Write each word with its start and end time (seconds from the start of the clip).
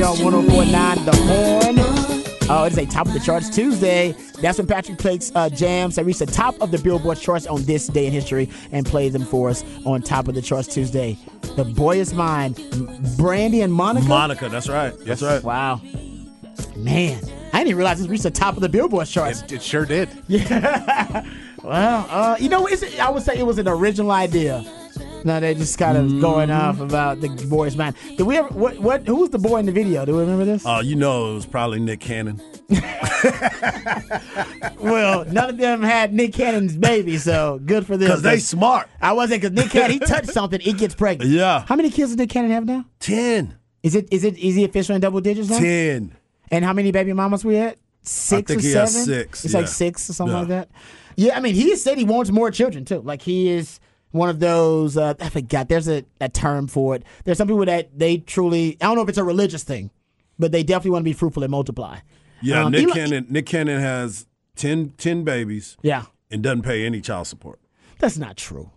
Ball 0.00 0.16
Don't 0.16 0.46
Lie 0.46 0.46
right 0.46 0.46
here 0.48 0.66
on 0.66 0.96
1049 0.96 1.04
The 1.04 1.16
Horn. 1.16 2.48
Oh, 2.48 2.64
it 2.64 2.72
is 2.72 2.78
a 2.78 2.86
top 2.86 3.06
of 3.06 3.12
the 3.12 3.20
charts 3.20 3.50
Tuesday. 3.50 4.14
That's 4.40 4.58
when 4.58 4.66
Patrick 4.66 4.98
plays 4.98 5.32
uh, 5.34 5.48
jams 5.48 5.96
that 5.96 6.04
reach 6.04 6.18
the 6.18 6.26
top 6.26 6.60
of 6.60 6.70
the 6.70 6.78
Billboard 6.78 7.18
charts 7.18 7.46
on 7.46 7.62
this 7.64 7.88
day 7.88 8.06
in 8.06 8.12
history 8.12 8.48
and 8.70 8.86
plays 8.86 9.12
them 9.12 9.24
for 9.24 9.48
us 9.50 9.64
on 9.84 10.02
top 10.02 10.28
of 10.28 10.34
the 10.34 10.42
charts 10.42 10.68
Tuesday. 10.68 11.18
The 11.56 11.64
boy 11.64 11.98
is 11.98 12.14
mine, 12.14 12.54
Brandy 13.16 13.62
and 13.62 13.72
Monica. 13.72 14.06
Monica, 14.06 14.48
that's 14.48 14.68
right. 14.68 14.94
That's 15.00 15.22
right. 15.22 15.42
Wow, 15.42 15.80
man, 16.76 17.20
I 17.52 17.64
didn't 17.64 17.76
realize 17.76 17.98
this 17.98 18.06
reached 18.06 18.22
the 18.22 18.30
top 18.30 18.54
of 18.54 18.60
the 18.60 18.68
Billboard 18.68 19.08
charts. 19.08 19.42
It, 19.42 19.52
it 19.52 19.62
sure 19.62 19.86
did. 19.86 20.08
Well, 21.66 22.06
uh, 22.08 22.36
you 22.38 22.48
know, 22.48 22.68
I 23.00 23.10
would 23.10 23.24
say 23.24 23.36
it 23.36 23.44
was 23.44 23.58
an 23.58 23.66
original 23.66 24.12
idea. 24.12 24.64
No, 25.26 25.40
they're 25.40 25.54
just 25.54 25.76
kind 25.76 25.98
of 25.98 26.20
going 26.20 26.52
off 26.52 26.78
about 26.78 27.20
the 27.20 27.28
boy's 27.50 27.76
mind. 27.76 27.96
Did 28.16 28.22
we 28.22 28.36
ever? 28.36 28.46
What? 28.50 28.78
What? 28.78 29.08
Who 29.08 29.16
was 29.16 29.30
the 29.30 29.40
boy 29.40 29.56
in 29.58 29.66
the 29.66 29.72
video? 29.72 30.04
Do 30.06 30.12
we 30.14 30.20
remember 30.20 30.44
this? 30.44 30.64
Uh, 30.64 30.80
you 30.84 30.94
know, 30.94 31.32
it 31.32 31.34
was 31.34 31.46
probably 31.46 31.80
Nick 31.80 31.98
Cannon. 31.98 32.40
well, 34.78 35.24
none 35.24 35.50
of 35.50 35.58
them 35.58 35.82
had 35.82 36.14
Nick 36.14 36.32
Cannon's 36.32 36.76
baby, 36.76 37.18
so 37.18 37.60
good 37.66 37.84
for 37.86 37.96
them. 37.96 38.06
Because 38.08 38.22
they 38.22 38.38
smart. 38.38 38.88
I 39.00 39.14
wasn't 39.14 39.42
because 39.42 39.56
Nick 39.56 39.70
Cannon 39.72 39.90
he 39.90 39.98
touched 40.06 40.30
something, 40.30 40.60
he 40.60 40.72
gets 40.72 40.94
pregnant. 40.94 41.28
Yeah. 41.30 41.64
How 41.66 41.74
many 41.74 41.90
kids 41.90 42.10
does 42.10 42.18
Nick 42.18 42.30
Cannon 42.30 42.52
have 42.52 42.64
now? 42.64 42.84
10. 43.00 43.58
Is 43.82 43.96
it 43.96 44.08
is 44.12 44.22
it 44.22 44.38
is 44.38 44.54
he 44.54 44.64
officially 44.64 44.94
in 44.94 45.00
double 45.00 45.20
digits 45.20 45.50
now? 45.50 45.58
10. 45.58 46.16
And 46.52 46.64
how 46.64 46.72
many 46.72 46.92
baby 46.92 47.12
mamas 47.12 47.44
we 47.44 47.56
had? 47.56 47.76
Six 48.02 48.46
think 48.46 48.60
or 48.60 48.62
he 48.62 48.68
seven? 48.70 48.84
has 48.84 49.04
six, 49.04 49.44
It's 49.44 49.54
yeah. 49.54 49.60
like 49.60 49.68
six 49.68 50.08
or 50.08 50.12
something 50.12 50.34
Yeah. 50.34 50.38
like 50.40 50.48
that. 50.48 50.68
Yeah, 51.16 51.36
I 51.36 51.40
mean, 51.40 51.54
he 51.56 51.74
said 51.74 51.98
he 51.98 52.04
wants 52.04 52.30
more 52.30 52.52
children 52.52 52.84
too. 52.84 53.00
Like 53.00 53.22
he 53.22 53.48
is 53.48 53.80
one 54.16 54.28
of 54.28 54.40
those. 54.40 54.96
Uh, 54.96 55.14
I 55.20 55.28
forgot. 55.28 55.68
There's 55.68 55.88
a, 55.88 56.04
a 56.20 56.28
term 56.28 56.66
for 56.66 56.94
it. 56.96 57.02
There's 57.24 57.38
some 57.38 57.48
people 57.48 57.64
that 57.66 57.96
they 57.98 58.18
truly. 58.18 58.76
I 58.80 58.86
don't 58.86 58.96
know 58.96 59.02
if 59.02 59.08
it's 59.08 59.18
a 59.18 59.24
religious 59.24 59.62
thing, 59.64 59.90
but 60.38 60.52
they 60.52 60.62
definitely 60.62 60.90
want 60.92 61.02
to 61.02 61.08
be 61.10 61.12
fruitful 61.12 61.42
and 61.44 61.50
multiply. 61.50 61.98
Yeah, 62.42 62.64
Um, 62.64 62.72
Nick 62.72 62.82
Eli- 62.82 62.92
Cannon. 62.94 63.26
Nick 63.30 63.46
Cannon 63.46 63.80
has 63.80 64.26
10, 64.56 64.92
10 64.98 65.24
babies 65.24 65.76
Yeah, 65.82 66.04
and 66.30 66.42
doesn't 66.42 66.62
pay 66.62 66.84
any 66.84 67.00
child 67.00 67.26
support. 67.26 67.58
that's 67.98 68.18
not 68.18 68.36
true. 68.36 68.70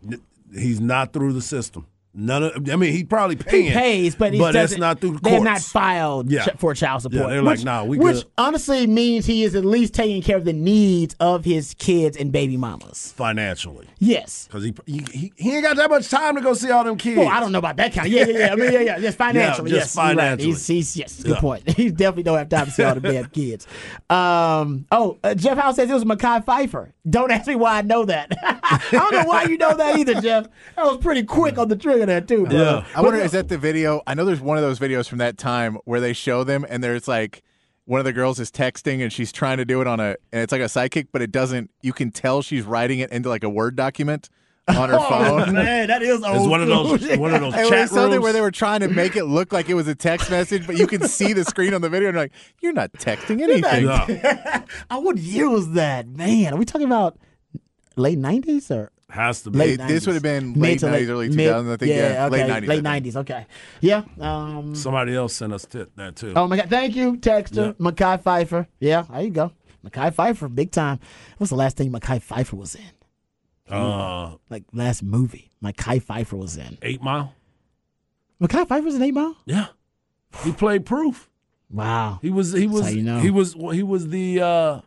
He's 0.53 0.79
not 0.79 1.11
through 1.13 1.33
the 1.33 1.41
system. 1.41 1.85
None 2.11 2.41
of. 2.43 2.69
I 2.69 2.75
mean, 2.75 2.91
he 2.91 3.03
probably 3.03 3.35
paying. 3.35 3.65
He 3.67 3.71
pays, 3.71 4.15
but 4.15 4.33
he 4.33 4.39
but 4.39 4.55
it's 4.55 4.75
doesn't- 4.75 4.99
through 4.99 5.11
the 5.11 5.19
They 5.21 5.29
have 5.31 5.43
courts. 5.43 5.45
not 5.45 5.81
filed 5.81 6.31
Yeah. 6.31 6.45
ch- 6.45 6.57
for 6.57 6.73
child 6.73 7.03
support. 7.03 7.21
Yeah, 7.21 7.27
they're 7.29 7.41
like, 7.43 7.63
nah, 7.63 7.83
we 7.83 7.99
Which 7.99 8.15
good. 8.15 8.25
honestly 8.37 8.87
means 8.87 9.27
he 9.27 9.43
is 9.43 9.53
at 9.55 9.63
least 9.63 9.93
taking 9.93 10.23
care 10.23 10.35
of 10.35 10.43
the 10.43 10.51
needs 10.53 11.15
of 11.19 11.45
his 11.45 11.75
kids 11.77 12.17
and 12.17 12.31
baby 12.31 12.57
mamas. 12.57 13.13
financially 13.15 13.85
Yes. 13.99 14.47
because 14.47 14.63
he, 14.63 14.73
he 14.87 15.31
he 15.37 15.53
ain't 15.55 15.63
got 15.63 15.77
that 15.77 15.89
much 15.91 16.09
time 16.09 16.35
to 16.35 16.41
go 16.41 16.53
see 16.55 16.71
all 16.71 16.83
them 16.83 16.97
kids. 16.97 17.19
Well, 17.19 17.27
I 17.29 17.39
don't 17.39 17.51
know 17.51 17.59
about 17.59 17.77
that 17.77 17.93
kind 17.93 18.07
of. 18.07 18.11
Yeah, 18.13 18.25
yeah, 18.25 18.37
yeah. 18.39 18.53
I 18.53 18.55
mean, 18.55 18.73
yeah, 18.73 18.79
yeah. 18.79 18.97
Yes, 18.99 19.15
financially. 19.15 19.69
just 19.69 19.95
yes, 19.95 19.95
you're 19.95 20.05
right. 20.05 20.15
financially. 20.17 20.47
He's, 20.49 20.67
he's 20.67 20.97
yes. 20.97 21.21
Good 21.23 21.31
Yeah. 21.35 21.39
point. 21.39 21.69
He 21.77 21.91
definitely 21.91 22.23
don't 22.23 22.37
have 22.39 22.49
time 22.49 22.65
to 22.65 22.71
see 22.71 22.83
all 22.83 22.95
the 22.95 23.01
damn 23.01 23.25
kids. 23.29 23.67
Um. 24.09 24.85
Oh, 24.91 25.17
uh, 25.23 25.35
Jeff 25.35 25.57
House 25.57 25.75
says 25.75 25.89
it 25.89 25.93
was 25.93 26.03
Mekhi 26.05 26.43
Phifer. 26.43 26.91
Don't 27.09 27.31
ask 27.31 27.47
me 27.47 27.55
why 27.55 27.77
I 27.77 27.81
know 27.83 28.05
that. 28.05 28.31
I 28.43 28.79
don't 28.91 29.13
know 29.13 29.23
why 29.25 29.43
you 29.43 29.57
know 29.57 29.75
that 29.75 29.97
either, 29.97 30.19
Jeff. 30.21 30.47
That 30.75 30.85
was 30.85 30.97
pretty 30.97 31.23
quick 31.23 31.57
on 31.57 31.67
the 31.67 31.75
trigger 31.75 31.98
there 32.05 32.21
too, 32.21 32.45
bro. 32.45 32.57
Yeah. 32.57 32.85
I 32.95 33.01
wonder, 33.01 33.19
is 33.19 33.31
that 33.31 33.47
the 33.49 33.57
video? 33.57 34.01
I 34.07 34.13
know 34.13 34.25
there's 34.25 34.41
one 34.41 34.57
of 34.57 34.63
those 34.63 34.79
videos 34.79 35.07
from 35.07 35.17
that 35.19 35.37
time 35.37 35.77
where 35.85 35.99
they 35.99 36.13
show 36.13 36.43
them 36.43 36.65
and 36.69 36.83
there's 36.83 37.07
like 37.07 37.43
one 37.85 37.99
of 37.99 38.05
the 38.05 38.13
girls 38.13 38.39
is 38.39 38.51
texting 38.51 39.01
and 39.01 39.11
she's 39.11 39.31
trying 39.31 39.57
to 39.57 39.65
do 39.65 39.81
it 39.81 39.87
on 39.87 39.99
a, 39.99 40.15
and 40.31 40.41
it's 40.43 40.51
like 40.51 40.61
a 40.61 40.65
sidekick, 40.65 41.07
but 41.11 41.21
it 41.21 41.31
doesn't, 41.31 41.71
you 41.81 41.91
can 41.93 42.11
tell 42.11 42.41
she's 42.41 42.63
writing 42.63 42.99
it 42.99 43.11
into 43.11 43.29
like 43.29 43.43
a 43.43 43.49
Word 43.49 43.75
document 43.75 44.29
on 44.67 44.89
her 44.89 44.95
Oh, 44.99 45.09
phone. 45.09 45.53
man, 45.55 45.87
that 45.87 46.03
is 46.03 46.21
old. 46.21 46.35
It's 46.35 46.47
one 46.47 46.61
of 46.61 46.67
those 46.67 47.01
school. 47.03 47.17
one 47.19 47.33
of 47.33 47.41
those 47.41 47.53
It 47.57 47.61
was 47.61 47.69
chat 47.69 47.89
something 47.89 48.11
rooms. 48.11 48.23
where 48.23 48.33
they 48.33 48.41
were 48.41 48.51
trying 48.51 48.81
to 48.81 48.87
make 48.87 49.15
it 49.15 49.23
look 49.25 49.51
like 49.51 49.67
it 49.69 49.73
was 49.73 49.87
a 49.87 49.95
text 49.95 50.29
message, 50.29 50.67
but 50.67 50.77
you 50.77 50.85
can 50.85 51.07
see 51.07 51.33
the 51.33 51.43
screen 51.43 51.73
on 51.73 51.81
the 51.81 51.89
video 51.89 52.09
and 52.09 52.15
you're 52.15 52.23
like, 52.25 52.31
you're 52.61 52.73
not 52.73 52.91
texting 52.93 53.41
anything. 53.41 53.85
Yeah, 53.85 54.63
I 54.91 54.97
would 54.99 55.17
use 55.17 55.69
that, 55.69 56.07
man. 56.07 56.53
Are 56.53 56.57
we 56.57 56.65
talking 56.65 56.85
about 56.85 57.17
late 57.95 58.19
nineties 58.19 58.69
or 58.69 58.91
has 59.09 59.41
to 59.43 59.49
be. 59.51 59.59
late? 59.59 59.79
It- 59.79 59.87
this 59.87 60.05
would 60.05 60.13
have 60.13 60.23
been 60.23 60.49
Mid 60.53 60.57
late 60.61 60.79
to 60.79 60.85
90s, 60.87 61.09
early 61.09 61.29
mid- 61.29 61.49
2000s, 61.49 61.71
I 61.73 61.77
think, 61.77 61.89
yeah, 61.91 62.27
late 62.27 62.41
okay, 62.43 62.51
90s, 62.61 62.67
late 62.67 62.83
nineties. 62.83 63.17
Okay, 63.17 63.45
yeah. 63.81 64.03
Um, 64.19 64.75
Somebody 64.75 65.15
else 65.15 65.33
sent 65.33 65.53
us 65.53 65.65
t- 65.65 65.85
that 65.95 66.15
too. 66.15 66.33
oh 66.35 66.47
my 66.47 66.57
God! 66.57 66.69
Thank 66.69 66.95
you, 66.95 67.17
Texter 67.17 67.75
Yeah. 67.79 67.91
Mekhi 67.91 68.21
Phifer. 68.23 68.67
Yeah, 68.79 69.03
there 69.11 69.21
you 69.21 69.29
go, 69.31 69.51
Mekhi 69.85 70.13
Phifer, 70.13 70.53
big 70.53 70.71
time. 70.71 70.99
What's 71.37 71.49
the 71.49 71.55
last 71.55 71.77
thing 71.77 71.91
Mekhi 71.91 72.21
Phifer 72.23 72.53
was 72.53 72.75
in? 72.75 73.73
Uh, 73.73 74.35
Like 74.49 74.63
last 74.73 75.03
movie 75.03 75.49
Mekhi 75.63 76.01
Phifer 76.03 76.33
was 76.37 76.57
in. 76.57 76.77
Eight 76.81 77.01
Mile. 77.03 77.33
Mekhi 78.41 78.65
Phifer's 78.67 78.95
in 78.95 79.01
Eight 79.03 79.13
Mile. 79.13 79.35
Yeah, 79.45 79.67
he 80.43 80.51
played 80.51 80.85
Proof. 80.85 81.29
Wow, 81.71 82.17
He 82.23 82.31
was 82.31 82.51
he 82.53 82.65
was 82.65 82.81
how 82.85 82.89
you 82.89 83.03
know. 83.03 83.19
he 83.19 83.29
was 83.29 83.53
he 83.53 83.83
was 83.83 84.07
the 84.07 84.41
uh, 84.41 84.81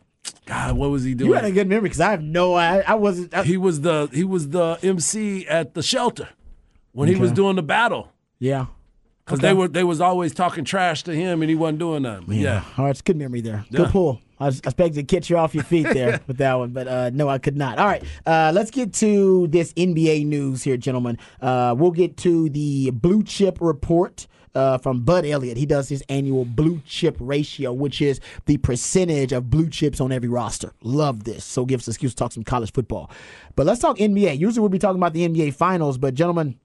God. 0.45 0.75
What 0.77 0.89
was 0.91 1.03
he 1.03 1.13
doing? 1.13 1.29
you 1.29 1.35
had 1.35 1.45
a 1.45 1.51
good 1.51 1.67
memory 1.67 1.83
because 1.89 2.01
I 2.01 2.11
have 2.11 2.21
no. 2.23 2.53
I, 2.53 2.79
I 2.79 2.95
wasn't. 2.95 3.33
I, 3.33 3.43
he 3.43 3.57
was 3.57 3.81
the 3.81 4.09
he 4.13 4.23
was 4.23 4.49
the 4.49 4.77
MC 4.83 5.47
at 5.47 5.73
the 5.73 5.81
shelter 5.83 6.29
when 6.91 7.07
he 7.07 7.15
was 7.15 7.31
doing 7.31 7.55
the 7.55 7.63
battle 7.63 8.11
yeah. 8.39 8.65
because 9.25 9.39
Okay. 9.39 9.47
they 9.47 9.53
were 9.53 9.67
they 9.67 9.83
was 9.83 10.01
always 10.01 10.33
talking 10.33 10.63
trash 10.65 11.03
to 11.03 11.15
him 11.15 11.41
and 11.41 11.49
he 11.49 11.55
wasn't 11.55 11.79
doing 11.79 12.03
nothing. 12.03 12.25
Yeah. 12.33 12.63
All 12.77 12.85
right, 12.85 12.91
it's 12.91 13.01
good 13.01 13.15
memory 13.17 13.41
there. 13.41 13.65
Good 13.71 13.79
Yeah. 13.81 13.91
pull. 13.91 14.21
I 14.39 14.47
was 14.47 14.59
expected 14.59 14.95
to 15.07 15.15
catch 15.15 15.29
you 15.29 15.37
off 15.37 15.55
your 15.55 15.63
feet 15.63 15.87
there 15.93 16.19
with 16.27 16.37
that 16.37 16.55
one, 16.55 16.71
but 16.71 16.87
uh, 16.87 17.11
no, 17.13 17.29
I 17.29 17.37
could 17.37 17.55
not. 17.55 17.77
All 17.79 17.85
right, 17.85 18.03
uh, 18.25 18.51
let's 18.53 18.71
get 18.71 18.91
to 18.95 19.47
this 19.47 19.71
NBA 19.73 20.25
news 20.25 20.63
here, 20.63 20.75
gentlemen. 20.75 21.17
Uh, 21.39 21.73
we'll 21.77 21.91
get 21.91 22.17
to 22.17 22.49
the 22.49 22.91
blue 22.91 23.23
chip 23.23 23.59
report. 23.61 24.27
Uh, 24.55 24.77
from 24.77 25.01
Bud 25.01 25.25
Elliott. 25.25 25.57
He 25.57 25.65
does 25.65 25.89
his 25.89 26.03
annual 26.09 26.45
blue 26.45 26.79
chip 26.85 27.17
ratio, 27.19 27.73
which 27.73 28.03
is 28.03 28.19
the 28.45 28.57
percentage 28.57 29.31
of 29.31 29.49
blue 29.49 29.67
chips 29.67 29.99
on 29.99 30.11
every 30.11 30.29
roster. 30.29 30.73
Love 30.83 31.23
this. 31.23 31.43
So 31.43 31.65
gives 31.65 31.83
us 31.83 31.87
an 31.87 31.91
excuse 31.93 32.11
to 32.13 32.17
talk 32.17 32.33
some 32.33 32.43
college 32.43 32.71
football. 32.71 33.09
But 33.55 33.65
let's 33.65 33.81
talk 33.81 33.97
NBA. 33.97 34.37
Usually 34.37 34.59
we'll 34.59 34.69
be 34.69 34.77
talking 34.77 34.99
about 34.99 35.13
the 35.13 35.27
NBA 35.27 35.55
finals, 35.55 35.97
but 35.97 36.13
gentlemen, 36.13 36.59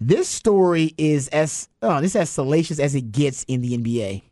this 0.00 0.28
story 0.28 0.94
is 0.96 1.28
as 1.28 1.68
oh, 1.82 2.00
this 2.00 2.12
is 2.12 2.16
as 2.16 2.30
salacious 2.30 2.78
as 2.78 2.94
it 2.94 3.12
gets 3.12 3.44
in 3.44 3.60
the 3.60 3.76
NBA. 3.76 4.22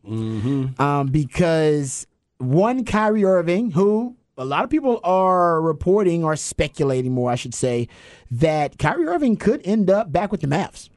Um, 0.80 1.08
because 1.08 2.06
one 2.38 2.84
Kyrie 2.84 3.24
Irving, 3.24 3.72
who 3.72 4.16
a 4.38 4.44
lot 4.44 4.64
of 4.64 4.70
people 4.70 5.00
are 5.02 5.60
reporting 5.60 6.24
or 6.24 6.36
speculating 6.36 7.12
more, 7.12 7.30
I 7.30 7.34
should 7.34 7.54
say, 7.54 7.88
that 8.30 8.78
Kyrie 8.78 9.06
Irving 9.06 9.36
could 9.36 9.60
end 9.66 9.90
up 9.90 10.12
back 10.12 10.30
with 10.30 10.40
the 10.40 10.46
Mavs. 10.46 10.88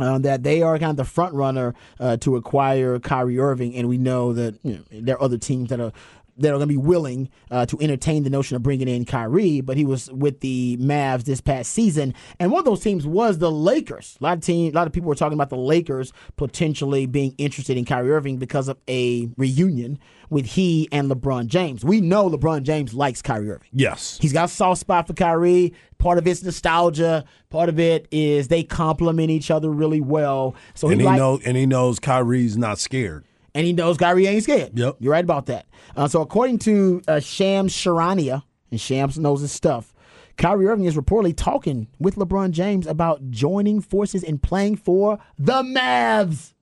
Um, 0.00 0.22
that 0.22 0.42
they 0.42 0.60
are 0.60 0.76
kind 0.76 0.90
of 0.90 0.96
the 0.96 1.04
front 1.04 1.34
runner 1.34 1.72
uh, 2.00 2.16
to 2.16 2.34
acquire 2.34 2.98
Kyrie 2.98 3.38
Irving, 3.38 3.76
and 3.76 3.88
we 3.88 3.96
know 3.96 4.32
that 4.32 4.58
you 4.64 4.74
know, 4.74 4.82
there 4.90 5.14
are 5.16 5.22
other 5.22 5.38
teams 5.38 5.68
that 5.68 5.78
are 5.78 5.92
that 6.38 6.48
are 6.48 6.58
going 6.58 6.60
to 6.60 6.66
be 6.66 6.76
willing 6.76 7.28
uh, 7.50 7.66
to 7.66 7.78
entertain 7.80 8.24
the 8.24 8.30
notion 8.30 8.56
of 8.56 8.62
bringing 8.62 8.88
in 8.88 9.04
Kyrie. 9.04 9.60
But 9.60 9.76
he 9.76 9.84
was 9.84 10.10
with 10.10 10.40
the 10.40 10.76
Mavs 10.80 11.24
this 11.24 11.40
past 11.40 11.72
season, 11.72 12.14
and 12.38 12.50
one 12.50 12.60
of 12.60 12.64
those 12.64 12.80
teams 12.80 13.06
was 13.06 13.38
the 13.38 13.50
Lakers. 13.50 14.16
A 14.20 14.24
lot 14.24 14.38
of 14.38 14.44
team, 14.44 14.72
a 14.72 14.74
lot 14.74 14.86
of 14.86 14.92
people 14.92 15.08
were 15.08 15.14
talking 15.14 15.36
about 15.36 15.50
the 15.50 15.56
Lakers 15.56 16.12
potentially 16.36 17.06
being 17.06 17.34
interested 17.38 17.76
in 17.76 17.84
Kyrie 17.84 18.12
Irving 18.12 18.36
because 18.38 18.68
of 18.68 18.78
a 18.88 19.28
reunion 19.36 19.98
with 20.30 20.46
he 20.46 20.88
and 20.90 21.10
LeBron 21.10 21.46
James. 21.46 21.84
We 21.84 22.00
know 22.00 22.28
LeBron 22.28 22.62
James 22.62 22.94
likes 22.94 23.22
Kyrie 23.22 23.50
Irving. 23.50 23.68
Yes. 23.72 24.18
He's 24.20 24.32
got 24.32 24.46
a 24.46 24.48
soft 24.48 24.80
spot 24.80 25.06
for 25.06 25.12
Kyrie. 25.12 25.74
Part 25.98 26.18
of 26.18 26.26
it's 26.26 26.42
nostalgia. 26.42 27.24
Part 27.50 27.68
of 27.68 27.78
it 27.78 28.08
is 28.10 28.48
they 28.48 28.64
complement 28.64 29.30
each 29.30 29.50
other 29.50 29.70
really 29.70 30.00
well. 30.00 30.54
So 30.74 30.88
and 30.88 31.00
he 31.00 31.06
he 31.06 31.16
know 31.16 31.40
and 31.44 31.56
he 31.56 31.66
knows 31.66 31.98
Kyrie's 31.98 32.56
not 32.56 32.78
scared. 32.78 33.24
And 33.54 33.64
he 33.66 33.72
knows 33.72 33.96
Kyrie 33.96 34.26
ain't 34.26 34.42
scared. 34.42 34.76
Yep. 34.76 34.96
You're 34.98 35.12
right 35.12 35.24
about 35.24 35.46
that. 35.46 35.66
Uh, 35.96 36.08
so 36.08 36.20
according 36.22 36.58
to 36.60 37.02
uh, 37.06 37.20
Shams 37.20 37.72
Charania, 37.72 38.42
and 38.70 38.80
Shams 38.80 39.18
knows 39.18 39.42
his 39.42 39.52
stuff, 39.52 39.94
Kyrie 40.36 40.66
Irving 40.66 40.86
is 40.86 40.96
reportedly 40.96 41.36
talking 41.36 41.86
with 42.00 42.16
LeBron 42.16 42.50
James 42.50 42.86
about 42.86 43.30
joining 43.30 43.80
forces 43.80 44.24
and 44.24 44.42
playing 44.42 44.76
for 44.76 45.18
the 45.38 45.62
Mavs. 45.62 46.54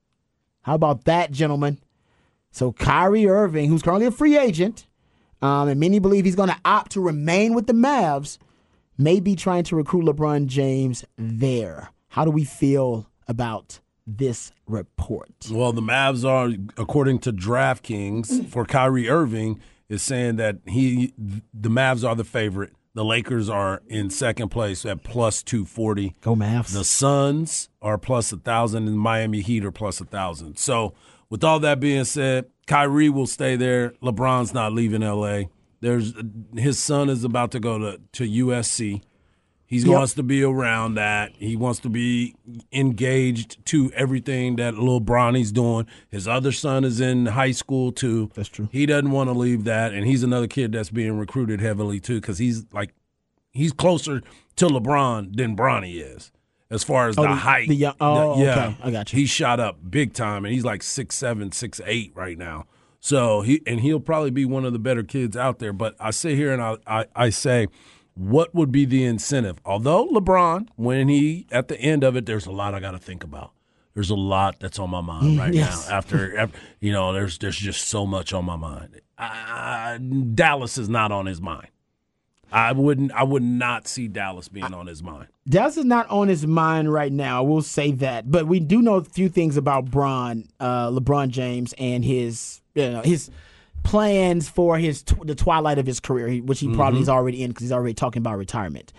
How 0.63 0.75
about 0.75 1.05
that, 1.05 1.31
gentlemen? 1.31 1.79
So 2.51 2.73
Kyrie 2.73 3.27
Irving, 3.27 3.71
who's 3.71 3.83
currently 3.83 4.07
a 4.07 4.11
free 4.11 4.37
agent, 4.37 4.87
um, 5.41 5.69
and 5.69 5.81
many 5.81 5.99
believe 5.99 6.27
he's 6.27 6.37
going 6.37 6.51
to 6.51 6.61
opt 6.65 6.93
to 6.93 7.01
remain 7.01 7.55
with 7.55 7.67
the 7.67 7.73
Mavs, 7.73 8.37
may 8.99 9.21
be 9.21 9.35
trying 9.35 9.65
to 9.65 9.77
recruit 9.77 10.05
LeBron 10.05 10.47
James 10.47 11.05
there. 11.17 11.89
How 12.09 12.27
do 12.27 12.31
we 12.31 12.45
feel 12.45 13.09
about 13.27 13.81
this 14.07 14.53
report? 14.67 15.31
Well, 15.51 15.73
the 15.73 15.83
Mavs 15.83 16.29
are, 16.29 16.51
according 16.81 17.21
to 17.21 17.33
DraftKings, 17.33 18.27
mm. 18.31 18.49
for 18.49 18.65
Kyrie 18.65 19.09
Irving, 19.09 19.61
is 19.89 20.03
saying 20.03 20.37
that 20.37 20.59
he, 20.67 21.13
the 21.19 21.71
Mavs 21.71 22.07
are 22.07 22.15
the 22.15 22.25
favorite. 22.25 22.73
The 22.95 23.05
Lakers 23.05 23.49
are 23.49 23.83
in 23.87 24.11
second 24.11 24.51
place 24.51 24.85
at 24.85 25.03
plus 25.03 25.43
two 25.43 25.65
forty. 25.65 26.15
Go 26.21 26.37
Mavs. 26.37 26.75
The 26.75 26.85
Suns 26.85 27.71
are 27.81 27.97
plus 27.97 28.33
a 28.33 28.37
thousand, 28.37 28.87
and 28.87 28.99
Miami 28.99 29.41
Heat 29.41 29.65
are 29.65 29.73
plus 29.73 30.01
a 30.01 30.05
thousand. 30.05 30.59
So, 30.59 30.93
with 31.31 31.43
all 31.43 31.59
that 31.61 31.81
being 31.81 32.05
said, 32.05 32.51
Kyrie 32.67 33.09
will 33.09 33.27
stay 33.27 33.57
there. 33.57 33.95
LeBron's 34.03 34.53
not 34.53 34.75
leaving 34.75 35.01
LA. 35.01 35.45
There's 35.81 36.13
his 36.55 36.79
son 36.79 37.09
is 37.09 37.25
about 37.25 37.51
to 37.53 37.61
go 37.61 37.79
to 37.79 38.01
to 38.13 38.47
USC. 38.47 39.03
He 39.73 39.79
Yep. 39.79 39.89
wants 39.89 40.13
to 40.15 40.23
be 40.23 40.43
around 40.43 40.97
that. 40.97 41.33
He 41.39 41.57
wants 41.57 41.81
to 41.81 41.89
be 41.89 42.35
engaged 42.73 43.65
to 43.67 43.91
everything 43.93 44.57
that 44.57 44.75
little 44.75 45.01
Bronny's 45.01 45.51
doing. 45.53 45.87
His 46.11 46.27
other 46.29 46.53
son 46.53 46.85
is 46.85 47.01
in 47.01 47.27
high 47.27 47.53
school 47.53 47.91
too. 47.93 48.31
That's 48.35 48.49
true. 48.51 48.69
He 48.71 48.85
doesn't 48.87 49.11
want 49.11 49.29
to 49.31 49.35
leave 49.35 49.65
that, 49.65 49.93
and 49.95 50.07
he's 50.07 50.23
another 50.23 50.47
kid 50.47 50.73
that's 50.73 50.91
being 50.91 51.17
recruited 51.19 51.61
heavily 51.61 52.01
too 52.01 52.21
because 52.21 52.39
he's 52.39 52.67
like 52.73 52.93
he's 53.51 53.73
closer 53.73 54.21
to 54.57 54.67
LeBron 54.67 55.37
than 55.37 55.57
Bronny 55.57 56.03
is 56.03 56.33
as 56.71 56.85
far 56.85 57.09
as 57.09 57.17
Oh, 57.19 57.23
the, 57.23 57.29
the- 57.29 57.35
height. 57.35 57.69
the 57.69 57.87
oh, 58.01 58.43
yeah, 58.43 58.51
okay. 58.67 58.77
I 58.83 58.91
got 58.91 59.13
you. 59.13 59.21
He 59.21 59.27
shot 59.27 59.59
up 59.61 59.79
big 59.91 60.13
time, 60.13 60.45
and 60.45 60.53
he's 60.53 60.65
like 60.65 60.83
six 60.83 61.15
seven, 61.17 61.51
six 61.53 61.81
eight 61.87 62.13
right 62.15 62.37
now. 62.37 62.67
So 63.01 63.41
he 63.41 63.63
and 63.67 63.81
he'll 63.81 64.01
probably 64.01 64.31
be 64.31 64.45
one 64.45 64.65
of 64.65 64.73
the 64.75 64.79
better 64.79 65.03
kids 65.03 65.35
out 65.37 65.61
there. 65.61 65.73
But 65.73 65.97
I 65.99 66.11
sit 66.11 66.37
here 66.37 66.53
and 66.53 66.63
I, 66.63 66.77
I, 66.87 67.07
I 67.17 67.31
say, 67.31 67.67
what 68.15 68.55
would 68.55 68.71
be 68.73 68.85
the 68.85 69.05
incentive? 69.05 69.59
Although 69.65 70.09
LeBron, 70.09 70.69
when 70.77 71.09
he 71.09 71.47
at 71.51 71.69
the 71.69 71.79
end 71.81 72.05
of 72.05 72.17
it, 72.17 72.27
there's 72.27 72.47
a 72.47 72.53
lot 72.53 72.75
I 72.75 72.81
got 72.81 72.93
to 72.93 72.99
think 72.99 73.25
about. 73.25 73.53
There's 73.95 74.11
a 74.11 74.15
lot 74.15 74.59
that's 74.61 74.79
on 74.79 74.89
my 74.91 75.01
mind 75.03 75.39
right 75.39 75.53
Mm, 75.53 75.57
yes. 75.57 75.89
now. 75.89 75.97
After, 75.97 76.39
after 76.39 76.59
you 76.81 76.93
know, 76.93 77.13
there's 77.13 77.39
there's 77.39 77.57
just 77.59 77.89
so 77.89 78.07
much 78.07 78.33
on 78.33 78.45
my 78.45 78.57
mind. 78.57 79.01
Uh, 79.19 79.99
Dallas 80.35 80.79
is 80.79 80.89
not 80.89 81.13
on 81.13 81.27
his 81.27 81.41
mind. 81.41 81.69
I 82.51 82.73
wouldn't. 82.73 83.13
I 83.13 83.23
would 83.23 83.43
not 83.43 83.89
see 83.89 84.09
Dallas 84.09 84.49
being 84.49 84.75
on 84.75 84.87
his 84.87 85.03
mind. 85.03 85.29
Dallas 85.49 85.79
is 85.79 85.87
not 85.87 86.09
on 86.11 86.29
his 86.29 86.47
mind 86.47 86.93
right 86.93 87.11
now. 87.13 87.39
I 87.39 87.47
will 87.47 87.63
say 87.63 87.93
that, 87.93 88.31
but 88.31 88.47
we 88.47 88.61
do 88.61 88.83
know 88.83 88.97
a 88.97 89.05
few 89.05 89.31
things 89.31 89.57
about 89.57 89.91
Bron, 89.91 90.49
uh, 90.61 90.91
LeBron 90.91 91.29
James, 91.31 91.73
and 91.79 92.05
his 92.05 92.61
you 92.75 92.91
know, 92.91 93.01
his 93.03 93.31
plans 93.83 94.49
for 94.49 94.79
his 94.79 95.03
tw- 95.03 95.27
the 95.27 95.35
twilight 95.35 95.79
of 95.79 95.87
his 95.87 96.01
career, 96.01 96.43
which 96.43 96.61
he 96.61 96.67
mm-hmm. 96.67 96.77
probably 96.77 97.01
is 97.01 97.09
already 97.09 97.43
in 97.43 97.51
because 97.51 97.63
he's 97.63 97.73
already 97.73 97.95
talking 97.95 98.21
about 98.21 98.39
retirement. 98.39 98.93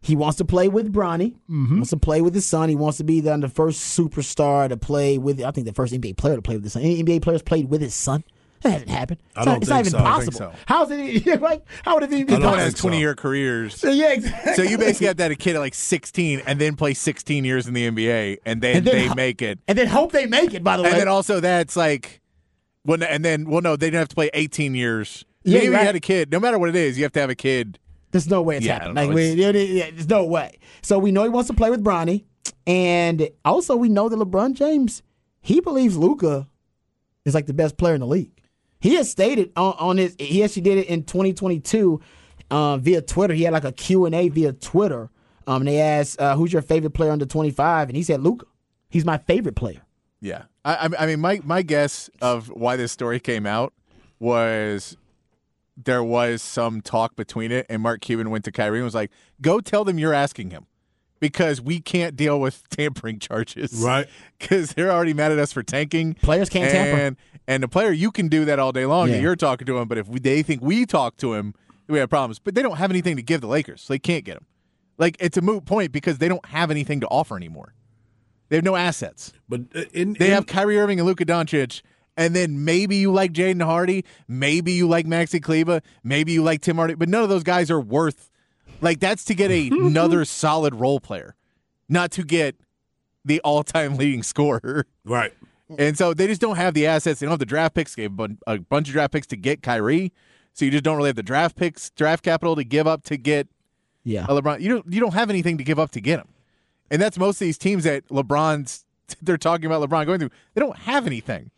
He 0.00 0.16
wants 0.16 0.36
to 0.38 0.44
play 0.44 0.68
with 0.68 0.92
Bronny. 0.92 1.34
Mm-hmm. 1.48 1.76
Wants 1.76 1.90
to 1.90 1.96
play 1.96 2.20
with 2.22 2.34
his 2.34 2.44
son. 2.44 2.68
He 2.68 2.74
wants 2.74 2.98
to 2.98 3.04
be 3.04 3.20
the, 3.20 3.36
the 3.36 3.48
first 3.48 3.96
superstar 3.96 4.68
to 4.68 4.76
play 4.76 5.16
with. 5.16 5.40
I 5.42 5.50
think 5.52 5.66
the 5.66 5.72
first 5.72 5.94
NBA 5.94 6.16
player 6.16 6.34
to 6.36 6.42
play 6.42 6.56
with 6.56 6.64
his 6.64 6.72
son. 6.72 6.82
Any 6.82 7.02
NBA 7.04 7.22
players 7.22 7.40
played 7.42 7.70
with 7.70 7.80
his 7.80 7.94
son? 7.94 8.24
That 8.62 8.70
hasn't 8.72 8.90
happened. 8.90 9.20
I 9.34 9.40
It's 9.40 9.44
don't 9.44 9.54
not, 9.54 9.62
it's 9.62 9.70
not 9.70 9.80
even 9.80 9.92
so. 9.92 9.98
Possible. 9.98 10.38
so. 10.38 10.52
How 10.66 10.84
is 10.84 10.90
it? 10.92 11.40
Like, 11.40 11.64
how 11.84 11.94
would 11.94 12.04
it 12.04 12.12
even 12.12 12.26
be 12.26 12.32
I 12.34 12.36
don't 12.36 12.42
No 12.42 12.48
one 12.48 12.58
possible? 12.58 12.64
has 12.64 12.72
think 12.74 12.78
so. 12.78 12.88
20 12.88 12.98
year 13.00 13.14
careers. 13.14 13.84
Yeah, 13.84 14.12
exactly. 14.12 14.54
So 14.54 14.62
you 14.62 14.78
basically 14.78 15.08
have 15.08 15.16
that 15.18 15.30
a 15.32 15.36
kid 15.36 15.56
at 15.56 15.58
like 15.60 15.74
16 15.74 16.42
and 16.46 16.60
then 16.60 16.76
play 16.76 16.94
16 16.94 17.44
years 17.44 17.66
in 17.66 17.74
the 17.74 17.88
NBA 17.90 18.38
and 18.44 18.60
then, 18.62 18.76
And 18.78 18.86
then 18.86 18.94
they 18.94 19.06
ho- 19.06 19.14
make 19.14 19.42
it. 19.42 19.58
and 19.68 19.76
then 19.78 19.88
hope 19.88 20.12
they 20.12 20.26
make 20.26 20.54
it. 20.54 20.62
By 20.64 20.76
the 20.76 20.84
way, 20.84 20.90
And 20.90 20.98
then 21.00 21.08
also 21.08 21.40
that's 21.40 21.76
like, 21.76 22.20
well, 22.84 23.02
and 23.02 23.24
then, 23.24 23.48
well, 23.48 23.60
no, 23.60 23.76
they 23.76 23.86
didn't 23.86 24.00
have 24.00 24.08
to 24.08 24.14
play 24.14 24.30
18 24.34 24.74
years. 24.74 25.24
Yeah, 25.44 25.58
Maybe 25.58 25.68
right. 25.70 25.80
you 25.80 25.86
had 25.86 25.96
a 25.96 26.00
kid. 26.00 26.30
No 26.30 26.38
matter 26.40 26.58
what 26.58 26.68
it 26.68 26.76
is, 26.76 26.96
you 26.96 27.04
have 27.04 27.12
to 27.12 27.20
have 27.20 27.30
a 27.30 27.34
kid. 27.34 27.78
There's 28.12 28.28
no 28.28 28.42
way 28.42 28.56
it's 28.58 28.66
Yeah, 28.66 28.74
happening. 28.74 28.94
Like, 28.94 29.08
know. 29.08 29.14
we, 29.14 29.32
yeah, 29.32 29.50
yeah, 29.50 29.90
there's 29.90 30.08
no 30.08 30.24
way. 30.24 30.58
So 30.82 30.98
we 30.98 31.10
know 31.12 31.22
he 31.24 31.28
wants 31.30 31.48
to 31.48 31.54
play 31.54 31.70
with 31.70 31.82
Bronny, 31.82 32.24
and 32.66 33.28
also 33.44 33.74
we 33.76 33.88
know 33.88 34.08
that 34.08 34.16
LeBron 34.16 34.54
James 34.54 35.02
he 35.40 35.60
believes 35.60 35.96
Luka 35.96 36.46
is 37.24 37.34
like 37.34 37.46
the 37.46 37.54
best 37.54 37.76
player 37.76 37.94
in 37.94 38.00
the 38.00 38.06
league. 38.06 38.30
He 38.80 38.94
has 38.94 39.10
stated 39.10 39.50
on, 39.56 39.74
on 39.78 39.96
his 39.96 40.14
he 40.18 40.42
actually 40.44 40.62
did 40.62 40.78
it 40.78 40.86
in 40.86 41.02
2022 41.04 42.00
uh, 42.50 42.76
via 42.78 43.02
Twitter. 43.02 43.34
He 43.34 43.42
had 43.42 43.52
like 43.52 43.64
a 43.64 43.72
Q 43.72 44.06
and 44.06 44.14
A 44.14 44.28
via 44.28 44.52
Twitter. 44.52 45.10
Um, 45.46 45.62
and 45.62 45.68
they 45.68 45.80
asked, 45.80 46.20
uh, 46.20 46.36
"Who's 46.36 46.52
your 46.52 46.62
favorite 46.62 46.92
player 46.92 47.10
under 47.10 47.26
25?" 47.26 47.88
And 47.88 47.96
he 47.96 48.02
said, 48.04 48.20
"Luka. 48.22 48.46
He's 48.88 49.04
my 49.04 49.18
favorite 49.18 49.56
player." 49.56 49.82
Yeah. 50.22 50.44
I, 50.64 50.74
I- 50.86 51.02
I 51.02 51.06
mean, 51.06 51.20
my, 51.20 51.40
my 51.44 51.60
guess 51.62 52.08
of 52.22 52.48
why 52.48 52.76
this 52.76 52.92
story 52.92 53.20
came 53.20 53.44
out 53.44 53.74
was 54.18 54.96
there 55.76 56.02
was 56.04 56.40
some 56.42 56.80
talk 56.80 57.16
between 57.16 57.50
it, 57.50 57.66
and 57.68 57.82
Mark 57.82 58.00
Cuban 58.00 58.30
went 58.30 58.44
to 58.44 58.52
Kyrie 58.52 58.78
and 58.78 58.84
was 58.84 58.94
like, 58.94 59.10
go 59.40 59.60
tell 59.60 59.84
them 59.84 59.98
you're 59.98 60.14
asking 60.14 60.50
him 60.50 60.66
because 61.18 61.60
we 61.60 61.80
can't 61.80 62.14
deal 62.16 62.40
with 62.40 62.62
tampering 62.70 63.18
charges. 63.18 63.72
Right. 63.84 64.06
Because 64.38 64.72
they're 64.74 64.90
already 64.90 65.14
mad 65.14 65.30
at 65.30 65.38
us 65.38 65.52
for 65.52 65.62
tanking. 65.62 66.14
Players 66.14 66.48
can't 66.48 66.64
and, 66.64 66.72
tamper. 67.16 67.16
And 67.46 67.62
the 67.62 67.68
player, 67.68 67.92
you 67.92 68.10
can 68.10 68.26
do 68.26 68.44
that 68.44 68.58
all 68.58 68.72
day 68.72 68.86
long. 68.86 69.06
Yeah. 69.08 69.14
and 69.14 69.22
You're 69.22 69.36
talking 69.36 69.66
to 69.66 69.78
him, 69.78 69.86
but 69.86 69.98
if 69.98 70.08
we, 70.08 70.18
they 70.18 70.42
think 70.42 70.60
we 70.62 70.84
talk 70.84 71.16
to 71.18 71.34
him, 71.34 71.54
we 71.88 72.00
have 72.00 72.10
problems. 72.10 72.40
But 72.40 72.56
they 72.56 72.62
don't 72.62 72.76
have 72.76 72.90
anything 72.90 73.14
to 73.16 73.22
give 73.22 73.40
the 73.40 73.46
Lakers. 73.46 73.82
So 73.82 73.92
they 73.94 74.00
can't 74.00 74.24
get 74.24 74.36
him. 74.36 74.46
Like, 74.98 75.16
it's 75.20 75.36
a 75.36 75.40
moot 75.42 75.64
point 75.64 75.92
because 75.92 76.18
they 76.18 76.26
don't 76.28 76.44
have 76.46 76.70
anything 76.72 76.98
to 77.00 77.06
offer 77.06 77.36
anymore. 77.36 77.72
They 78.52 78.56
have 78.58 78.64
no 78.66 78.76
assets. 78.76 79.32
But 79.48 79.62
uh, 79.74 79.84
in, 79.94 80.12
They 80.12 80.26
in- 80.26 80.32
have 80.34 80.46
Kyrie 80.46 80.76
Irving 80.78 81.00
and 81.00 81.06
Luka 81.08 81.24
Doncic, 81.24 81.80
and 82.18 82.36
then 82.36 82.66
maybe 82.66 82.96
you 82.96 83.10
like 83.10 83.32
Jaden 83.32 83.64
Hardy, 83.64 84.04
maybe 84.28 84.72
you 84.72 84.86
like 84.86 85.06
Maxi 85.06 85.42
Kleber, 85.42 85.80
maybe 86.04 86.32
you 86.32 86.42
like 86.42 86.60
Tim 86.60 86.76
Hardy, 86.76 86.92
but 86.94 87.08
none 87.08 87.22
of 87.22 87.30
those 87.30 87.42
guys 87.44 87.70
are 87.70 87.80
worth. 87.80 88.30
Like 88.82 89.00
that's 89.00 89.24
to 89.24 89.34
get 89.34 89.50
a, 89.50 89.68
another 89.72 90.26
solid 90.26 90.74
role 90.74 91.00
player, 91.00 91.34
not 91.88 92.10
to 92.10 92.22
get 92.24 92.56
the 93.24 93.40
all-time 93.40 93.96
leading 93.96 94.22
scorer. 94.22 94.84
right. 95.04 95.32
And 95.78 95.96
so 95.96 96.12
they 96.12 96.26
just 96.26 96.42
don't 96.42 96.56
have 96.56 96.74
the 96.74 96.86
assets. 96.86 97.20
They 97.20 97.24
don't 97.24 97.30
have 97.32 97.38
the 97.38 97.46
draft 97.46 97.74
picks. 97.74 97.94
They 97.94 98.02
gave 98.06 98.20
a 98.20 98.28
a 98.46 98.58
bunch 98.58 98.88
of 98.88 98.92
draft 98.92 99.14
picks 99.14 99.26
to 99.28 99.36
get 99.36 99.62
Kyrie, 99.62 100.12
so 100.52 100.66
you 100.66 100.70
just 100.70 100.84
don't 100.84 100.98
really 100.98 101.08
have 101.08 101.16
the 101.16 101.22
draft 101.22 101.56
picks, 101.56 101.88
draft 101.92 102.22
capital 102.22 102.54
to 102.56 102.64
give 102.64 102.86
up 102.86 103.04
to 103.04 103.16
get 103.16 103.48
Yeah. 104.04 104.26
a 104.28 104.34
LeBron. 104.38 104.60
You 104.60 104.68
don't 104.68 104.92
you 104.92 105.00
don't 105.00 105.14
have 105.14 105.30
anything 105.30 105.56
to 105.56 105.64
give 105.64 105.78
up 105.78 105.90
to 105.92 106.00
get 106.02 106.18
him, 106.20 106.28
and 106.92 107.02
that's 107.02 107.18
most 107.18 107.40
of 107.40 107.46
these 107.46 107.58
teams 107.58 107.82
that 107.84 108.06
LeBron's 108.08 108.84
they're 109.22 109.36
talking 109.36 109.66
about 109.66 109.82
LeBron 109.88 110.06
going 110.06 110.20
through. 110.20 110.30
They 110.54 110.60
don't 110.60 110.78
have 110.78 111.06
anything. 111.08 111.50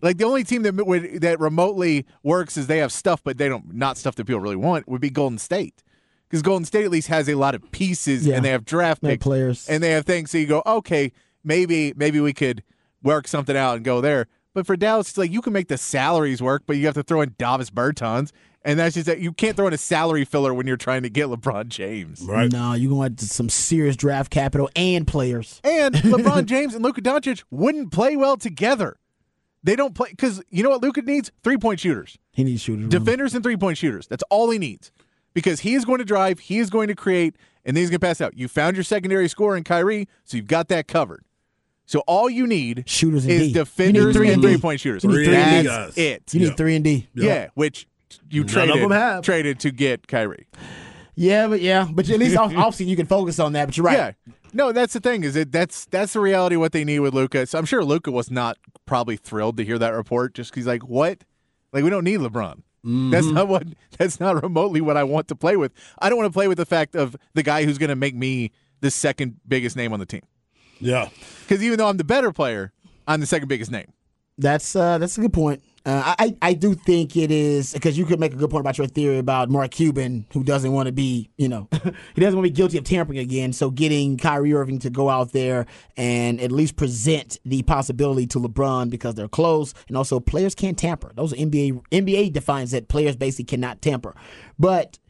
Like 0.00 0.18
the 0.18 0.24
only 0.24 0.42
team 0.42 0.62
that 0.62 0.74
would 0.74 1.20
that 1.20 1.38
remotely 1.38 2.06
works 2.24 2.56
is 2.56 2.66
they 2.66 2.78
have 2.78 2.90
stuff, 2.90 3.22
but 3.22 3.38
they 3.38 3.48
don't 3.48 3.72
not 3.74 3.96
stuff 3.96 4.16
that 4.16 4.24
people 4.26 4.40
really 4.40 4.56
want 4.56 4.88
would 4.88 5.00
be 5.00 5.10
Golden 5.10 5.38
State, 5.38 5.84
because 6.28 6.42
Golden 6.42 6.64
State 6.64 6.84
at 6.84 6.90
least 6.90 7.06
has 7.06 7.28
a 7.28 7.36
lot 7.36 7.54
of 7.54 7.70
pieces 7.70 8.26
Yeah. 8.26 8.34
and 8.34 8.44
they 8.44 8.50
have 8.50 8.64
draft 8.64 9.00
picks 9.02 9.22
players. 9.22 9.68
and 9.68 9.80
they 9.80 9.90
have 9.92 10.04
things. 10.04 10.32
So 10.32 10.38
you 10.38 10.46
go, 10.46 10.62
okay, 10.66 11.12
maybe 11.44 11.92
maybe 11.96 12.18
we 12.18 12.32
could 12.32 12.64
work 13.00 13.28
something 13.28 13.56
out 13.56 13.76
and 13.76 13.84
go 13.84 14.00
there. 14.00 14.26
But 14.54 14.66
for 14.66 14.76
Dallas, 14.76 15.08
it's 15.10 15.18
like 15.18 15.30
you 15.30 15.40
can 15.40 15.52
make 15.52 15.68
the 15.68 15.78
salaries 15.78 16.42
work, 16.42 16.64
but 16.66 16.76
you 16.76 16.86
have 16.86 16.94
to 16.96 17.02
throw 17.04 17.20
in 17.20 17.34
Davis 17.38 17.70
Bertans, 17.70 18.32
and 18.64 18.78
that's 18.78 18.94
just 18.94 19.06
that 19.06 19.20
you 19.20 19.32
can't 19.32 19.56
throw 19.56 19.66
in 19.66 19.72
a 19.72 19.78
salary 19.78 20.24
filler 20.24 20.52
when 20.54 20.66
you're 20.66 20.76
trying 20.76 21.02
to 21.02 21.10
get 21.10 21.26
LeBron 21.28 21.68
James. 21.68 22.22
Right. 22.22 22.50
No, 22.50 22.74
you're 22.74 22.90
going 22.90 23.16
to 23.16 23.24
some 23.26 23.48
serious 23.48 23.96
draft 23.96 24.30
capital 24.30 24.70
and 24.76 25.06
players. 25.06 25.60
And 25.64 25.94
LeBron 25.96 26.46
James 26.46 26.74
and 26.74 26.84
Luka 26.84 27.00
Doncic 27.00 27.42
wouldn't 27.50 27.90
play 27.92 28.16
well 28.16 28.36
together. 28.36 28.96
They 29.64 29.76
don't 29.76 29.94
play 29.94 30.10
because 30.10 30.42
you 30.50 30.62
know 30.62 30.70
what 30.70 30.82
Luka 30.82 31.02
needs? 31.02 31.30
Three 31.44 31.56
point 31.56 31.80
shooters, 31.80 32.18
He 32.32 32.42
needs 32.44 32.62
shooters. 32.62 32.88
defenders, 32.88 33.34
and 33.34 33.42
three 33.44 33.56
point 33.56 33.78
shooters. 33.78 34.06
That's 34.08 34.24
all 34.30 34.50
he 34.50 34.58
needs 34.58 34.90
because 35.34 35.60
he 35.60 35.74
is 35.74 35.84
going 35.84 35.98
to 35.98 36.04
drive, 36.04 36.40
he 36.40 36.58
is 36.58 36.68
going 36.68 36.88
to 36.88 36.94
create, 36.96 37.36
and 37.64 37.76
then 37.76 37.82
he's 37.82 37.90
going 37.90 38.00
to 38.00 38.06
pass 38.06 38.20
out. 38.20 38.36
You 38.36 38.48
found 38.48 38.76
your 38.76 38.82
secondary 38.84 39.28
score 39.28 39.56
in 39.56 39.62
Kyrie, 39.64 40.08
so 40.24 40.36
you've 40.36 40.48
got 40.48 40.68
that 40.68 40.88
covered. 40.88 41.24
So 41.86 42.00
all 42.08 42.28
you 42.30 42.46
need 42.46 42.84
Shooters 42.86 43.24
and 43.24 43.32
is 43.34 43.48
D. 43.48 43.52
Defenders 43.52 44.06
need 44.06 44.12
three 44.14 44.26
and 44.28 44.34
and 44.34 44.42
three 44.42 44.58
point 44.60 44.80
shooters. 44.80 45.04
You 45.04 45.10
need 45.10 45.14
three 45.26 45.36
and 45.36 45.62
D 45.64 45.68
That's 45.68 45.94
guys. 45.94 45.98
it. 45.98 46.34
You 46.34 46.40
need 46.40 46.46
Yeah. 46.48 46.54
three 46.54 46.74
and 46.76 46.84
D. 46.84 47.08
Yeah, 47.14 47.48
which 47.54 47.86
you 48.30 48.44
None 48.44 48.48
traded 48.48 49.24
traded 49.24 49.60
to 49.60 49.70
get 49.70 50.08
Kyrie. 50.08 50.46
Yeah, 51.14 51.46
but 51.46 51.60
yeah, 51.60 51.88
but 51.90 52.08
at 52.08 52.18
least 52.18 52.36
off 52.36 52.52
offseason 52.52 52.86
you 52.86 52.96
can 52.96 53.06
focus 53.06 53.38
on 53.38 53.52
that. 53.52 53.66
But 53.66 53.76
you're 53.76 53.86
right. 53.86 53.96
Yeah. 53.96 54.32
No, 54.54 54.72
that's 54.72 54.92
the 54.92 55.00
thing. 55.00 55.24
Is 55.24 55.36
it 55.36 55.52
that's 55.52 55.86
that's 55.86 56.12
the 56.12 56.20
reality 56.20 56.56
of 56.56 56.60
what 56.60 56.72
they 56.72 56.84
need 56.84 57.00
with 57.00 57.14
Luka. 57.14 57.46
So 57.46 57.58
I'm 57.58 57.64
sure 57.64 57.84
Luka 57.84 58.10
was 58.10 58.30
not 58.30 58.58
probably 58.86 59.16
thrilled 59.16 59.56
to 59.58 59.64
hear 59.64 59.78
that 59.78 59.90
report, 59.90 60.34
just 60.34 60.50
because 60.50 60.62
he's 60.62 60.66
like, 60.66 60.82
"What? 60.82 61.24
Like 61.72 61.84
we 61.84 61.90
don't 61.90 62.04
need 62.04 62.20
LeBron. 62.20 62.62
That's 62.84 63.26
not 63.26 63.48
what. 63.48 63.66
That's 63.98 64.18
not 64.18 64.42
remotely 64.42 64.80
what 64.80 64.96
I 64.96 65.04
want 65.04 65.28
to 65.28 65.36
play 65.36 65.56
with. 65.56 65.72
I 66.00 66.08
don't 66.08 66.18
want 66.18 66.28
to 66.28 66.32
play 66.32 66.48
with 66.48 66.58
the 66.58 66.66
fact 66.66 66.96
of 66.96 67.16
the 67.34 67.42
guy 67.42 67.64
who's 67.64 67.78
going 67.78 67.90
to 67.90 67.96
make 67.96 68.14
me 68.14 68.50
the 68.80 68.90
second 68.90 69.36
biggest 69.46 69.76
name 69.76 69.92
on 69.92 70.00
the 70.00 70.06
team. 70.06 70.22
Yeah. 70.80 71.08
Because 71.42 71.62
even 71.62 71.78
though 71.78 71.86
I'm 71.86 71.96
the 71.96 72.04
better 72.04 72.32
player, 72.32 72.72
I'm 73.06 73.20
the 73.20 73.26
second 73.26 73.48
biggest 73.48 73.70
name. 73.70 73.92
That's 74.36 74.74
uh, 74.74 74.98
that's 74.98 75.16
a 75.16 75.20
good 75.20 75.32
point. 75.32 75.62
Uh, 75.84 76.14
I 76.18 76.36
I 76.40 76.54
do 76.54 76.74
think 76.74 77.16
it 77.16 77.32
is 77.32 77.72
because 77.72 77.98
you 77.98 78.04
could 78.04 78.20
make 78.20 78.32
a 78.32 78.36
good 78.36 78.50
point 78.50 78.60
about 78.60 78.78
your 78.78 78.86
theory 78.86 79.18
about 79.18 79.50
Mark 79.50 79.72
Cuban, 79.72 80.26
who 80.32 80.44
doesn't 80.44 80.70
want 80.72 80.86
to 80.86 80.92
be, 80.92 81.30
you 81.36 81.48
know, 81.48 81.68
he 82.14 82.20
doesn't 82.20 82.38
want 82.38 82.46
to 82.46 82.50
be 82.52 82.56
guilty 82.56 82.78
of 82.78 82.84
tampering 82.84 83.18
again. 83.18 83.52
So 83.52 83.70
getting 83.70 84.16
Kyrie 84.16 84.54
Irving 84.54 84.78
to 84.80 84.90
go 84.90 85.08
out 85.08 85.32
there 85.32 85.66
and 85.96 86.40
at 86.40 86.52
least 86.52 86.76
present 86.76 87.38
the 87.44 87.62
possibility 87.62 88.26
to 88.28 88.38
LeBron 88.38 88.90
because 88.90 89.16
they're 89.16 89.26
close, 89.28 89.74
and 89.88 89.96
also 89.96 90.20
players 90.20 90.54
can't 90.54 90.78
tamper. 90.78 91.12
Those 91.16 91.32
are 91.32 91.36
NBA 91.36 91.82
NBA 91.90 92.32
defines 92.32 92.70
that 92.70 92.88
players 92.88 93.16
basically 93.16 93.46
cannot 93.46 93.82
tamper. 93.82 94.14
But 94.58 95.00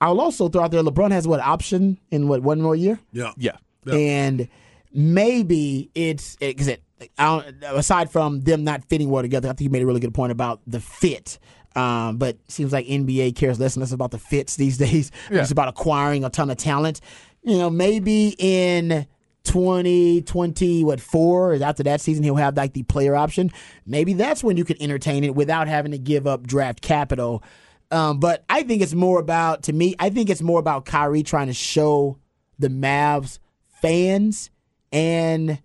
I'll 0.00 0.20
also 0.20 0.48
throw 0.48 0.64
out 0.64 0.70
there 0.72 0.82
LeBron 0.82 1.10
has 1.10 1.26
what 1.26 1.40
option 1.40 1.98
in 2.10 2.28
what 2.28 2.42
one 2.42 2.60
more 2.60 2.76
year. 2.76 3.00
Yeah. 3.12 3.32
Yeah. 3.38 3.56
and 3.94 4.48
maybe 4.92 5.90
it's 5.94 6.36
because 6.36 6.68
it, 6.68 6.82
I 6.82 6.82
don't, 6.82 6.87
aside 7.18 8.10
from 8.10 8.40
them 8.40 8.64
not 8.64 8.84
fitting 8.84 9.10
well 9.10 9.22
together, 9.22 9.48
I 9.48 9.52
think 9.52 9.62
you 9.62 9.70
made 9.70 9.82
a 9.82 9.86
really 9.86 10.00
good 10.00 10.14
point 10.14 10.32
about 10.32 10.60
the 10.66 10.80
fit. 10.80 11.38
Um, 11.76 12.16
but 12.16 12.36
it 12.36 12.50
seems 12.50 12.72
like 12.72 12.86
NBA 12.86 13.36
cares 13.36 13.60
less 13.60 13.76
and 13.76 13.82
less 13.82 13.92
about 13.92 14.10
the 14.10 14.18
fits 14.18 14.56
these 14.56 14.78
days. 14.78 15.10
Yeah. 15.30 15.42
It's 15.42 15.50
about 15.50 15.68
acquiring 15.68 16.24
a 16.24 16.30
ton 16.30 16.50
of 16.50 16.56
talent. 16.56 17.00
You 17.42 17.58
know, 17.58 17.70
maybe 17.70 18.34
in 18.38 19.06
2020, 19.44 20.84
what 20.84 21.00
four 21.00 21.54
is 21.54 21.62
after 21.62 21.82
that 21.84 22.00
season, 22.00 22.24
he'll 22.24 22.36
have 22.36 22.56
like 22.56 22.72
the 22.72 22.82
player 22.82 23.14
option. 23.14 23.50
Maybe 23.86 24.12
that's 24.12 24.42
when 24.42 24.56
you 24.56 24.64
can 24.64 24.80
entertain 24.82 25.24
it 25.24 25.34
without 25.34 25.68
having 25.68 25.92
to 25.92 25.98
give 25.98 26.26
up 26.26 26.46
draft 26.46 26.80
capital. 26.80 27.42
Um, 27.90 28.20
but 28.20 28.44
I 28.50 28.64
think 28.64 28.82
it's 28.82 28.94
more 28.94 29.18
about, 29.18 29.62
to 29.64 29.72
me, 29.72 29.94
I 29.98 30.10
think 30.10 30.28
it's 30.28 30.42
more 30.42 30.60
about 30.60 30.84
Kyrie 30.84 31.22
trying 31.22 31.46
to 31.46 31.54
show 31.54 32.18
the 32.58 32.68
Mavs 32.68 33.38
fans 33.80 34.50
and 34.92 35.60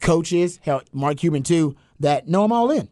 coaches, 0.00 0.58
hell, 0.62 0.82
Mark 0.92 1.18
Cuban 1.18 1.42
too, 1.42 1.76
that 2.00 2.28
no, 2.28 2.44
I'm 2.44 2.52
all 2.52 2.70
in. 2.70 2.88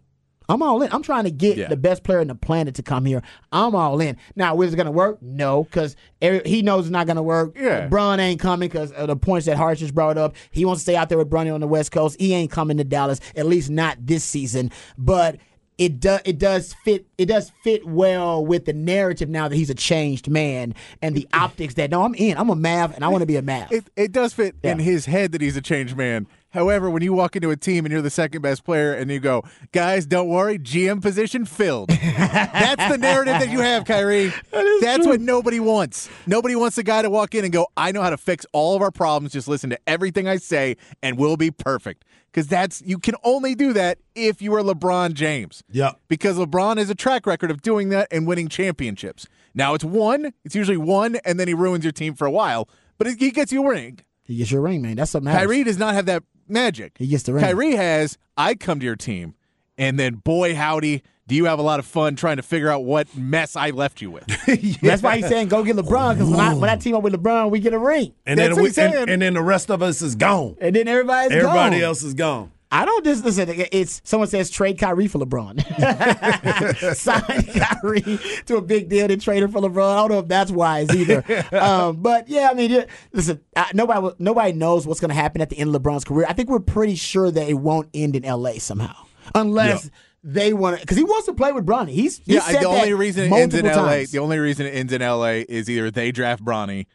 I'm 0.46 0.62
all 0.62 0.82
in. 0.82 0.92
I'm 0.92 1.02
trying 1.02 1.24
to 1.24 1.30
get 1.30 1.56
Yeah. 1.56 1.68
the 1.68 1.76
best 1.76 2.02
player 2.02 2.20
in 2.20 2.28
the 2.28 2.34
planet 2.34 2.74
to 2.74 2.82
come 2.82 3.06
here. 3.06 3.22
I'm 3.50 3.74
all 3.74 3.98
in. 3.98 4.18
Now, 4.36 4.60
is 4.60 4.74
it 4.74 4.76
going 4.76 4.84
to 4.84 4.92
work? 4.92 5.22
No, 5.22 5.64
because 5.64 5.96
he 6.20 6.60
knows 6.60 6.84
it's 6.84 6.90
not 6.92 7.06
going 7.06 7.16
to 7.16 7.22
work. 7.22 7.56
Yeah. 7.58 7.88
LeBron 7.88 8.18
ain't 8.18 8.40
coming 8.40 8.68
because 8.68 8.92
of 8.92 9.08
the 9.08 9.16
points 9.16 9.46
that 9.46 9.56
Harsh 9.56 9.78
just 9.78 9.94
brought 9.94 10.18
up. 10.18 10.34
He 10.50 10.66
wants 10.66 10.82
to 10.82 10.82
stay 10.82 10.96
out 10.96 11.08
there 11.08 11.16
with 11.16 11.30
Bronny 11.30 11.52
on 11.52 11.60
the 11.62 11.66
West 11.66 11.92
Coast. 11.92 12.20
He 12.20 12.34
ain't 12.34 12.50
coming 12.50 12.76
to 12.76 12.84
Dallas, 12.84 13.20
at 13.34 13.46
least 13.46 13.70
not 13.70 13.96
this 14.04 14.22
season. 14.22 14.70
But 14.98 15.38
it 15.78 15.98
does 15.98 16.20
it 16.24 16.38
does 16.38 16.72
fit 16.84 17.04
it 17.18 17.26
does 17.26 17.50
fit 17.64 17.84
well 17.84 18.44
with 18.46 18.64
the 18.64 18.72
narrative 18.72 19.28
now 19.28 19.48
that 19.48 19.56
he's 19.56 19.70
a 19.70 19.74
changed 19.74 20.28
man 20.30 20.72
and 21.02 21.16
the 21.16 21.26
optics 21.32 21.74
that 21.74 21.90
no, 21.90 22.02
I'm 22.04 22.14
in. 22.14 22.36
I'm 22.36 22.48
a 22.50 22.54
Mav 22.54 22.94
and 22.94 23.02
I 23.04 23.08
want 23.08 23.22
to 23.22 23.26
be 23.26 23.36
a 23.36 23.42
Mav. 23.42 23.72
It 23.72 23.84
it 23.96 24.12
does 24.12 24.34
fit 24.34 24.54
in 24.62 24.78
his 24.78 25.06
head 25.06 25.32
that 25.32 25.40
he's 25.40 25.56
a 25.56 25.62
changed 25.62 25.96
man. 25.96 26.26
However, 26.54 26.88
when 26.88 27.02
you 27.02 27.12
walk 27.12 27.34
into 27.34 27.50
a 27.50 27.56
team 27.56 27.84
and 27.84 27.90
you're 27.90 28.00
the 28.00 28.10
second 28.10 28.40
best 28.42 28.64
player 28.64 28.94
and 28.94 29.10
you 29.10 29.18
go, 29.18 29.42
guys, 29.72 30.06
don't 30.06 30.28
worry, 30.28 30.56
GM 30.56 31.02
position 31.02 31.44
filled. 31.44 31.88
That's 31.90 32.92
the 32.92 32.96
narrative 32.96 33.40
that 33.40 33.50
you 33.50 33.58
have, 33.58 33.84
Kyrie. 33.84 34.32
That's 34.52 35.02
true. 35.02 35.08
what 35.08 35.20
nobody 35.20 35.58
wants. 35.58 36.08
Nobody 36.28 36.54
wants 36.54 36.78
a 36.78 36.84
guy 36.84 37.02
to 37.02 37.10
walk 37.10 37.34
in 37.34 37.42
and 37.42 37.52
go, 37.52 37.66
I 37.76 37.90
know 37.90 38.02
how 38.02 38.10
to 38.10 38.16
fix 38.16 38.46
all 38.52 38.76
of 38.76 38.82
our 38.82 38.92
problems. 38.92 39.32
Just 39.32 39.48
listen 39.48 39.68
to 39.70 39.78
everything 39.88 40.28
I 40.28 40.36
say 40.36 40.76
and 41.02 41.18
we'll 41.18 41.36
be 41.36 41.50
perfect. 41.50 42.04
Because 42.30 42.46
that's 42.46 42.80
you 42.86 42.98
can 43.00 43.16
only 43.24 43.56
do 43.56 43.72
that 43.72 43.98
if 44.14 44.40
you 44.40 44.54
are 44.54 44.62
LeBron 44.62 45.14
James. 45.14 45.64
Yeah. 45.72 45.92
Because 46.06 46.36
LeBron 46.38 46.78
has 46.78 46.88
a 46.88 46.94
track 46.94 47.26
record 47.26 47.50
of 47.50 47.62
doing 47.62 47.88
that 47.88 48.06
and 48.12 48.28
winning 48.28 48.46
championships. 48.48 49.26
Now 49.54 49.74
it's 49.74 49.84
one, 49.84 50.32
it's 50.44 50.54
usually 50.54 50.76
one, 50.76 51.16
and 51.24 51.38
then 51.40 51.48
he 51.48 51.54
ruins 51.54 51.84
your 51.84 51.92
team 51.92 52.14
for 52.14 52.26
a 52.26 52.30
while. 52.30 52.68
But 52.96 53.08
he 53.08 53.32
gets 53.32 53.50
you 53.50 53.64
a 53.66 53.68
ring. 53.68 53.98
he 54.22 54.36
gets 54.36 54.52
your 54.52 54.62
ring, 54.62 54.82
man. 54.82 54.94
That's 54.96 55.10
something. 55.10 55.24
matters. 55.32 55.46
Kyrie 55.46 55.64
does 55.64 55.78
not 55.78 55.94
have 55.94 56.06
that 56.06 56.22
magic. 56.48 56.92
He 56.98 57.06
gets 57.06 57.22
the 57.24 57.34
ring. 57.34 57.44
Kyrie 57.44 57.76
has, 57.76 58.18
I 58.36 58.54
come 58.54 58.80
to 58.80 58.86
your 58.86 58.96
team, 58.96 59.34
and 59.78 59.98
then 59.98 60.14
boy, 60.16 60.54
howdy, 60.54 61.02
do 61.26 61.34
you 61.34 61.46
have 61.46 61.58
a 61.58 61.62
lot 61.62 61.78
of 61.80 61.86
fun 61.86 62.16
trying 62.16 62.36
to 62.36 62.42
figure 62.42 62.68
out 62.68 62.84
what 62.84 63.16
mess 63.16 63.56
I 63.56 63.70
left 63.70 64.02
you 64.02 64.10
with. 64.10 64.26
That's 64.82 65.02
why 65.02 65.16
he's 65.16 65.26
saying 65.28 65.48
go 65.48 65.64
get 65.64 65.74
LeBron 65.76 66.14
because 66.14 66.28
when 66.28 66.38
I 66.40 66.54
when 66.54 66.68
I 66.68 66.76
team 66.76 66.94
up 66.94 67.02
with 67.02 67.14
LeBron, 67.14 67.50
we 67.50 67.60
get 67.60 67.72
a 67.72 67.78
ring, 67.78 68.12
And 68.26 68.38
That's 68.38 68.48
then 68.48 68.56
what 68.56 68.62
we, 68.62 68.68
he's 68.68 68.74
saying. 68.74 68.94
and, 68.94 69.10
and 69.10 69.22
then 69.22 69.34
the 69.34 69.42
rest 69.42 69.70
of 69.70 69.82
us 69.82 70.02
is 70.02 70.14
gone. 70.16 70.56
and 70.60 70.76
then 70.76 70.86
everybody's 70.86 71.32
Everybody 71.32 71.76
gone. 71.76 71.84
else 71.84 72.02
is 72.02 72.12
gone. 72.14 72.52
I 72.74 72.84
don't 72.84 73.04
just 73.04 73.24
listen. 73.24 73.48
It's 73.70 74.00
someone 74.02 74.28
says 74.28 74.50
trade 74.50 74.80
Kyrie 74.80 75.06
for 75.06 75.20
LeBron. 75.20 75.62
Sign 76.96 77.22
Kyrie 77.54 78.18
to 78.46 78.56
a 78.56 78.60
big 78.60 78.88
deal, 78.88 79.06
to 79.06 79.16
trade 79.16 79.44
him 79.44 79.52
for 79.52 79.60
LeBron. 79.60 79.92
I 79.92 79.96
don't 80.00 80.10
know 80.10 80.18
if 80.18 80.26
that's 80.26 80.50
wise 80.50 80.92
either. 80.92 81.22
um, 81.52 81.96
but 82.02 82.28
yeah, 82.28 82.48
I 82.50 82.54
mean, 82.54 82.72
yeah, 82.72 82.86
listen, 83.12 83.40
I, 83.54 83.70
nobody 83.74 84.16
nobody 84.18 84.52
knows 84.54 84.88
what's 84.88 84.98
going 84.98 85.10
to 85.10 85.14
happen 85.14 85.40
at 85.40 85.50
the 85.50 85.58
end 85.58 85.72
of 85.72 85.80
LeBron's 85.80 86.04
career. 86.04 86.26
I 86.28 86.32
think 86.32 86.48
we're 86.48 86.58
pretty 86.58 86.96
sure 86.96 87.30
that 87.30 87.48
it 87.48 87.54
won't 87.54 87.90
end 87.94 88.16
in 88.16 88.24
L.A. 88.24 88.58
somehow, 88.58 88.96
unless. 89.34 89.84
Yeah. 89.84 89.90
They 90.26 90.54
want 90.54 90.76
to 90.76 90.80
because 90.80 90.96
he 90.96 91.04
wants 91.04 91.26
to 91.26 91.34
play 91.34 91.52
with 91.52 91.66
Bronny. 91.66 91.90
He's, 91.90 92.16
he's 92.24 92.36
yeah, 92.36 92.60
the 92.60 92.66
only 92.66 92.94
reason 92.94 93.30
it 93.30 93.36
ends 93.36 93.54
in 93.54 93.66
LA, 93.66 93.72
times. 93.74 94.10
the 94.10 94.20
only 94.20 94.38
reason 94.38 94.64
it 94.64 94.70
ends 94.70 94.90
in 94.90 95.02
LA 95.02 95.42
is 95.46 95.68
either 95.68 95.90
they 95.90 96.12
draft 96.12 96.42
Bronny 96.42 96.86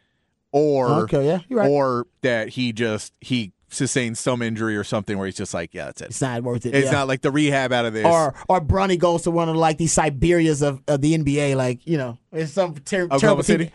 or 0.52 0.88
Okay, 1.02 1.28
yeah, 1.28 1.40
right. 1.52 1.70
or 1.70 2.08
that 2.24 2.50
he 2.50 2.74
just 2.74 3.14
he 3.22 3.54
sustains 3.70 4.20
some 4.20 4.42
injury 4.42 4.76
or 4.76 4.84
something 4.84 5.18
where 5.18 5.26
he's 5.26 5.38
just 5.38 5.54
like, 5.54 5.74
yeah, 5.74 5.86
that's 5.86 6.02
it. 6.02 6.06
it's 6.06 6.22
not 6.22 6.44
worth 6.44 6.66
it. 6.66 6.76
It's 6.76 6.86
yeah. 6.86 6.92
not 6.92 7.08
like 7.08 7.22
the 7.22 7.32
rehab 7.32 7.72
out 7.72 7.86
of 7.86 7.94
this. 7.94 8.06
or 8.06 8.34
or 8.48 8.62
Bronny 8.62 8.98
goes 8.98 9.24
to 9.24 9.32
one 9.32 9.50
of 9.50 9.56
like 9.56 9.78
these 9.78 9.94
Siberias 9.96 10.62
of, 10.62 10.82
of 10.88 11.02
the 11.02 11.18
NBA, 11.18 11.56
like 11.56 11.86
you 11.86 11.98
know, 11.98 12.18
it's 12.32 12.52
some 12.52 12.76
ter- 12.76 13.08
terrible 13.08 13.44
City? 13.44 13.66
team. 13.66 13.74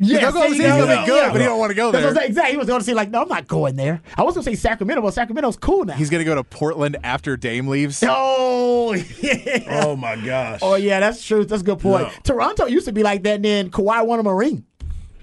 Yeah, 0.00 0.28
Oklahoma 0.28 0.54
see, 0.54 0.58
City's 0.58 0.62
you 0.62 0.68
know, 0.68 0.86
gonna 0.86 1.00
be 1.00 1.06
good, 1.08 1.32
but 1.32 1.40
he 1.40 1.46
don't 1.46 1.58
wanna 1.58 1.74
go 1.74 1.90
That's 1.90 2.04
what 2.04 2.08
I'm 2.10 2.14
there. 2.14 2.20
saying. 2.22 2.30
Exactly. 2.30 2.52
He 2.52 2.56
was 2.56 2.66
going 2.68 2.78
to 2.78 2.84
say 2.84 2.94
like, 2.94 3.10
no, 3.10 3.22
I'm 3.22 3.28
not 3.28 3.48
going 3.48 3.74
there. 3.74 4.00
I 4.16 4.22
was 4.22 4.34
going 4.34 4.44
to 4.44 4.50
say 4.50 4.54
Sacramento, 4.54 5.02
but 5.02 5.12
Sacramento's 5.12 5.56
cool 5.56 5.84
now. 5.84 5.94
he's 5.94 6.08
gonna 6.08 6.22
go 6.22 6.36
to 6.36 6.44
Portland 6.44 6.98
after 7.02 7.36
Dame 7.36 7.66
leaves. 7.66 8.04
oh 8.06 8.94
yeah. 9.20 9.82
Oh 9.82 9.96
my 9.96 10.14
gosh. 10.14 10.60
Oh 10.62 10.76
yeah, 10.76 11.00
that's 11.00 11.24
true. 11.26 11.44
That's 11.44 11.62
a 11.62 11.64
good 11.64 11.80
point. 11.80 12.06
Yeah. 12.06 12.18
Toronto 12.22 12.66
used 12.66 12.86
to 12.86 12.92
be 12.92 13.02
like 13.02 13.24
that, 13.24 13.36
and 13.36 13.44
then 13.44 13.70
Kawhi 13.70 14.06
won 14.06 14.20
him 14.20 14.26
a 14.26 14.34
ring. 14.34 14.64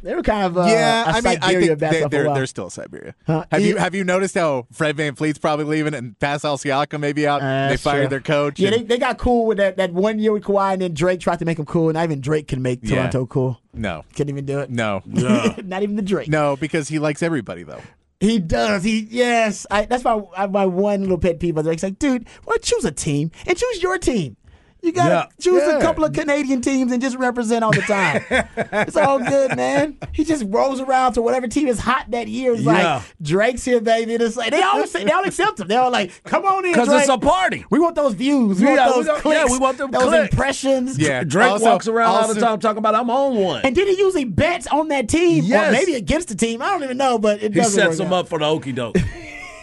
They 0.05 0.13
were 0.13 0.21
kind 0.21 0.45
of 0.45 0.55
uh, 0.55 0.65
yeah, 0.69 1.05
a 1.05 1.07
I 1.07 1.13
mean, 1.15 1.25
I 1.25 1.33
Siberia 1.33 1.51
think 1.67 1.67
they, 1.67 1.75
basketball 1.87 2.09
for 2.11 2.15
a 2.15 2.23
they're, 2.25 2.33
they're 2.35 2.45
still 2.45 2.69
Siberia. 2.69 3.15
Huh? 3.25 3.45
Have 3.51 3.61
you 3.61 3.77
have 3.77 3.95
you 3.95 4.03
noticed 4.03 4.35
how 4.35 4.67
Fred 4.71 4.95
VanVleet's 4.95 5.39
probably 5.39 5.65
leaving 5.65 5.95
and 5.95 6.17
Pascal 6.19 6.59
Siakam 6.59 6.99
may 6.99 7.11
be 7.11 7.25
out? 7.25 7.41
Uh, 7.41 7.69
they 7.69 7.77
fired 7.77 8.01
true. 8.01 8.09
their 8.09 8.19
coach. 8.19 8.59
Yeah, 8.59 8.69
and- 8.69 8.81
they, 8.81 8.83
they 8.83 8.97
got 8.99 9.17
cool 9.17 9.47
with 9.47 9.57
that, 9.57 9.77
that 9.77 9.93
one 9.93 10.19
year 10.19 10.31
with 10.31 10.43
Kawhi, 10.43 10.73
and 10.73 10.81
then 10.83 10.93
Drake 10.93 11.21
tried 11.21 11.39
to 11.39 11.45
make 11.45 11.57
him 11.57 11.65
cool, 11.65 11.89
and 11.89 11.95
not 11.95 12.03
even 12.03 12.21
Drake 12.21 12.47
can 12.47 12.61
make 12.61 12.81
Yeah. 12.83 12.97
Toronto 12.97 13.25
cool. 13.25 13.59
no, 13.73 14.03
Couldn't 14.15 14.29
even 14.29 14.45
do 14.45 14.59
it. 14.59 14.69
no, 14.69 15.01
Yeah. 15.07 15.55
not 15.63 15.81
even 15.81 15.95
the 15.95 16.03
Drake. 16.03 16.29
no, 16.29 16.55
because 16.55 16.87
he 16.87 16.99
likes 16.99 17.23
everybody 17.23 17.63
though. 17.63 17.81
He 18.19 18.37
does. 18.39 18.83
He 18.83 19.07
yes. 19.09 19.65
I, 19.71 19.85
that's 19.85 20.03
my 20.03 20.21
my 20.49 20.65
one 20.67 21.01
little 21.01 21.17
pet 21.17 21.39
peeve. 21.39 21.57
Of 21.57 21.65
Drake's 21.65 21.83
like, 21.83 21.99
dude, 21.99 22.27
why 22.45 22.57
choose 22.61 22.85
a 22.85 22.91
team 22.91 23.31
and 23.45 23.57
choose 23.57 23.81
your 23.83 23.97
team? 23.97 24.37
You 24.85 24.91
gotta 24.91 25.09
Yeah. 25.09 25.25
choose 25.41 25.63
a 25.63 25.79
couple 25.81 26.03
of 26.03 26.13
Canadian 26.13 26.61
teams 26.61 26.91
and 26.91 27.01
just 27.01 27.17
represent 27.17 27.63
all 27.63 27.71
the 27.71 27.81
time. 27.81 28.23
it's 28.55 28.95
all 28.95 29.17
good, 29.19 29.55
man. 29.55 29.97
He 30.13 30.23
just 30.23 30.45
rolls 30.47 30.79
around 30.79 31.13
to 31.13 31.21
whatever 31.23 31.47
team 31.47 31.67
is 31.67 31.79
hot 31.79 32.05
that 32.11 32.27
year. 32.27 32.53
It's 32.53 32.61
Yeah. 32.61 32.71
like 32.97 33.03
Drake's 33.21 33.65
here, 33.65 33.81
baby. 33.81 34.13
And 34.13 34.21
it's 34.23 34.37
like 34.37 34.51
they 34.51 34.61
all 34.61 34.85
say, 34.85 35.03
they 35.03 35.11
all 35.11 35.23
accept 35.25 35.59
him. 35.59 35.67
They're 35.67 35.81
all 35.81 35.89
like, 35.91 36.23
come 36.23 36.45
on 36.45 36.65
in, 36.65 36.73
Because 36.73 36.91
it's 36.91 37.09
a 37.09 37.17
party. 37.17 37.65
we 37.71 37.79
want 37.79 37.95
those 37.95 38.13
views. 38.13 38.59
We 38.59 38.65
Yeah, 38.67 38.75
want 38.75 38.89
we 38.89 38.95
those 38.97 39.05
don't- 39.07 39.21
clicks. 39.21 39.39
yeah, 39.39 39.51
we 39.51 39.57
want 39.57 39.77
them 39.79 39.89
those 39.91 40.03
clicks. 40.03 40.31
impressions. 40.33 40.99
Yeah. 40.99 41.23
Drake 41.23 41.51
Also- 41.51 41.65
walks 41.65 41.87
around 41.87 42.09
all 42.15 42.33
the 42.33 42.39
time 42.39 42.59
talking 42.59 42.77
about 42.77 42.93
I'm 42.93 43.09
on 43.09 43.35
one. 43.35 43.61
And 43.65 43.75
then 43.75 43.87
he 43.87 43.97
usually 43.97 44.25
bets 44.25 44.67
on 44.67 44.89
that 44.89 45.09
team, 45.09 45.45
or 45.51 45.71
maybe 45.71 45.95
against 45.95 46.27
the 46.27 46.35
team. 46.35 46.61
I 46.61 46.69
don't 46.69 46.83
even 46.83 46.97
know, 46.97 47.17
but 47.17 47.41
it 47.41 47.53
he 47.53 47.59
doesn't 47.59 47.73
sets 47.73 47.97
work 47.99 48.07
him 48.07 48.13
out. 48.13 48.19
up 48.19 48.27
for 48.27 48.37
the 48.39 48.45
okey 48.45 48.71
doke. 48.71 48.97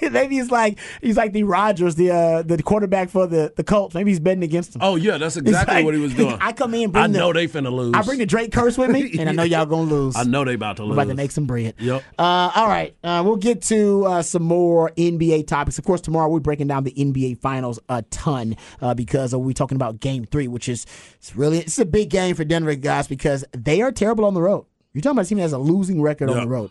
Maybe 0.10 0.36
he's 0.36 0.50
like 0.50 0.78
he's 1.00 1.16
like 1.16 1.32
the 1.32 1.44
Rogers, 1.44 1.94
the 1.94 2.10
uh, 2.10 2.42
the 2.42 2.62
quarterback 2.62 3.08
for 3.08 3.26
the, 3.26 3.52
the 3.56 3.64
Colts. 3.64 3.94
Maybe 3.94 4.10
he's 4.10 4.20
betting 4.20 4.42
against 4.42 4.72
them. 4.72 4.82
oh 4.82 4.96
yeah, 4.96 5.18
that's 5.18 5.36
exactly 5.36 5.76
like, 5.76 5.84
what 5.84 5.94
he 5.94 6.00
was 6.00 6.14
doing. 6.14 6.36
I 6.40 6.52
come 6.52 6.74
in, 6.74 6.90
bring 6.90 7.04
I 7.04 7.06
the, 7.06 7.18
know 7.18 7.32
they 7.32 7.46
finna 7.46 7.72
lose. 7.72 7.94
I 7.94 8.02
bring 8.02 8.18
the 8.18 8.26
Drake 8.26 8.52
curse 8.52 8.76
with 8.76 8.90
me, 8.90 9.14
and 9.18 9.28
I 9.28 9.32
know 9.32 9.44
y'all 9.44 9.66
gonna 9.66 9.90
lose. 9.90 10.16
I 10.16 10.24
know 10.24 10.44
they 10.44 10.54
about 10.54 10.76
to 10.78 10.84
lose. 10.84 10.92
I'm 10.92 10.98
about 10.98 11.10
to 11.10 11.16
make 11.16 11.30
some 11.30 11.46
bread. 11.46 11.74
Yep. 11.78 12.02
Uh, 12.18 12.50
all 12.54 12.68
right. 12.68 12.96
Uh, 13.04 13.22
we'll 13.24 13.36
get 13.36 13.62
to 13.62 14.04
uh, 14.06 14.22
some 14.22 14.42
more 14.42 14.90
NBA 14.96 15.46
topics. 15.46 15.78
Of 15.78 15.84
course, 15.84 16.00
tomorrow 16.00 16.28
we're 16.28 16.40
breaking 16.40 16.66
down 16.66 16.84
the 16.84 16.92
NBA 16.92 17.38
Finals 17.38 17.78
a 17.88 18.02
ton 18.02 18.56
uh, 18.80 18.94
because 18.94 19.32
uh, 19.32 19.38
we're 19.38 19.52
talking 19.52 19.76
about 19.76 20.00
Game 20.00 20.24
Three, 20.24 20.48
which 20.48 20.68
is 20.68 20.86
it's 21.14 21.36
really 21.36 21.58
it's 21.58 21.78
a 21.78 21.84
big 21.84 22.10
game 22.10 22.34
for 22.34 22.44
Denver 22.44 22.74
guys 22.74 23.06
because 23.06 23.44
they 23.52 23.82
are 23.82 23.92
terrible 23.92 24.24
on 24.24 24.34
the 24.34 24.42
road. 24.42 24.66
You're 24.92 25.02
talking 25.02 25.16
about 25.16 25.26
a 25.26 25.28
team 25.28 25.38
that 25.38 25.42
has 25.42 25.52
a 25.52 25.58
losing 25.58 26.02
record 26.02 26.28
on 26.28 26.36
the 26.36 26.48
road. 26.48 26.70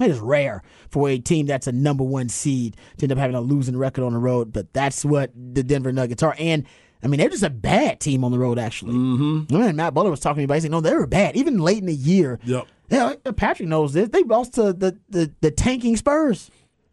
It 0.00 0.10
is 0.10 0.18
rare 0.20 0.62
for 0.90 1.08
a 1.08 1.18
team 1.18 1.46
that's 1.46 1.66
a 1.66 1.72
number 1.72 2.04
one 2.04 2.28
seed 2.28 2.76
to 2.98 3.04
end 3.04 3.12
up 3.12 3.18
having 3.18 3.36
a 3.36 3.40
losing 3.40 3.76
record 3.76 4.04
on 4.04 4.12
the 4.12 4.18
road, 4.18 4.52
but 4.52 4.72
that's 4.72 5.04
what 5.04 5.32
the 5.34 5.62
Denver 5.62 5.92
Nuggets 5.92 6.22
are. 6.22 6.36
And 6.38 6.64
I 7.02 7.06
mean, 7.06 7.20
they're 7.20 7.28
just 7.28 7.42
a 7.42 7.50
bad 7.50 8.00
team 8.00 8.24
on 8.24 8.32
the 8.32 8.38
road, 8.38 8.58
actually. 8.58 8.94
Mm-hmm. 8.94 9.54
I 9.54 9.58
mean, 9.66 9.76
Matt 9.76 9.94
Butler 9.94 10.10
was 10.10 10.20
talking 10.20 10.36
to 10.36 10.40
me 10.40 10.44
about. 10.44 10.54
He 10.54 10.60
said, 10.62 10.70
"No, 10.70 10.80
they 10.80 10.94
were 10.94 11.06
bad, 11.06 11.36
even 11.36 11.58
late 11.58 11.78
in 11.78 11.86
the 11.86 11.94
year." 11.94 12.38
Yep. 12.44 12.66
Yeah, 12.90 13.14
Patrick 13.36 13.68
knows 13.68 13.92
this. 13.92 14.08
They 14.08 14.22
lost 14.22 14.54
to 14.54 14.72
the 14.72 14.98
the, 15.08 15.32
the 15.40 15.50
tanking 15.50 15.96
Spurs 15.96 16.50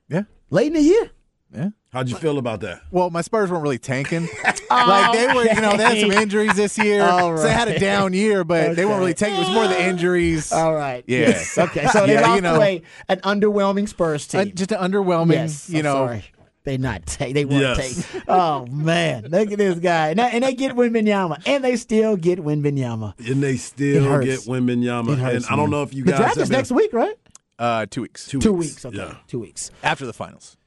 Yeah, 0.09 0.24
late 0.50 0.67
in 0.67 0.74
the 0.74 0.81
year. 0.81 1.12
Yeah. 1.55 1.69
How'd 1.93 2.09
you 2.09 2.17
feel 2.17 2.38
about 2.38 2.59
that? 2.62 2.81
Well, 2.91 3.09
my 3.09 3.21
Spurs 3.21 3.50
weren't 3.50 3.63
really 3.63 3.77
tanking. 3.77 4.27
like 4.69 5.13
they 5.13 5.27
were, 5.27 5.45
you 5.45 5.62
know, 5.62 5.77
they 5.77 5.83
had 5.83 6.00
some 6.00 6.12
injuries 6.12 6.53
this 6.55 6.77
year, 6.77 7.01
All 7.03 7.38
so 7.38 7.43
they 7.43 7.53
had 7.53 7.69
a 7.69 7.79
down 7.79 8.12
year, 8.13 8.43
but 8.43 8.75
they 8.75 8.83
weren't 8.85 9.00
really 9.00 9.13
tanking. 9.13 9.38
It 9.41 9.45
was 9.47 9.53
more 9.53 9.67
the 9.67 9.81
injuries. 9.81 10.51
All 10.51 10.75
right. 10.75 11.05
Yeah. 11.07 11.19
Yes. 11.19 11.57
Okay. 11.57 11.88
So 11.88 12.05
they 12.05 12.13
Yeah, 12.15 12.21
lost 12.21 12.35
you 12.35 12.41
know. 12.41 12.55
to 12.57 12.62
a, 12.63 12.81
an 13.09 13.19
underwhelming 13.21 13.88
Spurs 13.88 14.27
team. 14.27 14.41
Uh, 14.41 14.45
just 14.45 14.74
an 14.74 14.79
underwhelming, 14.79 15.33
yes. 15.33 15.69
you 15.69 15.77
I'm 15.79 15.83
know. 15.85 15.93
sorry. 15.93 16.25
They 16.65 16.77
not 16.77 17.05
take. 17.05 17.33
They 17.35 17.45
won't 17.45 17.62
Yes. 17.62 18.12
take. 18.12 18.24
Oh 18.27 18.65
man, 18.65 19.27
look 19.29 19.51
at 19.51 19.57
this 19.59 19.77
guy, 19.79 20.09
and, 20.09 20.19
and 20.19 20.43
they 20.43 20.55
get 20.55 20.75
Wembanyama, 20.75 21.43
and 21.45 21.63
they 21.63 21.75
still 21.77 22.17
get 22.17 22.39
Wembanyama. 22.39 23.13
And 23.29 23.41
they 23.43 23.53
It 23.53 23.59
still 23.59 24.03
hurts. 24.03 24.25
get 24.25 24.39
Wembanyama. 24.51 25.13
It 25.13 25.19
hurts, 25.19 25.45
and 25.45 25.53
I 25.53 25.55
don't 25.57 25.69
know 25.69 25.83
if 25.83 25.93
you 25.93 26.03
the 26.03 26.12
guys 26.13 26.19
draft 26.21 26.38
is 26.38 26.50
been- 26.50 26.57
next 26.57 26.71
week, 26.71 26.91
right? 26.91 27.15
Uh, 27.59 27.85
two 27.89 28.01
weeks 28.01 28.27
Two 28.27 28.51
weeks. 28.51 28.83
Okay. 28.83 28.97
Yeah. 28.97 29.15
Two 29.27 29.39
weeks. 29.39 29.71
after 29.83 30.05
the 30.07 30.12
finals. 30.12 30.57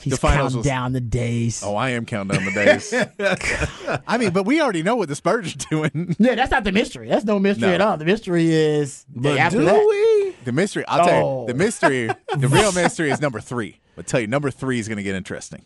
He's 0.00 0.18
finals 0.18 0.52
counting 0.52 0.58
was- 0.58 0.66
down 0.66 0.92
the 0.92 1.00
days. 1.00 1.62
Oh, 1.64 1.74
I 1.74 1.90
am 1.90 2.04
counting 2.04 2.36
down 2.38 2.44
the 2.44 2.52
days. 2.52 4.00
I 4.06 4.18
mean, 4.18 4.30
but 4.30 4.44
we 4.44 4.60
already 4.60 4.82
know 4.82 4.96
what 4.96 5.08
the 5.08 5.14
Spurs 5.14 5.54
are 5.54 5.58
doing. 5.70 6.14
Yeah, 6.18 6.34
that's 6.34 6.50
not 6.50 6.64
the 6.64 6.72
mystery. 6.72 7.08
That's 7.08 7.24
no 7.24 7.38
mystery 7.38 7.68
No. 7.68 7.74
at 7.74 7.80
all. 7.80 7.96
The 7.96 8.04
mystery 8.04 8.50
is 8.52 9.06
But 9.14 9.38
after 9.38 9.58
do 9.60 9.64
that. 9.64 9.86
we? 9.86 10.34
The 10.44 10.52
mystery, 10.52 10.84
I'll 10.86 11.06
tell 11.06 11.26
Oh. 11.26 11.40
you, 11.42 11.46
the 11.48 11.54
mystery, 11.54 12.06
the 12.36 12.48
real 12.48 12.72
mystery 12.72 13.10
is 13.10 13.20
number 13.20 13.40
three. 13.40 13.80
I'll 13.96 14.04
tell 14.04 14.20
you, 14.20 14.26
number 14.26 14.50
three 14.50 14.78
is 14.78 14.88
going 14.88 14.98
to 14.98 15.02
get 15.02 15.14
interesting 15.14 15.64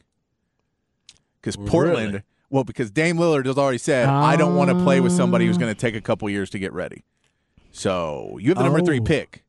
because 1.41 1.57
Portland. 1.57 2.13
Really? 2.13 2.23
Well, 2.51 2.65
because 2.65 2.91
Dame 2.91 3.17
Lillard 3.17 3.47
has 3.47 3.57
already 3.57 3.79
said, 3.79 4.09
I 4.09 4.37
don't 4.37 4.55
want 4.57 4.71
to 4.71 4.77
play 4.85 5.01
with 5.01 5.13
somebody 5.13 5.47
who's 5.47 5.57
going 5.59 5.75
to 5.75 5.81
take 5.81 5.95
a 5.97 6.01
couple 6.03 6.29
years 6.29 6.51
to 6.51 6.59
get 6.59 6.73
ready. 6.75 7.03
So 7.71 8.37
you 8.41 8.49
have 8.51 8.59
the 8.59 8.65
number 8.65 8.83
three 8.83 9.01
Oh. 9.01 9.05
pick. 9.05 9.43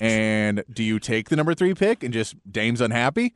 And 0.00 0.64
do 0.72 0.82
you 0.82 0.98
take 0.98 1.28
the 1.28 1.36
number 1.36 1.54
three 1.54 1.72
pick 1.74 2.02
and 2.02 2.12
just 2.12 2.34
Dame's 2.50 2.80
unhappy? 2.80 3.34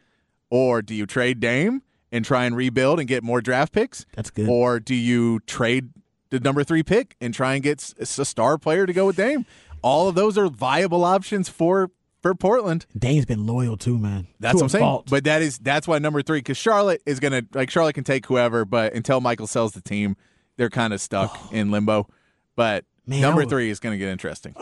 Or 0.50 0.82
do 0.82 0.94
you 0.94 1.06
trade 1.06 1.40
Dame 1.40 1.82
and 2.12 2.24
try 2.24 2.44
and 2.44 2.56
rebuild 2.56 2.98
and 3.00 3.08
get 3.08 3.22
more 3.22 3.40
draft 3.40 3.72
picks? 3.72 4.06
That's 4.14 4.30
good. 4.30 4.48
Or 4.48 4.78
do 4.80 4.94
you 4.94 5.40
trade 5.40 5.90
the 6.30 6.40
number 6.40 6.62
three 6.64 6.82
pick 6.82 7.16
and 7.20 7.32
try 7.34 7.54
and 7.54 7.62
get 7.62 7.92
a 7.98 8.06
star 8.06 8.58
player 8.58 8.86
to 8.86 8.92
go 8.92 9.06
with 9.06 9.16
Dame? 9.16 9.44
All 9.82 10.08
of 10.08 10.14
those 10.14 10.36
are 10.38 10.48
viable 10.48 11.04
options 11.04 11.48
for 11.48 11.90
for 12.22 12.34
Portland. 12.34 12.86
Dame's 12.98 13.24
been 13.26 13.46
loyal 13.46 13.76
too, 13.76 13.98
man. 13.98 14.26
That's 14.40 14.54
To 14.54 14.56
what 14.56 14.62
I'm 14.64 14.68
saying. 14.70 14.82
fault. 14.82 15.06
But 15.10 15.24
that 15.24 15.42
is 15.42 15.58
that's 15.58 15.86
why 15.86 15.98
number 15.98 16.22
three 16.22 16.38
because 16.38 16.56
Charlotte 16.56 17.02
is 17.06 17.20
gonna 17.20 17.42
like 17.54 17.70
Charlotte 17.70 17.92
can 17.94 18.04
take 18.04 18.26
whoever, 18.26 18.64
but 18.64 18.94
until 18.94 19.20
Michael 19.20 19.46
sells 19.46 19.72
the 19.72 19.80
team, 19.80 20.16
they're 20.56 20.70
kind 20.70 20.92
of 20.92 21.00
stuck 21.00 21.52
in 21.52 21.70
limbo. 21.70 22.08
But 22.56 22.84
Oh. 22.84 23.10
Man, 23.10 23.20
number 23.20 23.42
would- 23.42 23.48
three 23.50 23.70
is 23.70 23.78
gonna 23.78 23.98
get 23.98 24.08
interesting. 24.08 24.54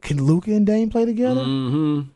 can 0.00 0.24
Luka 0.24 0.52
and 0.52 0.66
Dame 0.66 0.90
play 0.90 1.04
together? 1.04 1.42
Mm-hmm. 1.42 2.10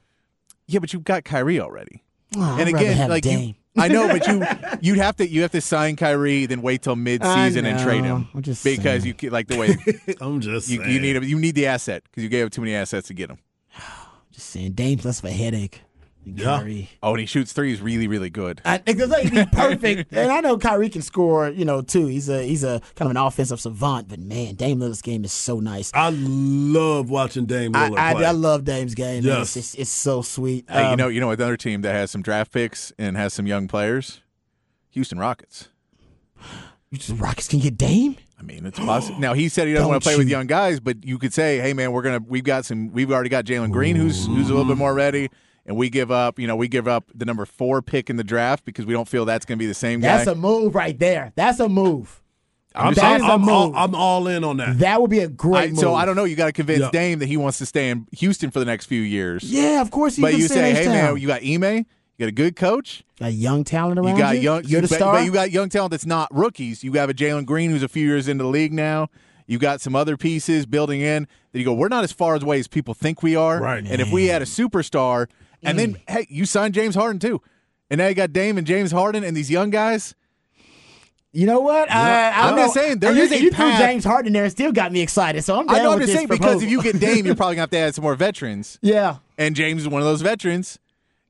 Yeah, 0.67 0.81
but 0.81 0.93
you've 0.93 1.05
got 1.05 1.23
Kyrie 1.25 1.61
already. 1.61 2.03
Oh, 2.35 2.43
I'd 2.43 2.67
and 2.67 2.77
again, 2.77 2.97
have 2.97 3.11
like 3.11 3.23
Dame. 3.23 3.49
you, 3.51 3.55
I 3.83 3.89
know, 3.89 4.09
but 4.09 4.27
you 4.27 4.45
you'd 4.81 4.99
have 4.99 5.17
to 5.17 5.29
you 5.29 5.43
have 5.43 5.53
to 5.53 5.61
sign 5.61 5.97
Kyrie, 5.97 6.47
then 6.47 6.63
wait 6.63 6.83
till 6.83 6.97
mid 6.97 7.23
season 7.25 7.67
and 7.67 7.79
trade 7.83 8.05
him 8.05 8.29
I'm 8.35 8.43
just 8.43 8.65
because 8.65 9.03
saying. 9.03 9.07
you 9.07 9.15
ca- 9.15 9.31
like 9.31 9.47
the 9.49 9.57
way 9.59 9.77
I'm 10.21 10.41
just 10.41 10.69
you, 10.69 10.79
saying. 10.79 10.91
you 10.93 11.01
need 11.01 11.17
a, 11.17 11.25
you 11.27 11.39
need 11.39 11.55
the 11.55 11.67
asset 11.67 12.03
because 12.05 12.23
you 12.23 12.29
gave 12.29 12.47
up 12.47 12.53
too 12.53 12.63
many 12.63 12.75
assets 12.75 13.09
to 13.09 13.15
get 13.15 13.31
him. 13.31 13.39
just 14.33 14.49
saying 14.51 14.73
Dame's 14.73 15.05
less 15.05 15.19
of 15.21 15.27
a 15.27 15.31
headache 15.31 15.83
than 16.27 16.37
Yeah. 16.37 16.59
Kyrie. 16.59 16.91
Oh, 17.03 17.11
and 17.13 17.21
he 17.21 17.27
shoots 17.27 17.53
threes 17.53 17.81
really 17.81 18.09
really 18.09 18.29
good. 18.31 18.61
I, 18.65 18.79
because 18.79 19.09
like, 19.11 19.23
he'd 19.25 19.33
be 19.33 19.47
perfect, 19.53 20.13
and 20.13 20.31
I 20.31 20.41
know 20.41 20.59
Kyrie 20.59 20.89
can 20.91 21.03
score, 21.03 21.49
you 21.49 21.65
know, 21.65 21.81
too. 21.83 22.07
He's 22.07 22.29
a 22.29 22.43
he's 22.43 22.65
a 22.65 22.81
kind 22.97 23.09
of 23.09 23.11
an 23.13 23.17
offensive 23.17 23.61
savant, 23.61 24.09
but 24.09 24.19
man, 24.19 24.55
Dame 24.57 24.81
Lillard's 24.81 25.03
game 25.03 25.25
is 25.25 25.33
so 25.33 25.61
nice. 25.61 25.91
I 25.95 26.11
love 26.11 27.09
watching 27.11 27.47
Dame 27.47 27.75
I, 27.75 27.89
Lillard 27.91 27.99
I, 27.99 28.13
play. 28.15 28.25
I 28.27 28.31
love 28.33 28.65
Dame's 28.65 28.95
game. 28.95 29.25
man. 29.25 29.39
Yes. 29.39 29.57
It's, 29.57 29.73
it's, 29.73 29.75
it's 29.83 29.91
so 29.91 30.23
sweet. 30.23 30.65
Hey, 30.69 30.83
you 30.83 30.89
Um, 30.93 30.99
know 30.99 31.09
you 31.09 31.21
know 31.21 31.31
another 31.31 31.57
team 31.57 31.83
that 31.83 31.93
has 31.93 32.11
some 32.11 32.23
draft 32.23 32.53
picks 32.53 32.93
and 32.99 33.17
has 33.17 33.33
some 33.33 33.47
young 33.47 33.69
players, 33.69 34.21
Houston 34.91 35.19
Rockets. 35.19 35.69
you 36.91 36.99
just- 36.99 37.19
Rockets 37.21 37.49
can 37.49 37.61
get 37.61 37.77
Dame. 37.77 38.17
I 38.39 38.43
mean, 38.43 38.67
it's 38.67 38.79
possible. 38.79 39.19
Now 39.21 39.33
he 39.33 39.49
said 39.49 39.67
he 39.67 39.73
doesn't 39.73 39.85
Don't 39.85 39.93
want 39.93 40.03
to 40.03 40.09
play 40.09 40.17
with 40.19 40.29
young 40.29 40.47
guys, 40.47 40.79
but 40.79 41.05
you 41.05 41.19
could 41.19 41.33
say, 41.33 41.59
"Hey, 41.59 41.73
man, 41.73 41.93
we're 41.93 42.03
gonna 42.03 42.21
we've 42.27 42.45
got 42.45 42.65
some 42.67 42.93
we've 42.93 43.11
already 43.11 43.31
got 43.31 43.45
Jalen 43.47 43.71
Green, 43.73 43.97
who's 43.97 44.27
who's 44.27 44.51
a 44.51 44.53
little 44.55 44.67
bit 44.69 44.77
more 44.77 44.93
ready, 44.93 45.31
and 45.67 45.77
we 45.77 45.91
give 45.91 46.11
up, 46.11 46.39
you 46.39 46.47
know, 46.47 46.57
we 46.57 46.69
give 46.69 46.89
up 46.89 47.11
the 47.15 47.25
number 47.25 47.45
four 47.45 47.83
pick 47.83 48.09
in 48.09 48.17
the 48.17 48.25
draft 48.25 48.65
because 48.65 48.87
we 48.87 48.93
don't 48.95 49.09
feel 49.09 49.25
that's 49.25 49.45
going 49.45 49.59
to 49.59 49.63
be 49.63 49.67
the 49.67 49.75
same 49.75 50.01
guy." 50.01 50.17
That's 50.17 50.29
a 50.29 50.35
move 50.35 50.75
right 50.75 50.99
there. 50.99 51.33
That's 51.37 51.61
a 51.61 51.69
move. 51.69 52.23
I'm, 52.75 52.93
That's 52.93 53.23
I'm, 53.23 53.31
a 53.31 53.33
I'm 53.33 53.49
all, 53.49 53.67
move. 53.69 53.77
I'm 53.77 53.95
all 53.95 54.29
in 54.29 54.45
on 54.45 54.59
that. 54.59 54.81
That 54.81 55.01
would 55.01 55.11
be 55.11 55.21
a 55.21 55.29
great 55.29 55.57
I, 55.59 55.67
move. 55.69 55.79
so 55.79 55.95
I 55.95 56.05
don't 56.05 56.15
know. 56.15 56.25
You 56.25 56.37
got 56.37 56.47
to 56.47 56.53
convince 56.53 56.81
Yeah. 56.81 56.91
Dame 56.91 57.21
that 57.21 57.27
he 57.27 57.39
wants 57.39 57.57
to 57.59 57.67
stay 57.67 57.89
in 57.89 58.07
Houston 58.19 58.51
for 58.51 58.59
the 58.59 58.67
next 58.67 58.85
few 58.85 59.01
years. 59.01 59.45
Yeah, 59.45 59.81
of 59.81 59.91
course. 59.91 60.17
He 60.17 60.23
but 60.23 60.35
you 60.35 60.47
say, 60.47 60.73
"Hey, 60.73 60.81
H-Town. 60.81 60.93
man, 60.93 61.17
you 61.17 61.27
got 61.27 61.41
Ime, 61.41 61.65
you 61.65 61.85
got 62.19 62.29
a 62.29 62.33
good 62.33 62.55
coach, 62.55 63.03
got 63.19 63.33
young 63.33 63.65
talent 63.65 63.99
around 63.99 64.09
you 64.09 64.19
got 64.19 64.39
young, 64.43 64.65
You're 64.65 64.83
the 64.83 64.89
but, 64.89 64.97
star. 64.97 65.15
but 65.15 65.25
you 65.25 65.33
got 65.33 65.51
young 65.53 65.71
talent 65.71 65.93
that's 65.93 66.05
not 66.05 66.29
rookies. 66.31 66.85
You 66.85 66.93
have 66.93 67.09
a 67.09 67.15
Jalen 67.15 67.47
Green 67.47 67.71
who's 67.71 67.83
a 67.83 67.89
few 67.89 68.07
years 68.07 68.29
into 68.29 68.45
the 68.45 68.51
league 68.51 68.75
now." 68.75 69.09
You 69.49 69.59
got 69.61 69.81
some 69.81 69.95
other 69.95 70.17
pieces 70.17 70.67
building 70.67 71.01
in 71.01 71.29
that 71.53 71.59
you 71.61 71.65
go, 71.65 71.73
we're 71.73 71.87
not 71.87 72.03
as 72.03 72.11
far 72.11 72.35
away 72.35 72.59
as 72.59 72.67
people 72.67 72.95
think 72.95 73.23
we 73.23 73.37
are. 73.37 73.61
Right. 73.61 73.85
And 73.87 74.03
if 74.03 74.11
we 74.11 74.27
had 74.27 74.43
a 74.43 74.45
superstar, 74.45 75.29
and 75.63 75.77
Mm. 75.77 75.81
then 75.81 75.97
hey, 76.09 76.27
you 76.29 76.45
signed 76.45 76.75
James 76.75 76.95
Harden 76.95 77.19
too, 77.19 77.41
and 77.91 77.99
now 77.99 78.07
you 78.09 78.15
got 78.15 78.33
Dame 78.33 78.59
and 78.59 78.67
James 78.67 78.93
Harden 78.93 79.25
and 79.25 79.37
these 79.37 79.51
young 79.51 79.71
guys. 79.71 80.15
You 81.33 81.45
know 81.47 81.61
what? 81.61 81.91
I, 81.91 82.31
I 82.31 82.49
I'm 82.49 82.57
just 82.57 82.73
saying, 82.73 83.01
there 83.01 83.11
And 83.11 83.19
you, 83.19 83.25
is 83.25 83.33
a 83.33 83.43
you 83.43 83.51
threw 83.51 83.71
James 83.73 84.05
Harden 84.05 84.29
in 84.29 84.33
there 84.33 84.45
and 84.45 84.53
still 84.53 84.73
got 84.73 84.91
me 84.91 85.03
excited. 85.03 85.43
So 85.43 85.61
I'm 85.61 85.69
I 85.69 85.83
know 85.83 85.93
I'm 85.93 86.01
just 86.01 86.13
saying 86.15 86.29
because 86.29 86.63
if 86.63 86.71
you 86.71 86.83
get 86.83 86.99
Dame, 86.99 87.27
you're 87.27 87.35
probably 87.35 87.57
gonna 87.57 87.63
have 87.65 87.71
to 87.71 87.79
add 87.79 87.95
some 87.95 88.03
more 88.05 88.15
veterans. 88.15 88.79
yeah, 88.83 89.17
And 89.37 89.55
James 89.55 89.83
is 89.83 89.89
one 89.89 90.01
of 90.01 90.07
those 90.07 90.23
veterans 90.23 90.79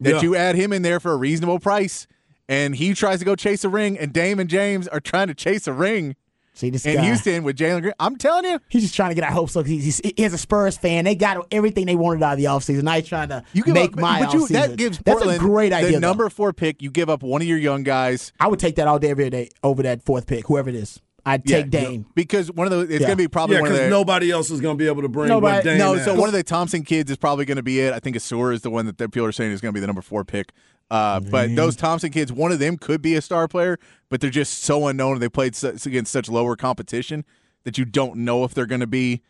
that 0.00 0.10
Yeah. 0.16 0.20
you 0.22 0.36
add 0.36 0.54
him 0.54 0.72
in 0.72 0.82
there 0.82 1.00
for 1.00 1.12
a 1.12 1.16
reasonable 1.16 1.58
price. 1.58 2.06
And 2.48 2.76
he 2.76 2.94
tries 2.94 3.18
to 3.18 3.24
go 3.24 3.34
chase 3.34 3.64
a 3.64 3.68
ring, 3.68 3.98
and 3.98 4.12
Dame 4.12 4.38
and 4.38 4.48
James 4.48 4.86
are 4.86 5.00
trying 5.00 5.26
to 5.26 5.34
chase 5.34 5.66
a 5.66 5.72
ring 5.72 6.14
see 6.56 6.70
this 6.70 6.84
in 6.86 6.96
guy. 6.96 7.04
Houston 7.04 7.42
with 7.44 7.56
Jalen 7.56 7.82
Green. 7.82 7.94
I'm 8.00 8.16
telling 8.16 8.44
you, 8.44 8.58
He's 8.68 8.82
just 8.82 8.94
trying 8.94 9.10
to 9.10 9.14
get 9.14 9.24
our 9.24 9.30
hopes 9.32 9.56
up. 9.56 9.66
He's, 9.66 9.84
he's, 10.00 10.12
he's 10.16 10.32
a 10.32 10.38
Spurs 10.38 10.76
fan. 10.76 11.04
They 11.04 11.14
got 11.14 11.46
everything 11.50 11.86
they 11.86 11.96
wanted 11.96 12.22
out 12.22 12.32
of 12.32 12.38
the 12.38 12.44
offseason. 12.46 12.82
Now 12.82 12.94
he's 12.94 13.06
trying 13.08 13.28
to 13.28 13.44
you 13.52 13.62
give 13.64 13.74
make 13.74 13.92
up, 13.92 13.98
my 14.00 14.20
but 14.24 14.32
you, 14.34 14.40
offseason. 14.46 14.48
that 14.52 14.76
gives 14.76 14.98
That's 14.98 15.18
Portland 15.18 15.36
a 15.42 15.44
great 15.44 15.72
idea. 15.72 15.88
the 15.88 15.92
though. 15.94 16.08
number 16.08 16.28
four 16.30 16.52
pick. 16.52 16.82
You 16.82 16.90
give 16.90 17.08
up 17.10 17.22
one 17.22 17.42
of 17.42 17.48
your 17.48 17.58
young 17.58 17.82
guys. 17.82 18.32
I 18.40 18.48
would 18.48 18.58
take 18.60 18.76
that 18.76 18.88
all 18.88 18.98
day, 18.98 19.10
every 19.10 19.28
day 19.30 19.50
over 19.62 19.82
that 19.84 20.02
fourth 20.02 20.26
pick, 20.26 20.46
whoever 20.46 20.68
it 20.70 20.74
is. 20.76 21.00
I'd 21.28 21.42
Yeah, 21.50 21.62
take 21.62 21.70
Dame. 21.70 22.06
because 22.14 22.52
one 22.52 22.68
of 22.68 22.70
the 22.72 22.80
It's 22.82 22.92
Yeah. 23.00 23.08
going 23.08 23.10
to 23.10 23.16
be 23.16 23.26
probably 23.26 23.56
Yeah, 23.56 23.62
one 23.62 23.70
of 23.72 23.74
because 23.76 23.86
the 23.86 23.90
nobody 23.90 24.30
else 24.30 24.48
is 24.48 24.60
going 24.60 24.76
to 24.76 24.78
be 24.78 24.86
able 24.86 25.02
to 25.02 25.08
bring 25.08 25.26
Nobody- 25.28 25.56
what 25.56 25.64
Dame 25.64 25.78
no. 25.78 25.94
has. 25.94 26.04
So 26.04 26.14
one 26.14 26.28
of 26.28 26.32
the 26.34 26.44
Thompson 26.44 26.84
kids 26.84 27.10
is 27.10 27.16
probably 27.16 27.44
going 27.44 27.56
to 27.56 27.64
be 27.64 27.80
it. 27.80 27.92
I 27.92 27.98
think 27.98 28.14
Ausar 28.16 28.54
is 28.54 28.62
the 28.62 28.70
one 28.70 28.86
that 28.86 28.98
the 28.98 29.08
people 29.08 29.26
are 29.26 29.32
saying 29.32 29.50
is 29.50 29.60
going 29.60 29.70
to 29.72 29.74
be 29.74 29.80
the 29.80 29.88
number 29.88 30.02
four 30.02 30.24
pick. 30.24 30.52
Uh, 30.90 31.20
but 31.20 31.54
those 31.56 31.74
Thompson 31.76 32.10
kids, 32.10 32.32
one 32.32 32.52
of 32.52 32.58
them 32.58 32.76
could 32.76 33.02
be 33.02 33.14
a 33.16 33.20
star 33.22 33.48
player, 33.48 33.78
but 34.08 34.20
they're 34.20 34.30
just 34.30 34.58
so 34.62 34.86
unknown. 34.86 35.14
and 35.14 35.22
They 35.22 35.28
played 35.28 35.56
su- 35.56 35.76
against 35.84 36.12
such 36.12 36.28
lower 36.28 36.54
competition 36.56 37.24
that 37.64 37.76
you 37.76 37.84
don't 37.84 38.16
know 38.18 38.44
if 38.44 38.54
they're 38.54 38.66
going 38.66 38.80
to 38.80 38.86
be 38.86 39.22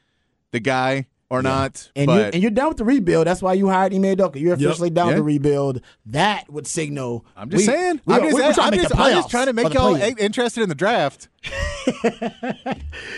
the 0.51 0.61
guy 0.61 1.07
or 1.29 1.43
not. 1.43 1.91
And 1.97 2.09
you're, 2.11 2.19
but 2.19 2.35
and 2.35 2.43
you're 2.43 2.51
done 2.53 2.69
with 2.69 2.77
the 2.77 2.85
rebuild. 2.85 3.27
That's 3.27 3.43
why 3.43 3.55
you 3.55 3.69
hired 3.69 3.93
Ime 3.95 4.03
Udoka. 4.03 4.37
You're 4.41 4.55
officially 4.55 4.91
done 4.91 5.07
with 5.09 5.15
Yeah. 5.15 5.19
the 5.19 5.23
rebuild. 5.25 5.81
That 6.07 6.49
would 6.53 6.67
signal. 6.67 7.25
I'm 7.37 7.51
just 7.51 7.63
we- 7.63 7.67
saying. 7.73 8.01
We, 8.07 8.15
I'm 8.15 8.21
are 8.21 8.25
just, 8.31 8.35
we're 8.35 8.53
trying 8.53 8.67
I'm 8.67 8.71
to 8.73 8.77
make 8.79 8.89
just, 8.89 9.01
I'm 9.01 9.13
just 9.15 9.31
trying 9.31 9.47
to 9.47 9.53
make 9.53 9.75
y'all 9.75 9.97
play-in. 9.97 10.19
interested 10.19 10.63
in 10.63 10.69
the 10.69 10.75
draft. 10.75 11.29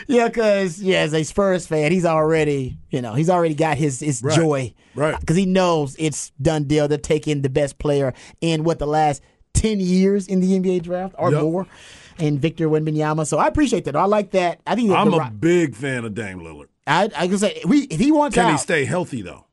Yeah, 0.06 0.28
because 0.28 0.80
yeah, 0.82 0.98
as 1.00 1.12
a 1.14 1.22
Spurs 1.22 1.66
fan, 1.66 1.92
he's 1.92 2.04
already 2.04 2.78
you 2.90 3.00
know 3.02 3.14
he's 3.14 3.30
already 3.30 3.54
got 3.54 3.76
his 3.76 4.00
his 4.00 4.22
Right. 4.22 4.34
joy, 4.36 4.74
Right. 4.94 5.18
Because 5.20 5.36
he 5.36 5.46
knows 5.46 5.96
it's 5.98 6.30
done 6.40 6.64
deal. 6.64 6.88
They're 6.88 6.98
taking 6.98 7.42
the 7.42 7.50
best 7.50 7.78
player 7.78 8.14
in 8.40 8.64
what 8.64 8.78
the 8.78 8.86
last 8.86 9.22
ten 9.54 9.80
years 9.80 10.26
in 10.26 10.40
the 10.40 10.58
NBA 10.58 10.82
draft 10.82 11.14
or 11.18 11.30
Yep. 11.32 11.42
more, 11.42 11.66
and 12.18 12.40
Victor 12.40 12.68
Wembanyama. 12.68 13.26
So 13.26 13.38
I 13.38 13.46
appreciate 13.46 13.84
that. 13.84 13.96
I 13.96 14.04
like 14.04 14.30
that. 14.32 14.60
I 14.66 14.74
think 14.74 14.90
I'm 14.90 15.10
the, 15.10 15.18
a 15.18 15.30
big 15.30 15.74
fan 15.74 16.04
of 16.04 16.14
Dame 16.14 16.40
Lillard. 16.40 16.68
I 16.88 17.10
I 17.16 17.28
can 17.28 17.38
say 17.38 17.60
we 17.66 17.82
if 17.82 18.00
he 18.00 18.10
wants 18.12 18.34
Can 18.34 18.46
out. 18.46 18.52
he 18.52 18.58
stay 18.58 18.84
healthy 18.84 19.22
though? 19.22 19.44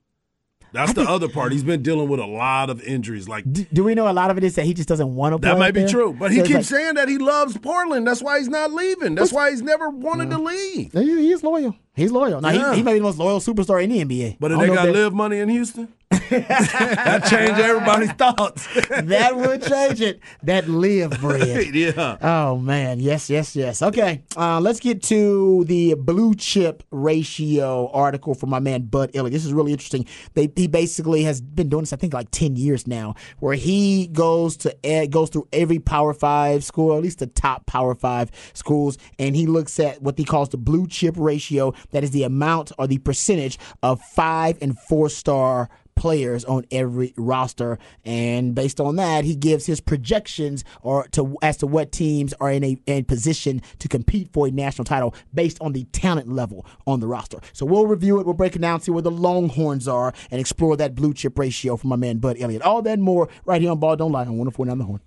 That's 0.73 0.91
the 0.91 1.03
other 1.03 1.29
part. 1.29 1.53
He's 1.53 1.63
been 1.63 1.81
dealing 1.83 2.09
with 2.09 2.19
a 2.19 2.25
lot 2.25 2.69
of 2.69 2.81
injuries. 2.83 3.29
Like 3.29 3.49
do, 3.49 3.65
do 3.71 3.83
we 3.85 3.95
know 3.95 4.09
a 4.09 4.11
lot 4.11 4.29
of 4.29 4.37
it 4.37 4.43
is 4.43 4.55
that 4.55 4.65
he 4.65 4.73
just 4.73 4.89
doesn't 4.89 5.15
want 5.15 5.33
to 5.33 5.39
play? 5.39 5.51
that 5.51 5.57
might 5.57 5.71
be 5.73 5.81
there? 5.81 5.89
true, 5.89 6.11
but 6.19 6.31
he 6.31 6.37
So 6.37 6.41
it's 6.41 6.47
keeps 6.49 6.71
like- 6.71 6.79
saying 6.81 6.95
that 6.95 7.07
he 7.07 7.17
loves 7.17 7.57
Portland. 7.57 8.05
That's 8.05 8.21
why 8.21 8.39
he's 8.39 8.49
not 8.49 8.73
leaving. 8.73 9.15
That's 9.15 9.31
why 9.31 9.51
he's 9.51 9.61
never 9.61 9.89
wanted 9.89 10.31
to 10.31 10.37
leave. 10.37 10.91
He, 10.91 11.03
he 11.03 11.31
is 11.31 11.43
loyal. 11.43 11.75
He's 11.95 12.11
loyal. 12.11 12.41
Now 12.41 12.49
Yeah. 12.49 12.71
he, 12.71 12.77
he 12.79 12.83
may 12.83 12.91
be 12.93 12.99
the 12.99 13.03
most 13.05 13.17
loyal 13.19 13.39
superstar 13.39 13.81
in 13.81 13.89
the 13.89 14.03
NBA. 14.03 14.35
But 14.39 14.51
if 14.51 14.59
they 14.59 14.67
got 14.67 14.89
live 14.89 15.13
money 15.13 15.39
in 15.39 15.47
Houston, 15.47 15.87
that 16.11 17.25
changed 17.29 17.59
everybody's 17.59 18.11
thoughts. 18.13 18.67
that 18.89 19.35
would 19.35 19.63
change 19.63 20.01
it. 20.01 20.19
That 20.43 20.67
live 20.67 21.19
bread. 21.19 21.65
yeah. 21.75 22.17
Oh 22.21 22.57
man, 22.57 22.99
yes, 22.99 23.29
yes, 23.29 23.55
yes. 23.55 23.81
Okay, 23.81 24.23
uh, 24.37 24.59
let's 24.59 24.79
get 24.79 25.01
to 25.03 25.63
the 25.65 25.95
blue 25.95 26.35
chip 26.35 26.83
ratio 26.91 27.89
article 27.91 28.35
from 28.35 28.49
my 28.49 28.59
man 28.59 28.83
Bud 28.83 29.11
Elliott. 29.15 29.33
This 29.33 29.45
is 29.45 29.53
really 29.53 29.71
interesting. 29.71 30.05
They, 30.33 30.51
he 30.55 30.67
basically 30.67 31.23
has 31.23 31.41
been 31.41 31.69
doing 31.69 31.83
this, 31.83 31.93
I 31.93 31.97
think, 31.97 32.13
like 32.13 32.31
ten 32.31 32.55
years 32.55 32.87
now, 32.87 33.15
where 33.39 33.55
he 33.55 34.07
goes 34.07 34.57
to 34.57 34.75
e- 34.83 35.07
goes 35.07 35.29
through 35.29 35.47
every 35.53 35.79
Power 35.79 36.13
Five 36.13 36.63
school, 36.63 36.95
at 36.95 37.03
least 37.03 37.19
the 37.19 37.27
top 37.27 37.65
Power 37.65 37.95
Five 37.95 38.31
schools, 38.53 38.97
and 39.19 39.35
he 39.35 39.47
looks 39.47 39.79
at 39.79 40.01
what 40.01 40.17
he 40.17 40.25
calls 40.25 40.49
the 40.49 40.57
blue 40.57 40.87
chip 40.87 41.15
ratio. 41.17 41.73
That 41.91 42.03
is 42.03 42.11
the 42.11 42.23
amount 42.23 42.71
or 42.77 42.87
the 42.87 42.99
percentage 42.99 43.57
of 43.81 44.01
five 44.01 44.57
and 44.61 44.77
four 44.77 45.09
star 45.09 45.69
players 45.95 46.45
on 46.45 46.65
every 46.71 47.13
roster, 47.17 47.77
and 48.03 48.53
based 48.53 48.79
on 48.79 48.95
that, 48.97 49.23
he 49.23 49.35
gives 49.35 49.65
his 49.65 49.81
projections 49.81 50.63
or 50.81 51.07
to 51.09 51.37
as 51.41 51.57
to 51.57 51.67
what 51.67 51.91
teams 51.91 52.33
are 52.39 52.51
in 52.51 52.63
a 52.63 52.77
in 52.85 53.05
position 53.05 53.61
to 53.79 53.87
compete 53.87 54.29
for 54.31 54.47
a 54.47 54.51
national 54.51 54.85
title 54.85 55.13
based 55.33 55.57
on 55.61 55.73
the 55.73 55.85
talent 55.85 56.27
level 56.29 56.65
on 56.85 56.99
the 56.99 57.07
roster. 57.07 57.39
So 57.53 57.65
we'll 57.65 57.87
review 57.87 58.19
it. 58.19 58.25
We'll 58.25 58.35
break 58.35 58.55
it 58.55 58.59
down, 58.59 58.81
see 58.81 58.91
where 58.91 59.01
the 59.01 59.11
Longhorns 59.11 59.87
are, 59.87 60.13
and 60.31 60.39
explore 60.39 60.77
that 60.77 60.95
blue 60.95 61.13
chip 61.13 61.37
ratio 61.37 61.77
from 61.77 61.89
my 61.89 61.95
man 61.95 62.17
Bud 62.17 62.37
Elliott. 62.39 62.61
All 62.61 62.81
that 62.83 62.99
more 62.99 63.29
right 63.45 63.61
here 63.61 63.71
on 63.71 63.79
Ball 63.79 63.95
Don't 63.95 64.11
Lie 64.11 64.25
on 64.25 64.37
104 64.37 64.65
the 64.65 64.83
Horn. 64.83 65.01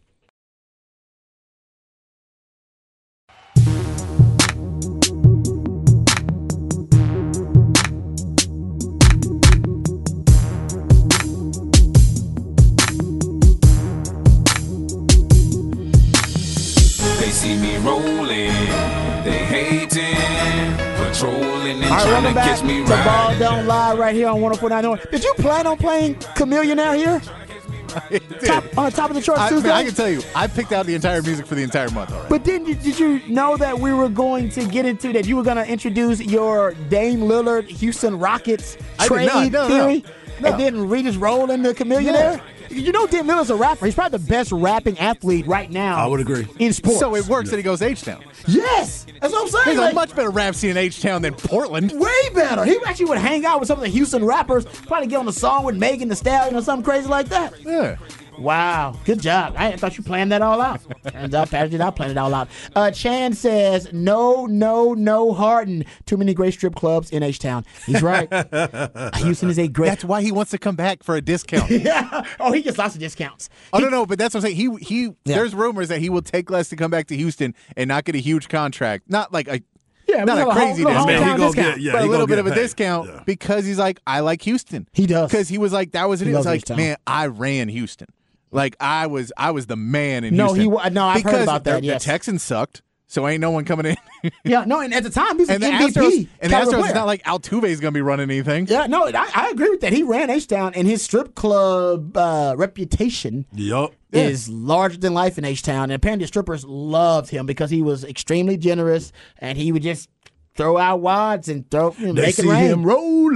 Right 24.09 24.15
here 24.15 24.29
on 24.29 24.41
104 24.41 24.71
the 24.71 24.89
Horn. 24.89 25.01
Did 25.11 25.23
you 25.23 25.35
plan 25.35 25.67
on 25.67 25.77
playing 25.77 26.15
Chamillionaire 26.15 26.97
here? 26.97 27.21
Top, 28.47 28.79
on 28.79 28.91
top 28.91 29.11
of 29.11 29.17
the 29.17 29.21
charts 29.21 29.43
I, 29.43 29.49
Tuesday? 29.51 29.69
man, 29.69 29.77
I 29.77 29.85
can 29.85 29.95
tell 29.95 30.09
you, 30.09 30.23
I 30.35 30.47
picked 30.47 30.73
out 30.73 30.87
the 30.87 30.95
entire 30.95 31.21
music 31.21 31.45
for 31.47 31.55
the 31.57 31.63
entire 31.63 31.91
month 31.91 32.11
already. 32.13 32.29
But 32.31 32.43
then, 32.47 32.65
did 32.65 32.81
did 32.83 32.99
you 32.99 33.21
know 33.29 33.59
that 33.59 33.79
we 33.79 33.93
were 33.93 34.09
going 34.09 34.49
to 34.51 34.65
get 34.65 34.87
into 34.87 35.13
that? 35.13 35.27
You 35.27 35.37
were 35.37 35.43
going 35.43 35.59
to 35.59 35.71
introduce 35.71 36.23
your 36.23 36.73
Dame 36.89 37.21
Lillard 37.21 37.67
Houston 37.69 38.19
Rockets 38.19 38.79
I 38.99 39.09
did 39.09 39.27
not, 39.27 39.53
No, 39.53 39.69
no. 39.69 39.69
theory, 39.69 40.05
No. 40.41 40.49
and 40.53 40.59
then 40.61 40.89
we 40.89 41.03
just 41.03 41.19
roll 41.19 41.51
into 41.51 41.75
Chamillionaire. 41.75 42.41
You 42.71 42.93
know, 42.93 43.07
Dame 43.07 43.27
Lillard's 43.27 43.51
a 43.51 43.57
rapper. 43.57 43.87
He's 43.87 43.95
probably 43.95 44.19
the 44.19 44.25
best 44.29 44.53
rapping 44.53 44.99
athlete 44.99 45.47
right 45.47 45.71
now. 45.71 45.97
I 45.97 46.07
would 46.07 46.21
agree. 46.21 46.47
in 46.59 46.73
sports. 46.73 46.99
So 47.01 47.15
it 47.17 47.27
works 47.27 47.51
that 47.51 47.57
he 47.57 47.63
goes 47.63 47.83
H 47.83 48.03
Town. 48.03 48.23
Yes, 48.47 49.07
that's 49.21 49.33
what 49.33 49.43
I'm 49.43 49.49
saying. 49.49 49.65
He's 49.67 49.79
Like, 49.79 49.93
a 49.93 49.95
much 49.95 50.15
better 50.15 50.31
rap 50.31 50.55
scene 50.55 50.71
in 50.71 50.77
H 50.77 51.01
Town 51.03 51.23
than 51.23 51.35
Portland. 51.35 51.93
way 51.99 52.11
better. 52.35 52.65
He 52.65 52.79
actually 52.87 53.07
would 53.07 53.19
hang 53.19 53.45
out 53.47 53.61
with 53.61 53.67
some 53.69 53.79
of 53.79 53.83
the 53.85 53.89
Houston 53.91 54.25
rappers. 54.25 54.65
Probably 54.65 55.07
get 55.07 55.19
on 55.19 55.29
a 55.29 55.33
song 55.33 55.65
with 55.65 55.77
Megan 55.77 56.09
Thee 56.09 56.15
Stallion 56.15 56.55
or 56.57 56.63
something 56.63 56.85
crazy 56.85 57.09
like 57.09 57.29
that. 57.31 57.55
Yeah. 57.65 57.97
Wow, 58.39 58.95
good 59.05 59.21
job. 59.21 59.55
I 59.57 59.77
thought 59.77 59.97
you 59.99 60.05
planned 60.05 60.31
that 60.33 60.43
all 60.43 60.61
out. 60.61 60.81
Turns 61.13 61.35
out 61.35 61.51
Patrick 61.51 61.73
did 61.73 61.79
not 61.79 61.97
plan 61.97 62.11
it 62.11 62.17
all 62.19 62.33
out. 62.33 62.49
Uh, 62.77 62.91
Chan 62.91 63.33
says, 63.35 63.93
no, 63.93 64.47
no, 64.47 64.95
no 64.95 65.33
Harden. 65.33 65.85
Too 66.07 66.17
many 66.17 66.35
great 66.35 66.55
strip 66.55 66.75
clubs 66.77 67.11
in 67.11 67.23
H-Town. 67.23 67.65
He's 67.87 68.01
right. 68.03 68.29
Houston 69.17 69.51
is 69.51 69.59
a 69.59 69.67
great... 69.69 69.89
That's 69.89 70.05
why 70.05 70.23
he 70.23 70.31
wants 70.33 70.51
to 70.53 70.59
come 70.59 70.77
back 70.77 71.03
for 71.03 71.17
a 71.17 71.21
discount. 71.21 71.71
yeah. 71.71 72.23
Oh, 72.39 72.53
he 72.53 72.63
gets 72.63 72.79
lots 72.79 72.95
of 72.95 73.01
discounts. 73.01 73.49
Oh 73.73 73.79
no, 73.79 73.89
no, 73.89 74.07
but 74.07 74.19
that's 74.19 74.35
what 74.35 74.45
I'm 74.45 74.51
saying. 74.55 74.57
He 74.79 74.85
he. 74.85 75.15
There's 75.25 75.55
rumors 75.55 75.89
that 75.89 76.01
he 76.01 76.09
will 76.11 76.23
take 76.23 76.51
less 76.51 76.69
to 76.71 76.77
come 76.77 76.91
back 76.91 77.07
to 77.09 77.17
Houston 77.17 77.55
and 77.77 77.89
not 77.89 78.05
get 78.05 78.15
a 78.15 78.19
huge 78.19 78.49
contract. 78.49 79.05
Not 79.11 79.33
like 79.33 79.49
a 79.49 79.61
Yeah, 80.07 80.25
not 80.25 80.39
a 80.39 80.51
crazy 80.53 80.83
whole- 80.85 80.93
little 80.93 81.07
discount, 81.07 81.09
hometown 81.09 81.19
he 81.19 81.25
gonna 81.25 81.37
discount. 81.47 81.75
get- 81.77 81.81
yeah, 81.81 81.93
but 81.93 82.03
a 82.03 82.07
little 82.07 82.27
bit 82.27 82.39
of 82.39 82.47
a 82.47 82.51
paid. 82.51 82.57
discount 82.61 83.09
Yeah. 83.09 83.23
because 83.27 83.65
he's 83.67 83.79
like, 83.79 84.01
I 84.07 84.21
like 84.21 84.43
Houston. 84.43 84.89
He 84.93 85.07
does. 85.07 85.31
because 85.31 85.49
he 85.49 85.59
was 85.59 85.73
like, 85.73 85.93
that 85.93 86.09
was 86.09 86.23
it. 86.23 86.27
He 86.27 86.33
It 86.33 86.37
was 86.37 86.47
like, 86.47 86.57
H-Town. 86.59 86.77
man, 86.77 86.97
I 87.07 87.27
ran 87.27 87.69
Houston. 87.69 88.09
Like 88.51 88.77
I 88.81 89.07
was, 89.07 89.33
I 89.37 89.51
was 89.51 89.67
the 89.67 89.77
man 89.77 90.25
in 90.25 90.35
No, 90.37 90.55
Houston. 90.55 90.85
he 90.85 90.91
no, 90.91 91.05
I've 91.07 91.23
heard 91.23 91.43
about 91.43 91.65
that, 91.65 91.81
the- 91.81 91.87
yes. 91.87 92.03
the 92.05 92.11
Texans 92.11 92.43
sucked, 92.43 92.83
so 93.07 93.27
ain't 93.29 93.41
no 93.41 93.51
one 93.51 93.65
coming 93.65 93.87
in. 93.87 93.97
Yeah, 94.43 94.65
no, 94.65 94.81
and 94.81 94.93
at 94.93 95.05
the 95.05 95.11
time, 95.11 95.39
he's 95.39 95.49
and 95.49 95.63
the 95.63 95.69
an 95.69 95.75
MVP. 95.81 95.93
Astros, 95.93 96.29
and 96.41 96.53
the 96.53 96.57
Astros, 96.57 96.85
it's 96.87 96.95
not 96.95 97.07
like 97.07 97.23
Altuve's 97.23 97.79
gonna 97.79 97.93
be 97.93 98.01
running 98.01 98.31
anything. 98.31 98.67
Yeah, 98.67 98.89
no, 98.89 99.07
I, 99.07 99.31
I 99.33 99.51
agree 99.51 99.71
with 99.71 99.81
that. 99.83 99.93
He 99.93 100.03
ran 100.03 100.29
H-Town, 100.29 100.73
and 100.75 100.89
his 100.89 101.03
strip 101.03 101.37
club 101.37 102.17
uh, 102.17 102.57
reputation 102.59 103.47
yep. 103.53 103.91
is 104.11 104.49
larger 104.49 104.97
than 104.99 105.15
life 105.15 105.39
in 105.39 105.45
H 105.45 105.63
Town. 105.63 105.85
And 105.85 105.93
apparently, 105.93 106.27
strippers 106.27 106.65
loved 106.65 107.31
him 107.31 107.47
because 107.47 107.71
he 107.71 107.81
was 107.81 108.03
extremely 108.03 108.57
generous 108.57 109.13
and 109.39 109.57
he 109.57 109.71
would 109.71 109.83
just 109.85 110.11
throw 110.57 110.77
out 110.79 111.01
wads 111.01 111.49
and 111.49 111.71
throw 111.71 111.91
They 111.91 112.11
make 112.11 112.35
see 112.35 112.43
it 112.43 112.51
rain. 112.51 112.71
him 112.73 112.85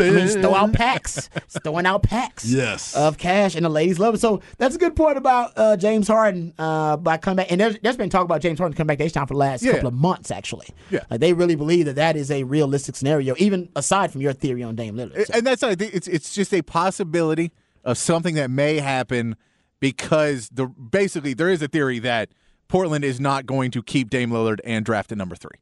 I 0.00 0.10
mean, 0.10 0.28
throw 0.40 0.54
out 0.54 0.72
packs, 0.72 1.28
throwing 1.62 1.86
out 1.86 2.02
packs. 2.02 2.44
Yes. 2.44 2.94
of 2.96 3.18
cash, 3.18 3.54
and 3.54 3.64
the 3.64 3.68
ladies 3.68 3.98
love 3.98 4.14
it. 4.14 4.18
So 4.20 4.40
that's 4.58 4.74
a 4.74 4.78
good 4.78 4.96
point 4.96 5.18
about 5.18 5.52
uh, 5.56 5.76
James 5.76 6.08
Harden 6.08 6.54
uh, 6.58 6.96
by 6.96 7.16
coming 7.16 7.36
back. 7.36 7.50
And 7.52 7.60
there's, 7.60 7.76
there's 7.82 7.96
been 7.96 8.10
talk 8.10 8.24
about 8.24 8.40
James 8.40 8.58
Harden 8.58 8.76
coming 8.76 8.88
back 8.88 8.98
to 8.98 9.04
H 9.04 9.12
Town 9.12 9.26
for 9.26 9.34
the 9.34 9.38
last 9.38 9.62
Yeah. 9.62 9.72
couple 9.72 9.88
of 9.88 9.94
months, 9.94 10.30
actually. 10.30 10.68
Yeah. 10.90 11.00
like 11.10 11.20
they 11.20 11.32
really 11.32 11.54
believe 11.56 11.86
that 11.86 11.96
that 11.96 12.16
is 12.16 12.30
a 12.30 12.44
realistic 12.44 12.96
scenario, 12.96 13.34
even 13.38 13.68
aside 13.76 14.12
from 14.12 14.20
your 14.20 14.32
theory 14.32 14.62
on 14.62 14.76
Dame 14.76 14.94
Lillard. 14.96 15.26
So- 15.26 15.34
and 15.34 15.46
that's 15.46 15.62
I 15.62 15.74
think 15.74 15.94
it's 15.94 16.08
it's 16.08 16.34
just 16.34 16.52
a 16.54 16.62
possibility 16.62 17.52
of 17.84 17.98
something 17.98 18.34
that 18.36 18.50
may 18.50 18.78
happen 18.78 19.36
because 19.80 20.48
the 20.52 20.66
basically 20.66 21.34
there 21.34 21.48
is 21.48 21.60
a 21.62 21.68
theory 21.68 21.98
that 21.98 22.28
Portland 22.68 23.04
is 23.04 23.20
not 23.20 23.44
going 23.46 23.70
to 23.72 23.82
keep 23.82 24.08
Dame 24.10 24.30
Lillard 24.30 24.60
and 24.64 24.84
draft 24.84 25.12
at 25.12 25.18
number 25.18 25.34
three. 25.36 25.58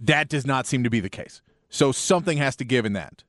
That 0.00 0.28
does 0.28 0.46
not 0.46 0.66
seem 0.66 0.82
to 0.84 0.90
be 0.90 1.00
the 1.00 1.10
case. 1.10 1.42
So 1.68 1.92
something 1.92 2.38
has 2.38 2.56
to 2.56 2.64
give 2.64 2.86
in 2.86 2.94
that 2.94 3.24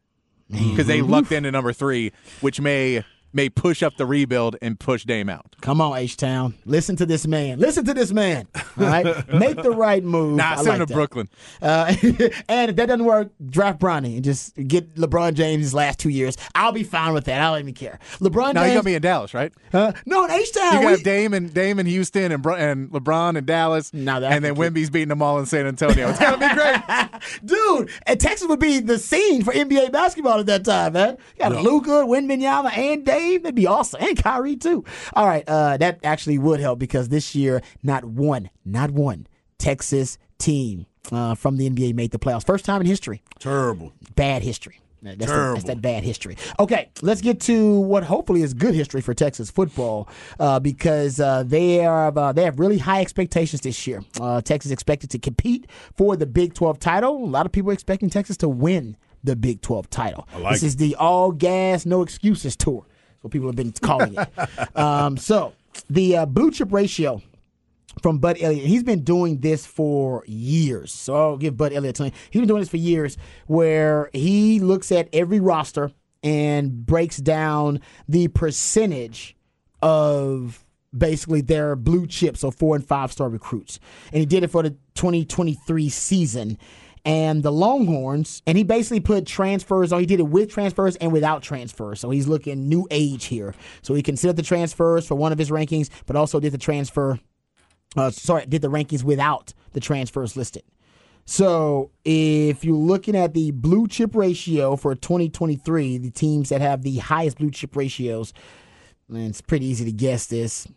because 0.50 0.88
they 0.88 1.00
mm-hmm. 1.00 1.12
lucked 1.12 1.32
into 1.32 1.52
number 1.52 1.74
three, 1.74 2.12
which 2.42 2.60
may 2.60 3.04
may 3.34 3.50
push 3.50 3.84
up 3.84 3.98
the 3.98 4.06
rebuild 4.06 4.56
and 4.62 4.80
push 4.80 5.04
Dame 5.06 5.30
out. 5.30 5.56
Come 5.62 5.82
on, 5.82 5.98
H 5.98 6.18
Town. 6.18 6.56
Listen 6.66 6.96
to 6.98 7.06
this 7.06 7.28
man. 7.28 7.60
Listen 7.60 7.86
to 7.86 7.94
this 7.94 8.12
man. 8.12 8.48
All 8.56 8.86
right, 8.86 9.34
make 9.34 9.62
the 9.62 9.72
right 9.72 10.04
move. 10.04 10.36
Nah, 10.36 10.52
I 10.52 10.56
send 10.56 10.68
like 10.68 10.80
him 10.82 10.88
to. 10.88 10.94
Brooklyn. 10.94 11.30
Uh, 11.62 11.94
and 12.50 12.70
if 12.72 12.76
that 12.76 12.88
doesn't 12.88 13.06
work, 13.06 13.30
draft 13.46 13.80
Bronny 13.80 14.16
and 14.16 14.24
just 14.24 14.56
get 14.56 14.96
LeBron 14.96 15.34
James 15.34 15.64
his 15.64 15.74
last 15.74 16.00
two 16.00 16.10
years. 16.10 16.38
I'll 16.56 16.72
be 16.72 16.84
fine 16.84 17.14
with 17.14 17.26
that. 17.26 17.40
I 17.42 17.52
don't 17.52 17.60
even 17.60 17.74
care. 17.74 18.00
LeBron 18.20 18.54
Now 18.54 18.64
James. 18.64 18.74
gonna 18.74 18.84
be 18.84 18.96
in 18.96 19.02
Dallas, 19.02 19.34
right? 19.34 19.52
uh, 19.74 19.92
no, 20.06 20.26
in 20.26 20.32
H 20.32 20.54
Town. 20.54 20.82
You 20.82 20.96
got 20.96 21.04
Dame 21.04 21.34
and 21.34 21.54
Dame 21.54 21.80
and 21.80 21.88
Houston 21.88 22.32
and 22.32 22.42
Bro- 22.42 22.56
and 22.56 22.90
LeBron 22.90 23.38
in 23.38 23.46
Dallas, 23.46 23.94
Now 23.94 24.20
that 24.20 24.32
and 24.32 24.44
then 24.44 24.56
Wimby's 24.56 24.90
beating 24.90 25.10
them 25.10 25.22
all 25.22 25.40
in 25.40 25.46
San 25.46 25.66
Antonio. 25.68 26.10
It's 26.10 26.20
gonna 26.20 26.38
be 26.38 26.54
great. 26.56 27.22
Dude, 27.46 27.90
and 28.08 28.20
Texas 28.20 28.48
would 28.48 28.60
be 28.60 28.80
the 28.80 28.98
scene 28.98 29.44
for 29.44 29.54
NBA 29.54 29.92
basketball 29.92 30.40
at 30.40 30.46
that 30.48 30.66
time, 30.66 30.94
man. 30.94 31.18
You 31.38 31.50
got 31.50 31.64
Luka, 31.64 31.90
Wembanyama, 32.06 32.76
and 32.78 33.06
Dave. 33.20 33.44
That'd 33.44 33.56
be 33.56 33.68
awesome. 33.68 34.02
And 34.02 34.18
Kyrie, 34.22 34.56
too. 34.56 34.84
All 35.14 35.26
right, 35.28 35.44
uh, 35.48 35.78
that 35.78 36.00
actually 36.04 36.38
would 36.38 36.60
help 36.60 36.80
because 36.80 37.10
this 37.10 37.36
year, 37.36 37.62
not 37.84 38.06
one, 38.06 38.50
not 38.66 38.92
one 38.92 39.28
Texas 39.58 40.18
team 40.38 40.86
uh, 41.12 41.36
from 41.36 41.58
the 41.58 41.70
NBA 41.70 41.94
made 41.96 42.12
the 42.12 42.20
playoffs. 42.20 42.46
First 42.46 42.66
time 42.66 42.82
in 42.82 42.88
history. 42.88 43.22
Terrible. 43.40 43.94
Bad 44.16 44.42
history. 44.44 44.80
That's, 45.02 45.16
the- 45.16 45.20
that's 45.20 45.32
Terrible. 45.32 45.62
that 45.62 45.82
bad 45.82 46.04
history. 46.04 46.36
Okay, 46.60 46.90
let's 47.02 47.22
get 47.22 47.40
to 47.42 47.80
what 47.80 48.04
hopefully 48.04 48.42
is 48.42 48.54
good 48.54 48.76
history 48.76 49.00
for 49.00 49.14
Texas 49.14 49.50
football 49.50 50.10
uh, 50.42 50.60
because 50.60 51.22
uh, 51.22 51.44
they 51.46 51.86
are 51.86 52.12
uh, 52.18 52.34
they 52.34 52.44
have 52.44 52.60
really 52.60 52.78
high 52.80 53.00
expectations 53.00 53.62
this 53.62 53.88
year. 53.88 54.04
Uh, 54.20 54.42
Texas 54.42 54.72
expected 54.72 55.10
to 55.12 55.18
compete 55.20 55.68
for 55.96 56.18
the 56.18 56.26
Big 56.26 56.54
12 56.54 56.80
title. 56.80 57.16
A 57.24 57.26
lot 57.26 57.46
of 57.46 57.54
people 57.54 57.70
are 57.70 57.74
expecting 57.74 58.10
Texas 58.10 58.36
to 58.38 58.50
win 58.50 58.98
the 59.24 59.38
Big 59.38 59.62
12 59.62 59.90
title. 59.90 60.28
like 60.38 60.56
this 60.56 60.64
it. 60.64 60.68
is 60.68 60.76
the 60.76 60.96
all 60.96 61.32
gas, 61.32 61.86
no 61.86 62.02
excuses 62.02 62.58
tour. 62.58 62.86
What 63.22 63.32
people 63.32 63.48
have 63.48 63.56
been 63.56 63.72
calling 63.72 64.16
it. 64.16 64.76
um, 64.78 65.18
so 65.18 65.54
the 65.90 66.18
uh, 66.18 66.26
blue 66.26 66.52
chip 66.52 66.72
ratio 66.72 67.22
from 68.02 68.20
Bud 68.20 68.38
Elliott. 68.40 68.66
He's 68.66 68.84
been 68.84 69.04
doing 69.04 69.40
this 69.40 69.66
for 69.66 70.24
years. 70.26 70.92
So 70.92 71.16
I'll 71.16 71.38
give 71.38 71.58
Bud 71.58 71.74
Elliott 71.74 71.96
time. 71.96 72.12
He's 72.30 72.42
been 72.42 72.48
doing 72.48 72.62
this 72.62 72.70
for 72.70 72.78
years 72.78 73.18
where 73.48 74.10
he 74.14 74.60
looks 74.60 74.92
at 74.92 75.10
every 75.14 75.40
roster 75.40 75.92
and 76.24 76.86
breaks 76.86 77.18
down 77.18 77.82
the 78.08 78.28
percentage 78.30 79.36
of 79.82 80.66
basically 80.98 81.42
their 81.42 81.76
blue 81.76 82.08
chips, 82.08 82.42
so 82.42 82.52
four 82.52 82.76
and 82.76 82.86
five 82.86 83.12
star 83.12 83.30
recruits. 83.30 83.80
And 84.12 84.20
he 84.20 84.26
did 84.26 84.44
it 84.44 84.50
for 84.50 84.64
the 84.64 84.72
2023 84.96 85.90
season. 85.90 86.58
And 87.06 87.44
the 87.44 87.52
Longhorns, 87.52 88.42
and 88.46 88.58
he 88.58 88.64
basically 88.64 89.00
put 89.00 89.26
transfers 89.26 89.94
on. 89.94 90.02
He 90.02 90.06
did 90.06 90.20
it 90.20 90.28
with 90.28 90.52
transfers 90.52 90.96
and 90.98 91.12
without 91.12 91.42
transfers. 91.42 92.00
So 92.00 92.10
he's 92.10 92.28
looking 92.28 92.68
new 92.68 92.88
age 92.92 93.26
here. 93.26 93.56
So 93.82 93.94
he 93.94 94.04
considered 94.04 94.36
the 94.36 94.44
transfers 94.44 95.08
for 95.08 95.16
one 95.16 95.32
of 95.32 95.38
his 95.38 95.50
rankings, 95.50 95.90
but 96.06 96.16
also 96.16 96.40
did 96.40 96.52
the 96.52 96.58
transfer 96.58 97.20
uh, 97.96 98.12
sorry, 98.12 98.46
did 98.46 98.62
the 98.62 98.70
rankings 98.70 99.04
without 99.04 99.54
the 99.74 99.80
transfers 99.80 100.38
listed. 100.38 100.64
So 101.26 101.92
if 102.06 102.64
you're 102.64 102.76
looking 102.76 103.16
at 103.16 103.34
the 103.34 103.52
blue 103.52 103.88
chip 103.88 104.16
ratio 104.16 104.76
for 104.76 104.96
2023, 104.96 105.98
the 106.00 106.12
teams 106.12 106.50
that 106.50 106.62
have 106.62 106.82
the 106.82 106.98
highest 106.98 107.38
blue 107.38 107.52
chip 107.52 107.76
ratios, 107.76 108.34
and 109.08 109.28
it's 109.28 109.42
pretty 109.42 109.66
easy 109.66 109.86
to 109.86 109.92
guess 109.92 110.26
this. 110.26 110.68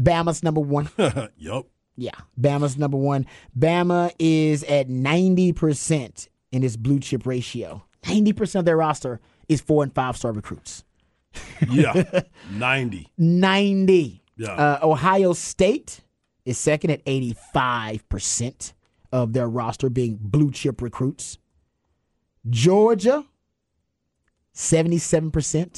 Bama's 0.00 0.42
number 0.42 0.60
one. 0.60 0.90
yup. 1.36 1.66
Yeah, 2.00 2.12
Bama's 2.40 2.78
number 2.78 2.96
one. 2.96 3.26
Bama 3.58 4.12
is 4.20 4.62
at 4.64 4.88
90% 4.88 6.28
in 6.52 6.62
its 6.62 6.76
blue 6.76 7.00
chip 7.00 7.26
ratio. 7.26 7.82
90% 8.04 8.60
of 8.60 8.64
their 8.64 8.76
roster 8.76 9.20
is 9.48 9.60
four 9.60 9.82
and 9.82 9.92
five 9.92 10.16
star 10.16 10.30
recruits. 10.30 10.84
Yeah. 11.68 12.22
90. 12.52 13.08
90. 13.18 14.22
Yeah. 14.36 14.52
Uh, 14.52 14.78
Ohio 14.80 15.32
State 15.32 16.02
is 16.44 16.56
second 16.56 16.90
at 16.90 17.04
85% 17.04 18.74
of 19.10 19.32
their 19.32 19.48
roster 19.48 19.90
being 19.90 20.18
blue 20.20 20.52
chip 20.52 20.80
recruits. 20.80 21.38
Georgia, 22.48 23.24
77%, 24.54 25.32
percent 25.32 25.72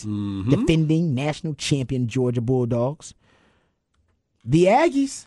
defending 0.50 1.14
national 1.14 1.54
champion 1.54 2.06
Georgia 2.08 2.42
Bulldogs. 2.42 3.14
The 4.44 4.64
Aggies, 4.64 5.26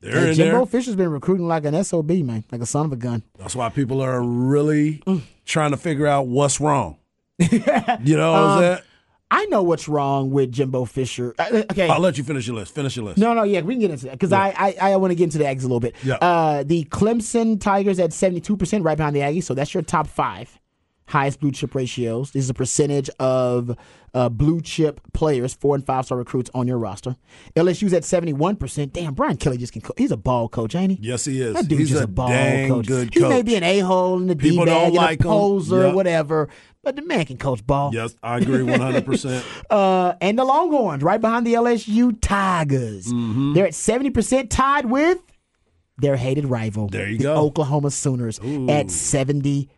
They're 0.00 0.20
hey, 0.20 0.28
in 0.30 0.34
Jimbo 0.34 0.56
there. 0.58 0.66
Fisher's 0.66 0.96
been 0.96 1.10
recruiting 1.10 1.48
like 1.48 1.64
an 1.64 1.82
SOB, 1.84 2.10
man, 2.10 2.44
like 2.52 2.60
a 2.60 2.66
son 2.66 2.86
of 2.86 2.92
a 2.92 2.96
gun. 2.96 3.22
That's 3.38 3.56
why 3.56 3.68
people 3.68 4.00
are 4.00 4.22
really 4.22 4.98
Mm. 5.06 5.22
trying 5.44 5.72
to 5.72 5.76
figure 5.76 6.06
out 6.06 6.26
what's 6.28 6.60
wrong. 6.60 6.98
you 7.38 7.58
know 7.58 8.32
what 8.32 8.40
Um, 8.40 8.50
I'm 8.50 8.60
saying? 8.60 8.78
I 9.30 9.44
know 9.46 9.62
what's 9.62 9.88
wrong 9.88 10.30
with 10.30 10.52
Jimbo 10.52 10.86
Fisher. 10.86 11.34
Uh, 11.38 11.62
okay. 11.70 11.86
I'll 11.88 12.00
let 12.00 12.16
you 12.16 12.24
finish 12.24 12.46
your 12.46 12.56
list. 12.56 12.74
Finish 12.74 12.96
your 12.96 13.04
list. 13.04 13.18
No, 13.18 13.34
no, 13.34 13.42
yeah, 13.42 13.60
we 13.60 13.74
can 13.74 13.80
get 13.82 13.90
into 13.90 14.06
that 14.06 14.12
because 14.12 14.32
I, 14.32 14.54
I, 14.56 14.92
I 14.92 14.96
want 14.96 15.10
to 15.10 15.14
get 15.16 15.24
into 15.24 15.36
the 15.38 15.44
Aggies 15.44 15.58
a 15.58 15.62
little 15.62 15.80
bit. 15.80 15.94
Yeah. 16.02 16.14
Uh, 16.14 16.62
the 16.62 16.84
Clemson 16.84 17.60
Tigers 17.60 17.98
at 17.98 18.14
seventy 18.14 18.40
two 18.40 18.56
percent, 18.56 18.84
right 18.84 18.96
behind 18.96 19.14
the 19.14 19.20
Aggies. 19.20 19.44
So 19.44 19.52
that's 19.52 19.74
your 19.74 19.82
top 19.82 20.06
five 20.06 20.58
highest 21.08 21.40
blue 21.40 21.50
chip 21.50 21.74
ratios. 21.74 22.30
This 22.30 22.44
is 22.44 22.50
a 22.50 22.54
percentage 22.54 23.10
of 23.18 23.76
uh, 24.14 24.28
blue 24.28 24.60
chip 24.60 25.00
players, 25.12 25.54
four 25.54 25.74
and 25.74 25.84
five 25.84 26.04
star 26.04 26.16
recruits 26.18 26.50
on 26.54 26.66
your 26.68 26.78
roster. 26.78 27.16
LSU's 27.56 27.92
at 27.92 28.04
seventy 28.04 28.32
one 28.32 28.56
percent. 28.56 28.92
Damn, 28.92 29.14
Brian 29.14 29.36
Kelly 29.36 29.58
just 29.58 29.72
can. 29.72 29.82
Co- 29.82 29.94
he's 29.96 30.10
a 30.12 30.16
ball 30.16 30.48
coach, 30.48 30.74
ain't 30.74 30.92
he? 30.92 30.98
Yes, 31.00 31.24
he 31.24 31.40
is. 31.40 31.54
That 31.54 31.68
dude's 31.68 31.80
He's 31.80 31.90
just 31.90 32.02
a, 32.02 32.04
a, 32.04 32.08
ball 32.08 32.28
coach. 32.68 32.86
good 32.86 33.12
he 33.12 33.20
may 33.20 33.42
be 33.42 33.56
an 33.56 33.64
a 33.64 33.80
hole 33.80 34.16
in 34.18 34.26
the 34.28 34.34
D 34.34 34.56
bag, 34.64 34.92
like 34.94 35.20
a 35.20 35.22
poser, 35.24 35.86
Yep. 35.86 35.94
whatever. 35.94 36.48
But 36.84 36.96
the 36.96 37.02
man 37.02 37.26
can 37.26 37.36
coach 37.36 37.66
ball. 37.66 37.90
Yes, 37.92 38.14
I 38.22 38.38
agree 38.38 38.60
100%. 38.64 39.44
Uh, 39.70 40.14
and 40.22 40.38
the 40.38 40.44
Longhorns, 40.44 41.02
right 41.02 41.20
behind 41.20 41.46
the 41.46 41.54
LSU 41.54 42.16
Tigers. 42.20 43.08
Mm-hmm. 43.08 43.52
They're 43.52 43.66
at 43.66 43.72
70% 43.72 44.48
tied 44.48 44.86
with 44.86 45.18
their 45.98 46.16
hated 46.16 46.46
rival. 46.46 46.88
There 46.88 47.08
you 47.08 47.18
the 47.18 47.24
go. 47.24 47.34
Oklahoma 47.34 47.90
Sooners 47.90 48.38
at 48.38 48.86
70%. 48.86 49.68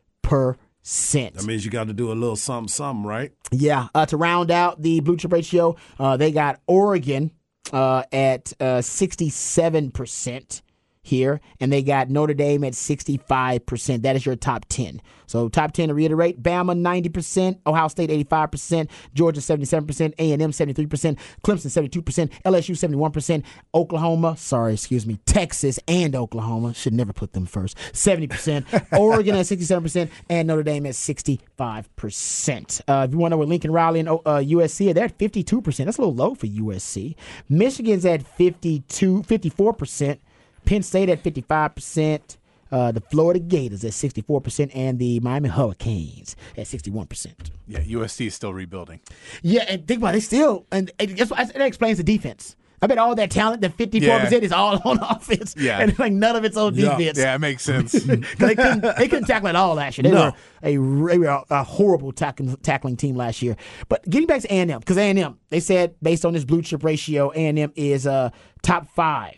That 1.35 1.47
means 1.47 1.65
you 1.65 1.71
got 1.71 1.89
to 1.89 1.93
do 1.93 2.11
a 2.11 2.15
little 2.15 2.37
something, 2.37 2.69
something, 2.69 3.05
right? 3.05 3.33
Yeah. 3.51 3.89
Uh, 3.95 4.07
to 4.07 4.17
round 4.17 4.51
out 4.51 4.83
the 4.83 5.01
blue 5.01 5.17
chip 5.17 5.33
ratio, 5.33 5.77
uh, 5.99 6.17
they 6.17 6.33
got 6.33 6.61
Oregon 6.67 7.33
uh, 7.73 8.05
at 8.13 8.53
uh, 8.61 8.79
67% 8.79 10.63
here, 11.03 11.41
and 11.59 11.73
they 11.73 11.83
got 11.83 12.11
Notre 12.11 12.35
Dame 12.35 12.65
at 12.65 12.75
65%. 12.75 14.03
That 14.03 14.17
is 14.17 14.27
your 14.27 14.37
top 14.37 14.67
10. 14.69 15.01
So 15.27 15.49
top 15.49 15.73
10 15.73 15.89
to 15.89 15.95
reiterate, 15.95 16.43
Bama 16.43 16.77
90%, 16.77 17.61
Ohio 17.67 17.89
State 17.89 18.11
85%, 18.29 18.91
Georgia 19.15 19.41
77%, 19.41 20.15
A&M 20.19 20.51
73%, 20.51 21.19
Clemson 21.45 21.89
72%, 21.91 22.31
LSU 22.45 22.75
71%, 22.75 23.45
Oklahoma, 23.73 24.37
sorry, 24.37 24.75
excuse 24.75 25.07
me, 25.07 25.19
Texas 25.27 25.79
and 25.87 26.17
Oklahoma, 26.17 26.75
should 26.75 26.93
never 26.93 27.13
put 27.13 27.33
them 27.33 27.47
first, 27.47 27.77
70%, 27.93 28.83
Oregon 28.99 29.37
at 29.37 29.47
67%, 29.47 30.11
and 30.29 30.49
Notre 30.49 30.65
Dame 30.65 30.87
at 30.87 30.95
65%. 30.95 32.81
Uh, 32.89 33.07
if 33.07 33.13
you 33.13 33.19
want 33.19 33.31
to 33.31 33.35
know 33.35 33.39
what 33.39 33.49
Lincoln 33.49 33.71
Riley 33.71 34.01
and 34.01 34.09
uh, 34.09 34.17
USC 34.25 34.91
are, 34.91 34.95
they're 34.95 35.05
at 35.05 35.17
52%. 35.17 35.85
That's 35.85 35.99
a 35.99 36.01
little 36.01 36.15
low 36.15 36.35
for 36.35 36.47
USC. 36.47 37.15
Michigan's 37.49 38.05
at 38.05 38.27
52, 38.27 39.23
54%. 39.23 40.19
Penn 40.65 40.83
State 40.83 41.09
at 41.09 41.23
55%, 41.23 42.37
uh, 42.73 42.93
the 42.93 43.01
Florida 43.01 43.41
Gators 43.41 43.85
at 43.85 43.93
64%, 43.93 44.71
and 44.75 44.99
the 44.99 45.21
Miami 45.21 45.49
Hurricanes 45.49 46.37
at 46.57 46.67
61%. 46.67 47.51
Yeah, 47.67 47.81
USC 47.81 48.27
is 48.29 48.35
still 48.35 48.55
rebuilding. 48.55 49.01
Yeah, 49.43 49.65
and 49.69 49.87
think 49.87 49.99
about 50.01 50.11
it, 50.11 50.13
they 50.15 50.21
still, 50.21 50.67
and, 50.71 50.91
and 50.99 51.17
that's 51.17 51.31
why- 51.31 51.45
that 51.45 51.61
explains 51.63 51.99
the 51.99 52.05
defense. 52.05 52.57
I 52.83 52.87
bet 52.87 52.97
all 52.97 53.15
that 53.17 53.31
talent, 53.31 53.61
the 53.61 53.69
54% 53.69 54.01
Yeah. 54.01 54.39
is 54.39 54.53
all 54.53 54.81
on 54.87 54.99
offense, 55.03 55.55
Yeah. 55.59 55.81
and 55.81 55.99
like 55.99 56.13
none 56.15 56.35
of 56.35 56.45
it's 56.45 56.57
on 56.57 56.75
Yeah. 56.75 56.97
defense. 56.97 57.19
Yeah, 57.19 57.35
it 57.35 57.39
makes 57.39 57.63
sense. 57.63 57.93
they 58.39 58.55
couldn't, 58.55 58.81
they 58.97 59.07
couldn't 59.07 59.27
tackle 59.27 59.49
at 59.49 59.57
all 59.57 59.75
last 59.75 59.99
year. 59.99 60.05
They 60.05 60.11
No. 60.13 60.27
were 60.27 60.33
a, 60.63 61.13
they 61.13 61.19
were 61.19 61.45
a 61.51 61.63
horrible 61.63 62.11
tackling, 62.13 62.57
tackling 62.63 62.97
team 62.97 63.17
last 63.17 63.43
year. 63.43 63.55
But 63.91 64.09
getting 64.09 64.27
back 64.27 64.41
to 64.43 64.49
A&M, 64.55 64.79
because 64.79 64.97
A&M, 64.97 65.39
they 65.51 65.61
said 65.61 65.95
based 66.03 66.25
on 66.25 66.33
this 66.33 66.45
blue 66.47 66.63
chip 66.63 66.83
ratio, 66.83 67.31
A&M 67.33 67.71
is 67.77 68.07
uh, 68.07 68.31
top 68.63 68.89
five 68.95 69.35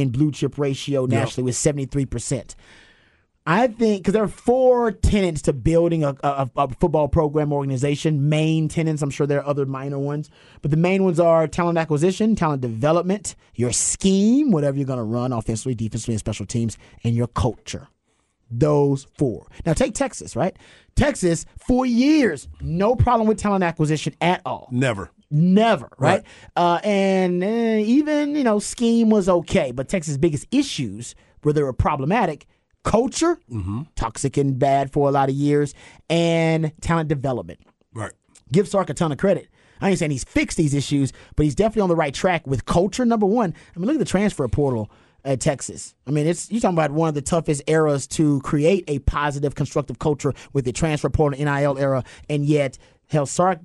in 0.00 0.10
blue 0.10 0.32
chip 0.32 0.58
ratio 0.58 1.06
nationally 1.06 1.44
with 1.44 1.54
73%. 1.54 2.54
I 3.46 3.68
think 3.68 4.02
because 4.02 4.12
there 4.12 4.22
are 4.22 4.28
four 4.28 4.92
tenants 4.92 5.42
to 5.42 5.52
building 5.52 6.04
a, 6.04 6.14
a, 6.22 6.50
a 6.56 6.68
football 6.74 7.08
program 7.08 7.52
organization. 7.52 8.28
Main 8.28 8.68
tenants. 8.68 9.02
I'm 9.02 9.10
sure 9.10 9.26
there 9.26 9.40
are 9.40 9.46
other 9.46 9.66
minor 9.66 9.98
ones, 9.98 10.30
but 10.62 10.70
the 10.70 10.76
main 10.76 11.04
ones 11.04 11.18
are 11.18 11.48
talent 11.48 11.78
acquisition, 11.78 12.36
talent 12.36 12.60
development, 12.60 13.34
your 13.54 13.72
scheme, 13.72 14.50
whatever 14.50 14.76
you're 14.76 14.86
going 14.86 14.98
to 14.98 15.04
run 15.04 15.32
offensively, 15.32 15.74
defensively, 15.74 16.14
and 16.14 16.20
special 16.20 16.46
teams, 16.46 16.76
and 17.02 17.16
your 17.16 17.28
culture. 17.28 17.88
Those 18.50 19.06
four. 19.16 19.46
Now 19.64 19.72
take 19.72 19.94
Texas, 19.94 20.36
right? 20.36 20.56
Texas, 20.94 21.46
for 21.66 21.86
years, 21.86 22.48
no 22.60 22.94
problem 22.94 23.26
with 23.26 23.38
talent 23.38 23.64
acquisition 23.64 24.14
at 24.20 24.42
all. 24.44 24.68
Never. 24.70 25.10
Never, 25.30 25.88
right? 25.98 26.22
Right. 26.22 26.24
Uh, 26.56 26.80
and 26.82 27.42
uh, 27.42 27.46
even, 27.46 28.34
you 28.34 28.44
know, 28.44 28.58
scheme 28.58 29.10
was 29.10 29.28
okay, 29.28 29.70
but 29.70 29.88
Texas' 29.88 30.16
biggest 30.16 30.46
issues 30.50 31.14
where 31.42 31.52
they 31.52 31.62
were 31.62 31.72
problematic 31.72 32.46
culture, 32.82 33.38
toxic 33.94 34.36
and 34.36 34.58
bad 34.58 34.92
for 34.92 35.08
a 35.08 35.12
lot 35.12 35.28
of 35.28 35.34
years, 35.34 35.74
and 36.08 36.72
talent 36.80 37.08
development. 37.08 37.60
Right. 37.94 38.12
Give 38.50 38.66
Sark 38.66 38.90
a 38.90 38.94
ton 38.94 39.12
of 39.12 39.18
credit. 39.18 39.48
I 39.80 39.90
ain't 39.90 39.98
saying 39.98 40.10
he's 40.10 40.24
fixed 40.24 40.56
these 40.58 40.74
issues, 40.74 41.12
but 41.36 41.44
he's 41.44 41.54
definitely 41.54 41.82
on 41.82 41.88
the 41.88 41.96
right 41.96 42.12
track 42.12 42.46
with 42.46 42.64
culture, 42.64 43.04
number 43.04 43.26
one. 43.26 43.54
I 43.74 43.78
mean, 43.78 43.86
look 43.86 43.94
at 43.96 44.00
the 44.00 44.04
transfer 44.04 44.46
portal 44.48 44.90
at 45.24 45.40
Texas. 45.40 45.94
I 46.06 46.10
mean, 46.10 46.26
it's 46.26 46.50
you're 46.50 46.60
talking 46.60 46.76
about 46.76 46.90
one 46.90 47.08
of 47.08 47.14
the 47.14 47.22
toughest 47.22 47.62
eras 47.66 48.06
to 48.08 48.40
create 48.40 48.84
a 48.88 48.98
positive, 49.00 49.54
constructive 49.54 49.98
culture 49.98 50.34
with 50.52 50.64
the 50.64 50.72
transfer 50.72 51.08
portal 51.10 51.38
NIL 51.38 51.78
era, 51.78 52.04
and 52.28 52.44
yet, 52.44 52.78
hell, 53.08 53.26
Sark 53.26 53.60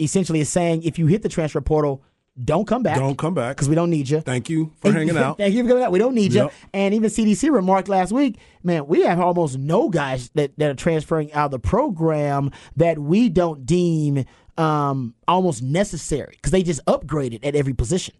essentially 0.00 0.40
is 0.40 0.48
saying 0.48 0.82
if 0.82 0.98
you 0.98 1.06
hit 1.06 1.22
the 1.22 1.28
transfer 1.28 1.60
portal, 1.60 2.02
don't 2.42 2.66
come 2.66 2.82
back. 2.82 2.96
Don't 2.96 3.18
come 3.18 3.34
back. 3.34 3.56
because 3.56 3.68
we 3.68 3.74
don't 3.74 3.90
need 3.90 4.08
you. 4.08 4.20
Thank 4.20 4.48
you 4.48 4.72
for 4.80 4.92
hanging 4.92 5.16
out. 5.16 5.36
Thank 5.36 5.52
you 5.54 5.62
for 5.62 5.68
coming 5.68 5.82
out. 5.84 5.92
We 5.92 5.98
don't 5.98 6.14
need 6.14 6.32
you. 6.32 6.48
And 6.72 6.94
even 6.94 7.10
CDC 7.10 7.52
remarked 7.52 7.88
last 7.88 8.12
week, 8.12 8.38
man, 8.62 8.86
we 8.86 9.02
have 9.02 9.20
almost 9.20 9.58
no 9.58 9.90
guys 9.90 10.30
that, 10.34 10.56
that 10.58 10.70
are 10.70 10.74
transferring 10.74 11.32
out 11.32 11.46
of 11.46 11.50
the 11.50 11.58
program 11.58 12.50
that 12.76 12.98
we 12.98 13.28
don't 13.28 13.66
deem 13.66 14.24
um, 14.56 15.14
almost 15.28 15.62
necessary 15.62 16.32
because 16.36 16.52
they 16.52 16.62
just 16.62 16.84
upgraded 16.86 17.44
at 17.44 17.54
every 17.54 17.74
position. 17.74 18.14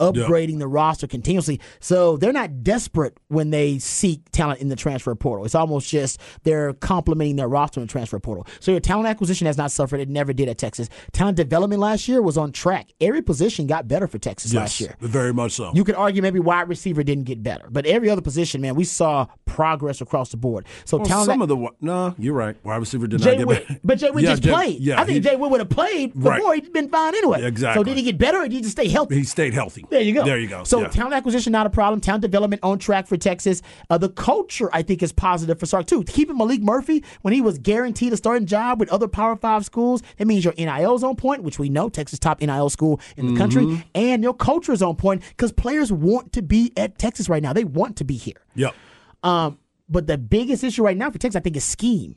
Upgrading 0.00 0.58
the 0.58 0.66
roster 0.66 1.06
continuously. 1.06 1.60
So 1.80 2.16
they're 2.16 2.32
not 2.32 2.62
desperate 2.64 3.18
when 3.28 3.50
they 3.50 3.78
seek 3.78 4.30
talent 4.32 4.60
in 4.60 4.68
the 4.68 4.76
transfer 4.76 5.14
portal. 5.14 5.44
It's 5.44 5.54
almost 5.54 5.88
just 5.88 6.20
they're 6.42 6.72
complementing 6.74 7.36
their 7.36 7.48
roster 7.48 7.80
in 7.80 7.86
the 7.86 7.90
transfer 7.90 8.18
portal. 8.18 8.46
So 8.60 8.70
your 8.70 8.80
talent 8.80 9.06
acquisition 9.08 9.46
has 9.46 9.56
not 9.56 9.70
suffered. 9.70 10.00
It 10.00 10.08
never 10.08 10.32
did 10.32 10.48
at 10.48 10.58
Texas. 10.58 10.88
Talent 11.12 11.36
development 11.36 11.80
last 11.80 12.08
year 12.08 12.20
was 12.22 12.36
on 12.36 12.52
track. 12.52 12.88
Every 13.00 13.22
position 13.22 13.66
got 13.66 13.86
better 13.88 14.06
for 14.06 14.18
Texas 14.18 14.52
last 14.52 14.80
year. 14.80 14.96
very 15.00 15.32
much 15.32 15.52
so. 15.52 15.70
You 15.74 15.84
could 15.84 15.94
argue 15.94 16.22
maybe 16.22 16.40
wide 16.40 16.68
receiver 16.68 17.02
didn't 17.02 17.24
get 17.24 17.42
better, 17.42 17.68
but 17.70 17.86
every 17.86 18.10
other 18.10 18.22
position, 18.22 18.60
man, 18.60 18.74
we 18.74 18.84
saw 18.84 19.26
progress 19.46 20.00
across 20.00 20.30
the 20.30 20.36
board. 20.36 20.66
So 20.84 20.96
Well, 20.98 21.06
talent. 21.06 21.26
some 21.26 21.42
of 21.42 21.48
the 21.48 21.68
no, 21.80 22.14
you're 22.18 22.34
right. 22.34 22.56
Wide 22.64 22.76
receiver 22.76 23.06
did 23.06 23.20
Jay 23.22 23.30
not 23.30 23.38
get 23.38 23.46
Witt, 23.46 23.68
better. 23.68 23.80
but 23.84 23.98
Jay 23.98 24.10
Witt 24.10 24.24
Yeah, 24.24 24.30
just 24.30 24.42
Jay- 24.42 24.50
played. 24.50 24.80
Yeah, 24.80 25.00
I 25.00 25.04
think 25.04 25.14
he, 25.14 25.20
Jay 25.20 25.36
Witt 25.36 25.50
would 25.50 25.60
have 25.60 25.70
played 25.70 26.14
before. 26.14 26.32
Right. 26.32 26.62
He'd 26.64 26.72
been 26.72 26.88
fine 26.88 27.14
anyway. 27.14 27.42
Exactly. 27.44 27.80
So 27.80 27.84
did 27.84 27.96
he 27.96 28.02
get 28.02 28.18
better, 28.18 28.38
or 28.38 28.42
did 28.44 28.52
he 28.52 28.60
just 28.60 28.72
stay 28.72 28.88
healthy? 28.88 29.16
he 29.16 29.24
stayed 29.24 29.54
healthy. 29.54 29.83
There 29.90 30.00
you 30.00 30.12
go. 30.14 30.24
There 30.24 30.38
you 30.38 30.48
go. 30.48 30.64
So 30.64 30.80
Yeah. 30.80 30.88
talent 30.88 31.14
acquisition 31.14 31.52
not 31.52 31.66
a 31.66 31.70
problem. 31.70 32.00
Talent 32.00 32.22
development 32.22 32.60
on 32.62 32.78
track 32.78 33.06
for 33.06 33.16
Texas. 33.16 33.62
Uh, 33.90 33.98
the 33.98 34.08
culture 34.08 34.68
I 34.72 34.82
think 34.82 35.02
is 35.02 35.12
positive 35.12 35.58
for 35.58 35.66
Sark 35.66 35.86
too. 35.86 36.02
Keeping 36.04 36.36
Maalik 36.36 36.62
Murphy 36.62 37.04
when 37.22 37.34
he 37.34 37.40
was 37.40 37.58
guaranteed 37.58 38.12
a 38.12 38.16
starting 38.16 38.46
job 38.46 38.80
with 38.80 38.88
other 38.90 39.08
Power 39.08 39.36
Five 39.36 39.64
schools, 39.64 40.02
that 40.18 40.26
means 40.26 40.44
your 40.44 40.54
NIL's 40.56 41.02
on 41.04 41.16
point, 41.16 41.42
which 41.42 41.58
we 41.58 41.68
know 41.68 41.88
Texas 41.88 42.18
top 42.18 42.40
NIL 42.40 42.70
school 42.70 43.00
in 43.16 43.26
the 43.26 43.32
Mm-hmm. 43.32 43.38
country, 43.38 43.84
and 43.94 44.22
your 44.22 44.34
culture 44.34 44.72
is 44.72 44.82
on 44.82 44.96
point 44.96 45.22
because 45.30 45.52
players 45.52 45.92
want 45.92 46.32
to 46.32 46.42
be 46.42 46.72
at 46.76 46.98
Texas 46.98 47.28
right 47.28 47.42
now. 47.42 47.52
They 47.52 47.64
want 47.64 47.96
to 47.96 48.04
be 48.04 48.14
here. 48.16 48.40
Yep. 48.54 48.74
Um, 49.22 49.58
but 49.88 50.06
the 50.06 50.16
biggest 50.18 50.64
issue 50.64 50.82
right 50.82 50.96
now 50.96 51.10
for 51.10 51.18
Texas, 51.18 51.36
I 51.38 51.40
think, 51.40 51.56
is 51.56 51.64
scheme. 51.64 52.16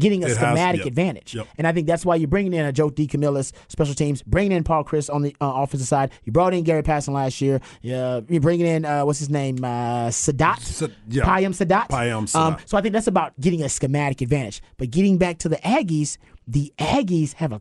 Getting 0.00 0.24
a 0.24 0.26
It 0.26 0.30
has- 0.30 0.36
schematic 0.38 0.80
yep. 0.80 0.86
advantage. 0.88 1.34
Yep. 1.34 1.46
And 1.58 1.66
I 1.66 1.72
think 1.72 1.86
that's 1.86 2.04
why 2.04 2.16
you're 2.16 2.26
bringing 2.26 2.52
in 2.54 2.64
a 2.66 2.72
Joe 2.72 2.90
DeCamillis, 2.90 3.52
special 3.68 3.94
teams, 3.94 4.22
bringing 4.22 4.52
in 4.52 4.64
Paul 4.64 4.82
Chryst 4.82 5.12
on 5.14 5.22
the 5.22 5.36
uh, 5.40 5.52
offensive 5.56 5.86
side. 5.86 6.10
You 6.24 6.32
brought 6.32 6.54
in 6.54 6.64
Gary 6.64 6.82
Patterson 6.82 7.14
last 7.14 7.40
year. 7.40 7.60
Yeah, 7.82 8.20
you're 8.28 8.40
bringing 8.40 8.66
in, 8.66 8.84
uh, 8.84 9.04
what's 9.04 9.18
his 9.20 9.30
name? 9.30 9.62
Uh, 9.64 10.08
Sadat? 10.08 10.58
Sa- 10.60 10.88
yeah. 11.08 11.22
Payam 11.24 11.50
Sadat. 11.54 11.88
Payam 11.88 12.34
Um, 12.34 12.56
so 12.66 12.76
I 12.76 12.80
think 12.80 12.92
that's 12.94 13.06
about 13.06 13.38
getting 13.40 13.62
a 13.62 13.68
schematic 13.68 14.20
advantage. 14.22 14.60
But 14.76 14.90
getting 14.90 15.18
back 15.18 15.38
to 15.38 15.48
the 15.48 15.56
Aggies, 15.58 16.16
the 16.48 16.72
Aggies 16.78 17.34
have 17.34 17.52
a 17.52 17.60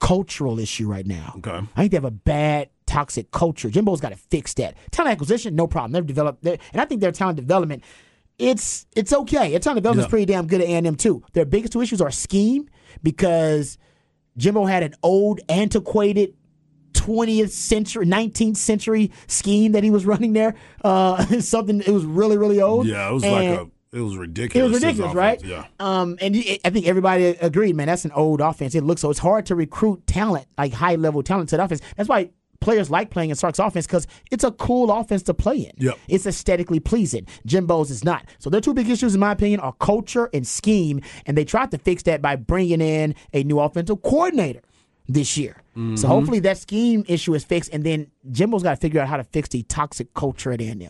cultural 0.00 0.58
issue 0.58 0.86
right 0.88 1.06
now. 1.06 1.34
Okay. 1.38 1.66
I 1.76 1.80
think 1.80 1.90
they 1.92 1.96
have 1.96 2.04
a 2.04 2.10
bad 2.10 2.68
toxic 2.86 3.30
culture. 3.30 3.70
Jimbo's 3.70 4.00
got 4.00 4.10
to 4.10 4.16
fix 4.16 4.52
that. 4.54 4.76
Talent 4.90 5.12
acquisition, 5.12 5.54
no 5.56 5.66
problem. 5.66 5.92
They've 5.92 6.06
developed, 6.06 6.44
and 6.46 6.58
I 6.74 6.84
think 6.84 7.00
their 7.00 7.12
talent 7.12 7.36
development, 7.36 7.82
it's 8.38 8.86
it's 8.96 9.12
okay. 9.12 9.56
Talent 9.58 9.76
development's 9.78 10.06
Yeah. 10.06 10.10
pretty 10.10 10.26
damn 10.26 10.46
good 10.46 10.60
at 10.60 10.66
A&M 10.68 10.96
too. 10.96 11.22
Their 11.32 11.44
biggest 11.44 11.72
two 11.72 11.80
issues 11.80 12.00
are 12.00 12.10
scheme 12.10 12.68
because 13.02 13.78
Jimbo 14.36 14.64
had 14.64 14.82
an 14.82 14.94
old, 15.02 15.40
antiquated. 15.48 16.34
20th 16.94 17.50
century, 17.50 18.06
19th 18.06 18.56
century 18.56 19.10
scheme 19.26 19.72
that 19.72 19.82
he 19.84 19.90
was 19.90 20.06
running 20.06 20.32
there. 20.32 20.54
Uh, 20.82 21.22
something 21.40 21.80
it 21.80 21.88
was 21.90 22.04
really, 22.04 22.38
really 22.38 22.62
old. 22.62 22.86
Yeah, 22.86 23.10
it 23.10 23.12
was 23.12 23.24
And- 23.24 23.32
like 23.32 23.58
a. 23.58 23.70
It 23.96 24.00
was 24.00 24.16
ridiculous. 24.16 24.66
it 24.68 24.72
was 24.72 24.82
ridiculous, 24.82 25.14
right? 25.14 25.44
Yeah. 25.44 25.66
Um, 25.78 26.16
and 26.20 26.34
I 26.64 26.70
think 26.70 26.86
everybody 26.86 27.26
agreed, 27.26 27.76
man. 27.76 27.86
That's 27.86 28.04
an 28.04 28.10
old 28.12 28.40
offense. 28.40 28.74
It 28.74 28.82
looks 28.82 29.02
so. 29.02 29.10
It's 29.10 29.20
hard 29.20 29.46
to 29.46 29.54
recruit 29.54 30.04
talent, 30.08 30.46
like 30.58 30.72
high 30.72 30.96
level 30.96 31.22
talent 31.22 31.50
to 31.50 31.56
the 31.58 31.62
offense. 31.64 31.80
That's 31.96 32.08
why 32.08 32.30
players 32.64 32.90
like 32.90 33.10
playing 33.10 33.30
in 33.30 33.36
Sark's 33.36 33.58
offense 33.58 33.86
because 33.86 34.06
it's 34.30 34.42
a 34.42 34.50
cool 34.50 34.90
offense 34.90 35.22
to 35.24 35.34
play 35.34 35.58
in. 35.58 35.72
Yep. 35.76 35.98
It's 36.08 36.26
aesthetically 36.26 36.80
pleasing. 36.80 37.26
Jimbo's 37.46 37.90
is 37.90 38.02
not. 38.02 38.26
So 38.38 38.50
their 38.50 38.60
two 38.60 38.74
big 38.74 38.88
issues, 38.88 39.14
in 39.14 39.20
my 39.20 39.32
opinion, 39.32 39.60
are 39.60 39.74
culture 39.74 40.30
and 40.32 40.46
scheme. 40.46 41.02
And 41.26 41.36
they 41.36 41.44
tried 41.44 41.70
to 41.72 41.78
fix 41.78 42.02
that 42.04 42.22
by 42.22 42.36
bringing 42.36 42.80
in 42.80 43.14
a 43.32 43.44
new 43.44 43.60
offensive 43.60 44.02
coordinator 44.02 44.62
this 45.06 45.36
year. 45.36 45.62
Mm-hmm. 45.76 45.96
So 45.96 46.08
hopefully 46.08 46.40
that 46.40 46.56
scheme 46.56 47.04
issue 47.06 47.34
is 47.34 47.44
fixed, 47.44 47.70
and 47.72 47.84
then 47.84 48.10
Jimbo's 48.30 48.62
got 48.62 48.70
to 48.70 48.76
figure 48.76 49.00
out 49.00 49.08
how 49.08 49.18
to 49.18 49.24
fix 49.24 49.50
the 49.50 49.62
toxic 49.64 50.14
culture 50.14 50.50
at 50.52 50.60
A&M 50.60 50.88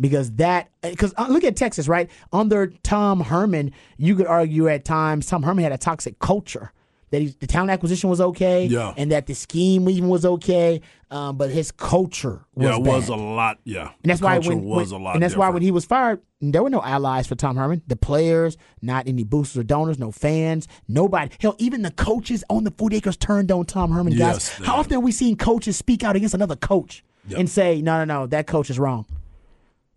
because 0.00 0.32
that 0.32 0.70
because 0.80 1.14
uh, 1.18 1.26
look 1.28 1.44
at 1.44 1.54
Texas 1.54 1.86
right 1.86 2.10
under 2.32 2.68
Tom 2.82 3.20
Herman 3.20 3.72
you 3.98 4.16
could 4.16 4.26
argue 4.26 4.66
at 4.66 4.86
times 4.86 5.26
Tom 5.26 5.42
Herman 5.42 5.62
had 5.62 5.72
a 5.72 5.78
toxic 5.78 6.18
culture 6.18 6.72
that 7.12 7.22
he, 7.22 7.28
the 7.38 7.46
talent 7.46 7.70
acquisition 7.70 8.10
was 8.10 8.20
okay 8.20 8.66
Yeah. 8.66 8.92
and 8.96 9.12
that 9.12 9.26
the 9.26 9.34
scheme 9.34 9.88
even 9.88 10.08
was 10.08 10.24
okay 10.26 10.80
um, 11.10 11.36
but 11.36 11.50
his 11.50 11.70
culture 11.70 12.44
was 12.54 12.66
Yeah, 12.66 12.76
it 12.76 12.82
was 12.82 13.08
a 13.08 13.14
lot. 13.14 13.58
Yeah. 13.64 13.90
and 14.02 14.10
that's 14.10 14.18
The 14.20 14.26
why 14.26 14.34
culture 14.34 14.48
when, 14.56 14.64
was 14.64 14.92
when- 14.92 15.00
a 15.00 15.04
lot. 15.04 15.14
and 15.14 15.22
that's 15.22 15.36
why 15.36 15.48
when 15.50 15.62
he 15.62 15.70
was 15.70 15.84
fired 15.84 16.20
there 16.40 16.62
were 16.62 16.70
no 16.70 16.82
allies 16.82 17.28
for 17.28 17.36
Tom 17.36 17.56
Herman 17.56 17.82
the 17.86 17.94
players 17.96 18.56
not 18.80 19.06
any 19.06 19.22
boosters 19.22 19.58
or 19.58 19.62
donors 19.62 19.98
no 19.98 20.10
fans 20.10 20.66
nobody 20.88 21.30
hell 21.40 21.54
even 21.58 21.82
the 21.82 21.92
coaches 21.92 22.42
on 22.50 22.64
the 22.64 22.72
40 22.72 22.96
acres 22.96 23.16
turned 23.16 23.52
on 23.52 23.64
Tom 23.66 23.92
Herman 23.92 24.14
guys 24.16 24.18
Yes, 24.58 24.66
how 24.66 24.76
often 24.76 24.94
have 24.94 25.02
we 25.04 25.12
seen 25.12 25.36
coaches 25.36 25.76
speak 25.76 26.02
out 26.02 26.16
against 26.16 26.34
another 26.34 26.56
coach 26.56 27.04
Yep. 27.28 27.38
and 27.38 27.48
say 27.48 27.80
no 27.80 27.98
no 27.98 28.04
no 28.04 28.26
that 28.26 28.48
coach 28.48 28.68
is 28.70 28.78
wrong 28.80 29.06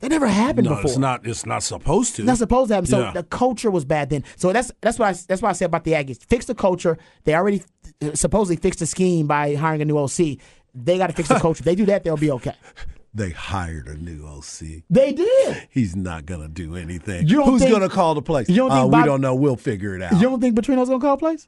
That 0.01 0.09
never 0.11 0.27
happened 0.27 0.65
No, 0.67 0.75
before. 0.75 0.91
it's 0.91 0.97
not. 0.97 1.25
It's 1.25 1.45
not 1.45 1.63
supposed 1.63 2.15
to. 2.17 2.23
Not 2.23 2.37
supposed 2.37 2.67
to 2.69 2.75
happen. 2.75 2.89
So 2.89 2.99
Yeah. 2.99 3.11
the 3.11 3.23
culture 3.23 3.71
was 3.71 3.85
bad 3.85 4.09
then. 4.09 4.23
So 4.35 4.51
that's 4.51 4.71
that's 4.81 4.99
why 4.99 5.09
I, 5.09 5.13
that's 5.27 5.41
why 5.41 5.49
I 5.49 5.53
said 5.53 5.65
about 5.67 5.83
the 5.85 5.93
Aggies. 5.93 6.23
Fix 6.25 6.45
the 6.45 6.55
culture. 6.55 6.97
They 7.23 7.33
already 7.33 7.63
uh, 8.01 8.13
supposedly 8.13 8.57
fixed 8.57 8.79
the 8.79 8.85
scheme 8.85 9.25
by 9.27 9.55
hiring 9.55 9.81
a 9.81 9.85
new 9.85 9.97
OC. 9.97 10.37
They 10.73 10.97
got 10.97 11.07
to 11.07 11.13
fix 11.13 11.29
the 11.29 11.39
culture. 11.39 11.61
If 11.61 11.65
they 11.65 11.75
do 11.75 11.85
that, 11.85 12.03
they'll 12.03 12.17
be 12.17 12.29
okay. 12.31 12.53
they 13.13 13.29
hired 13.31 13.87
a 13.87 13.95
new 13.95 14.27
OC. 14.27 14.83
They 14.89 15.13
did. 15.13 15.67
He's 15.71 15.95
not 15.95 16.25
gonna 16.25 16.49
do 16.49 16.75
anything. 16.75 17.27
You 17.27 17.37
don't 17.37 17.49
Who's 17.51 17.61
think- 17.61 17.71
gonna 17.71 17.87
call 17.89 18.13
the 18.15 18.21
plays? 18.21 18.49
you 18.49 18.57
don't 18.57 18.71
Uh, 18.71 18.81
think 18.83 18.95
we 18.95 19.03
don't 19.03 19.21
know. 19.21 19.33
We'll 19.35 19.55
figure 19.55 19.95
it 19.95 20.01
out. 20.01 20.11
You 20.13 20.23
don't 20.23 20.41
think 20.41 20.57
Petrino's 20.59 20.89
gonna 20.89 20.99
call 20.99 21.15
plays? 21.15 21.47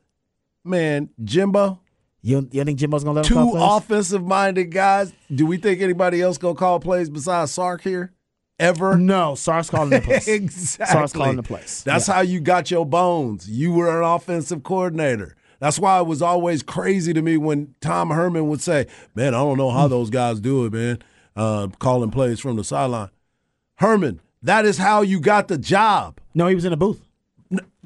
Man, 0.63 1.09
Jimbo, 1.23 1.79
You 2.21 2.35
don't, 2.41 2.53
you 2.53 2.59
don't 2.61 2.65
think 2.67 2.79
Jimbo's 2.79 3.03
gonna 3.03 3.17
let 3.17 3.27
him 3.27 3.33
call 3.35 3.45
two 3.51 3.51
plays? 3.57 3.63
offensive 3.83 4.23
minded 4.25 4.71
guys. 4.71 5.11
Do 5.33 5.45
we 5.45 5.57
think 5.57 5.81
anybody 5.81 6.21
else 6.21 6.37
gonna 6.37 6.55
call 6.55 6.79
plays 6.79 7.09
besides 7.09 7.51
Sark 7.51 7.81
here? 7.81 8.13
Ever? 8.59 8.97
No, 8.97 9.35
Sark's 9.35 9.69
calling 9.69 9.89
the 9.91 10.01
place. 10.01 10.27
exactly. 10.27 10.93
Sark's 10.93 11.13
calling 11.13 11.35
the 11.35 11.43
plays. 11.43 11.83
That's 11.83 12.07
how 12.07 12.21
you 12.21 12.39
got 12.39 12.71
your 12.71 12.85
bones. 12.85 13.49
You 13.49 13.71
were 13.73 14.01
an 14.01 14.03
offensive 14.07 14.63
coordinator. 14.63 15.35
That's 15.59 15.79
why 15.79 15.99
it 15.99 16.07
was 16.07 16.21
always 16.21 16.63
crazy 16.63 17.13
to 17.13 17.21
me 17.21 17.37
when 17.37 17.75
Tom 17.81 18.09
Herman 18.09 18.47
would 18.49 18.61
say, 18.61 18.87
"Man, 19.15 19.33
I 19.33 19.39
don't 19.39 19.57
know 19.57 19.71
how 19.71 19.87
those 19.87 20.09
guys 20.09 20.39
do 20.39 20.65
it, 20.65 20.73
man, 20.73 20.99
uh, 21.35 21.67
calling 21.79 22.11
plays 22.11 22.39
from 22.39 22.57
the 22.57 22.63
sideline." 22.63 23.09
Herman, 23.75 24.21
that 24.43 24.65
is 24.65 24.77
how 24.77 25.01
you 25.01 25.19
got 25.19 25.47
the 25.47 25.57
job. 25.57 26.19
No, 26.35 26.47
he 26.47 26.55
was 26.55 26.65
in 26.65 26.71
the 26.71 26.77
booth. 26.77 27.03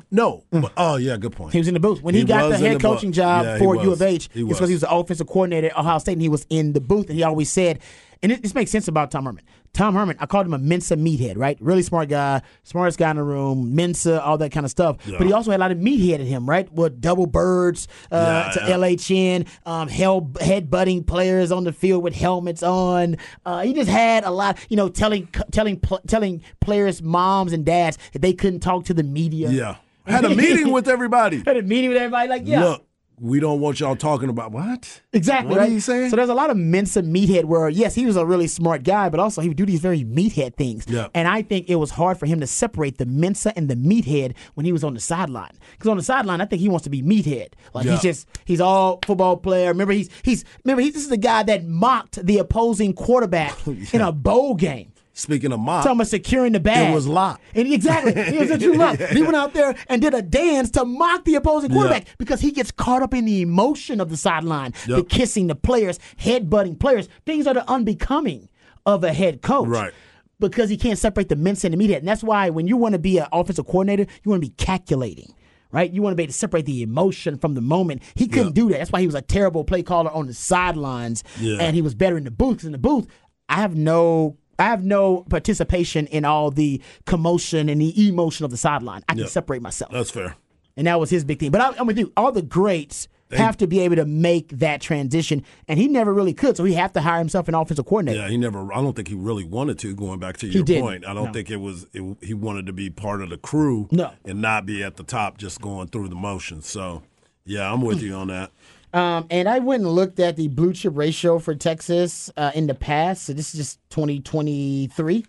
No, 0.10 0.43
but, 0.49 0.73
oh 0.75 0.95
yeah, 0.97 1.15
good 1.15 1.31
point. 1.31 1.53
He 1.53 1.60
was 1.60 1.67
in 1.69 1.73
the 1.73 1.79
booth 1.79 2.01
when 2.01 2.13
he, 2.13 2.21
He 2.21 2.25
got 2.25 2.49
the 2.49 2.57
head 2.57 2.77
the 2.77 2.79
coaching 2.79 3.13
job 3.13 3.45
Yeah, 3.45 3.57
for 3.60 3.75
U 3.77 3.93
of 3.93 4.01
H. 4.01 4.27
It's 4.34 4.43
because 4.43 4.67
he 4.67 4.75
was 4.75 4.81
the 4.81 4.91
offensive 4.91 5.27
coordinator 5.27 5.67
at 5.67 5.77
Ohio 5.77 5.99
State, 5.99 6.13
and 6.13 6.21
he 6.21 6.27
was 6.27 6.45
in 6.49 6.73
the 6.73 6.81
booth, 6.81 7.07
and 7.07 7.15
he 7.15 7.23
always 7.23 7.49
said, 7.49 7.79
and 8.23 8.31
it, 8.31 8.41
this 8.43 8.53
makes 8.53 8.71
sense 8.71 8.88
about 8.88 9.12
Tom 9.12 9.25
Herman. 9.25 9.43
Tom 9.73 9.95
Herman, 9.95 10.17
I 10.19 10.25
called 10.25 10.45
him 10.45 10.53
a 10.53 10.57
Mensa 10.57 10.97
meathead, 10.97 11.38
right? 11.38 11.57
Really 11.62 11.81
smart 11.81 12.10
guy, 12.10 12.41
smartest 12.63 12.99
guy 12.99 13.10
in 13.10 13.15
the 13.15 13.23
room, 13.23 13.73
Mensa, 13.73 14.21
all 14.21 14.38
that 14.39 14.51
kind 14.51 14.65
of 14.65 14.69
stuff. 14.69 14.97
But 15.17 15.25
he 15.25 15.31
also 15.31 15.49
had 15.51 15.60
a 15.60 15.63
lot 15.63 15.71
of 15.71 15.77
meathead 15.77 16.19
in 16.19 16.25
him, 16.27 16.47
right? 16.49 16.69
With 16.73 16.99
double 16.99 17.25
birds 17.25 17.88
uh, 18.12 18.51
Yeah, 18.57 18.62
to 18.65 18.69
yeah. 18.69 18.75
LHN, 18.75 19.47
um, 19.65 19.88
hell, 19.88 20.29
head 20.41 20.69
butting 20.69 21.05
players 21.05 21.53
on 21.53 21.63
the 21.63 21.71
field 21.71 22.03
with 22.03 22.13
helmets 22.13 22.63
on. 22.63 23.15
Uh, 23.45 23.62
he 23.62 23.73
just 23.73 23.89
had 23.89 24.25
a 24.25 24.31
lot, 24.31 24.60
you 24.69 24.75
know, 24.75 24.89
telling 24.89 25.27
telling 25.51 25.79
pl- 25.79 26.01
telling 26.05 26.43
players' 26.60 27.01
moms 27.01 27.53
and 27.53 27.65
dads 27.65 27.97
that 28.12 28.21
they 28.21 28.34
couldn't 28.34 28.60
talk 28.60 28.84
to 28.86 28.93
the 28.93 29.03
media. 29.03 29.49
yeah, 29.51 29.75
had 30.05 30.25
a 30.25 30.29
meeting 30.36 30.71
with 30.73 30.89
everybody. 30.89 31.41
Had 31.45 31.55
a 31.55 31.62
meeting 31.63 31.89
with 31.91 31.97
everybody, 31.97 32.27
like, 32.27 32.41
yeah. 32.45 32.62
Look, 32.63 32.86
we 33.21 33.39
don't 33.39 33.60
want 33.60 33.79
y'all 33.79 33.95
talking 33.95 34.29
about 34.29 34.51
what. 34.51 34.99
Exactly. 35.13 35.51
What 35.51 35.60
right? 35.60 35.69
are 35.69 35.71
you 35.71 35.79
saying? 35.79 36.10
So 36.10 36.15
there's 36.15 36.29
a 36.29 36.34
lot 36.34 36.49
of 36.49 36.57
Mensa 36.57 37.03
meathead 37.03 37.45
where, 37.45 37.69
yes, 37.69 37.93
he 37.93 38.07
was 38.07 38.15
a 38.15 38.25
really 38.25 38.47
smart 38.47 38.81
guy, 38.84 39.10
but 39.10 39.19
also 39.19 39.41
he 39.41 39.47
would 39.47 39.57
do 39.57 39.65
these 39.65 39.79
very 39.79 40.03
meathead 40.03 40.55
things. 40.55 40.86
Yeah. 40.88 41.07
And 41.13 41.27
I 41.27 41.43
think 41.43 41.69
it 41.69 41.75
was 41.75 41.91
hard 41.91 42.17
for 42.17 42.25
him 42.25 42.39
to 42.39 42.47
separate 42.47 42.97
the 42.97 43.05
Mensa 43.05 43.53
and 43.55 43.69
the 43.69 43.75
meathead 43.75 44.34
when 44.55 44.65
he 44.65 44.71
was 44.71 44.84
on 44.84 44.95
the 44.95 44.99
sideline. 44.99 45.51
Because 45.73 45.89
on 45.89 45.97
the 45.97 46.03
sideline, 46.03 46.41
I 46.41 46.45
think 46.45 46.62
he 46.62 46.67
wants 46.69 46.84
to 46.86 46.89
be 46.89 47.03
meathead. 47.03 47.49
Like 47.75 47.86
Yeah. 47.86 47.91
he's 47.91 48.01
just 48.01 48.27
he's 48.45 48.60
all 48.60 48.99
football 49.05 49.38
player. 49.38 49.67
Remember 49.67 49.93
he's 49.93 50.10
he's 50.23 50.43
remember 50.65 50.81
he, 50.81 50.89
this 50.89 51.03
is 51.03 51.10
the 51.10 51.17
guy 51.17 51.43
that 51.43 51.65
mocked 51.65 52.25
the 52.25 52.39
opposing 52.39 52.93
quarterback 52.93 53.55
in 53.93 54.01
a 54.01 54.12
bowl 54.12 54.55
game. 54.55 54.90
Speaking 55.13 55.52
of 55.52 55.60
mock, 55.60 55.84
Talking 55.84 55.97
about 55.97 56.08
securing 56.08 56.54
the 56.54 56.60
bag. 56.60 56.89
It 56.89 56.93
was 56.93 57.06
locked. 57.08 57.41
And 57.54 57.71
exactly. 57.71 58.13
It 58.13 58.39
was 58.39 58.50
a 58.50 58.58
true 58.58 58.76
Locke. 58.76 59.00
He 59.12 59.21
went 59.21 59.36
out 59.36 59.54
there 59.54 59.76
and 59.88 60.02
did 60.02 60.13
a 60.13 60.21
dance 60.21 60.71
to 60.71 60.86
mock 60.86 61.26
the 61.26 61.36
opposing 61.36 61.71
quarterback 61.71 62.08
because 62.17 62.39
he 62.39 62.52
gets 62.52 62.71
caught 62.71 63.02
up 63.02 63.13
in 63.13 63.26
the 63.26 63.41
emotion 63.41 64.00
of 64.00 64.10
the 64.10 64.17
sideline, 64.17 64.74
the 64.88 65.04
kissing 65.04 65.47
the 65.47 65.56
players, 65.56 66.00
headbutting 66.17 66.80
players, 66.80 67.10
things 67.26 67.45
that 67.45 67.58
are 67.58 67.65
unbecoming 67.67 68.47
of 68.86 69.04
a 69.04 69.12
head 69.12 69.41
coach. 69.41 69.67
Right. 69.67 69.93
Because 70.39 70.69
he 70.69 70.78
can't 70.78 70.97
separate 70.97 71.30
the 71.30 71.36
Mensa 71.36 71.67
and 71.67 71.74
the 71.74 71.78
media. 71.78 71.97
And 71.97 72.08
that's 72.08 72.24
why 72.24 72.50
when 72.50 72.67
you 72.67 72.78
want 72.78 72.93
to 72.93 73.00
be 73.00 73.17
an 73.19 73.28
offensive 73.32 73.67
coordinator, 73.67 74.06
you 74.24 74.32
want 74.32 74.41
to 74.41 74.50
be 74.50 74.56
calculating. 74.56 75.36
Right? 75.74 75.91
You 75.91 76.02
want 76.02 76.13
to 76.13 76.15
be 76.15 76.24
able 76.24 76.34
to 76.34 76.38
separate 76.38 76.65
the 76.65 76.82
emotion 76.82 77.38
from 77.38 77.54
the 77.54 77.62
moment. 77.62 78.04
He 78.15 78.28
couldn't 78.28 78.54
do 78.54 78.69
that. 78.69 78.80
That's 78.80 78.91
why 78.91 79.00
he 79.00 79.06
was 79.06 79.15
a 79.15 79.21
terrible 79.21 79.63
play 79.63 79.84
caller 79.84 80.12
on 80.12 80.28
the 80.28 80.34
sidelines. 80.34 81.24
Yeah. 81.39 81.60
And 81.62 81.76
he 81.76 81.82
was 81.82 81.95
better 81.95 82.17
in 82.17 82.26
the 82.26 82.32
booth. 82.32 82.65
in 82.65 82.74
the 82.74 82.78
booth, 82.78 83.08
I 83.47 83.56
have 83.56 83.76
no 83.76 84.38
I 84.62 84.65
have 84.65 84.84
no 84.84 85.26
participation 85.30 86.08
in 86.08 86.24
all 86.26 86.52
the 86.52 86.82
commotion 87.06 87.67
and 87.69 87.82
the 87.82 88.08
emotion 88.08 88.45
of 88.45 88.52
the 88.52 88.58
sideline. 88.58 89.04
I 89.10 89.13
can 89.13 89.21
Yeah. 89.24 89.28
separate 89.28 89.62
myself. 89.62 89.91
that's 89.91 90.12
fair. 90.12 90.36
And 90.78 90.88
that 90.88 91.00
was 91.00 91.10
his 91.10 91.26
big 91.26 91.39
thing. 91.39 91.52
But 91.52 91.62
I, 91.62 91.74
I'm 91.80 91.88
with 91.88 91.97
you. 91.97 92.13
All 92.15 92.32
the 92.32 92.41
greats 92.41 93.08
have 93.32 93.56
to 93.58 93.65
be 93.67 93.80
able 93.80 93.95
to 93.95 94.04
make 94.06 94.50
that 94.60 94.82
transition, 94.82 95.41
and 95.69 95.80
he 95.80 95.88
never 95.88 96.13
really 96.13 96.34
could. 96.34 96.58
So 96.58 96.65
he 96.65 96.74
have 96.74 96.91
to 96.93 97.02
hire 97.02 97.17
himself 97.19 97.47
an 97.47 97.56
offensive 97.56 97.86
coordinator. 97.86 98.19
Yeah, 98.19 98.28
he 98.30 98.36
never. 98.36 98.74
I 98.74 98.82
don't 98.82 98.93
think 98.93 99.08
he 99.08 99.15
really 99.15 99.45
wanted 99.45 99.80
to. 99.80 99.95
Going 99.95 100.19
back 100.19 100.36
to 100.38 100.47
your 100.47 100.65
point, 100.65 101.06
I 101.08 101.13
don't 101.13 101.28
No. 101.28 101.32
think 101.34 101.50
it 101.50 101.58
was. 101.58 101.88
It, 101.93 102.17
he 102.21 102.34
wanted 102.34 102.65
to 102.65 102.74
be 102.74 102.89
part 102.89 103.21
of 103.21 103.30
the 103.30 103.38
crew, 103.38 103.88
No. 103.91 104.12
and 104.26 104.41
not 104.41 104.65
be 104.65 104.84
at 104.84 104.97
the 104.97 105.04
top, 105.04 105.38
just 105.38 105.62
going 105.62 105.88
through 105.88 106.10
the 106.10 106.15
motions. 106.15 106.67
So, 106.67 107.04
yeah, 107.45 107.71
I'm 107.71 107.82
with 107.82 108.02
you 108.02 108.13
on 108.15 108.28
that. 108.28 108.52
Um, 108.93 109.25
and 109.30 109.47
I 109.47 109.60
went 109.60 109.84
and 109.84 109.91
looked 109.91 110.19
at 110.19 110.36
the 110.36 110.47
blue 110.49 110.73
chip 110.73 110.93
ratio 110.95 111.39
for 111.39 111.56
Texas 111.56 112.30
uh, 112.36 112.51
in 112.54 112.67
the 112.67 112.75
past. 112.75 113.23
So 113.23 113.34
this 113.34 113.54
is 113.54 113.60
just 113.60 113.80
2023. 113.91 115.25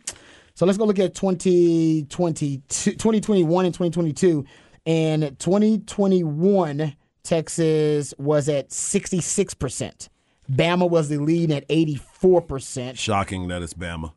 So 0.55 0.67
let's 0.67 0.79
go 0.79 0.85
look 0.85 0.99
at 0.99 1.15
2020, 1.15 2.63
2021 2.69 3.65
and 3.65 3.75
2022. 3.75 4.45
And 4.85 5.39
2021, 5.39 6.97
Texas 7.23 8.15
was 8.19 8.49
at 8.49 8.71
66%. 8.71 10.09
Bama 10.51 10.91
was 10.91 11.09
the 11.09 11.19
lead 11.19 11.53
at 11.53 11.67
84%. 11.69 12.99
Shocking 12.99 13.49
that 13.49 13.63
it's 13.63 13.75
Bama. 13.75 14.13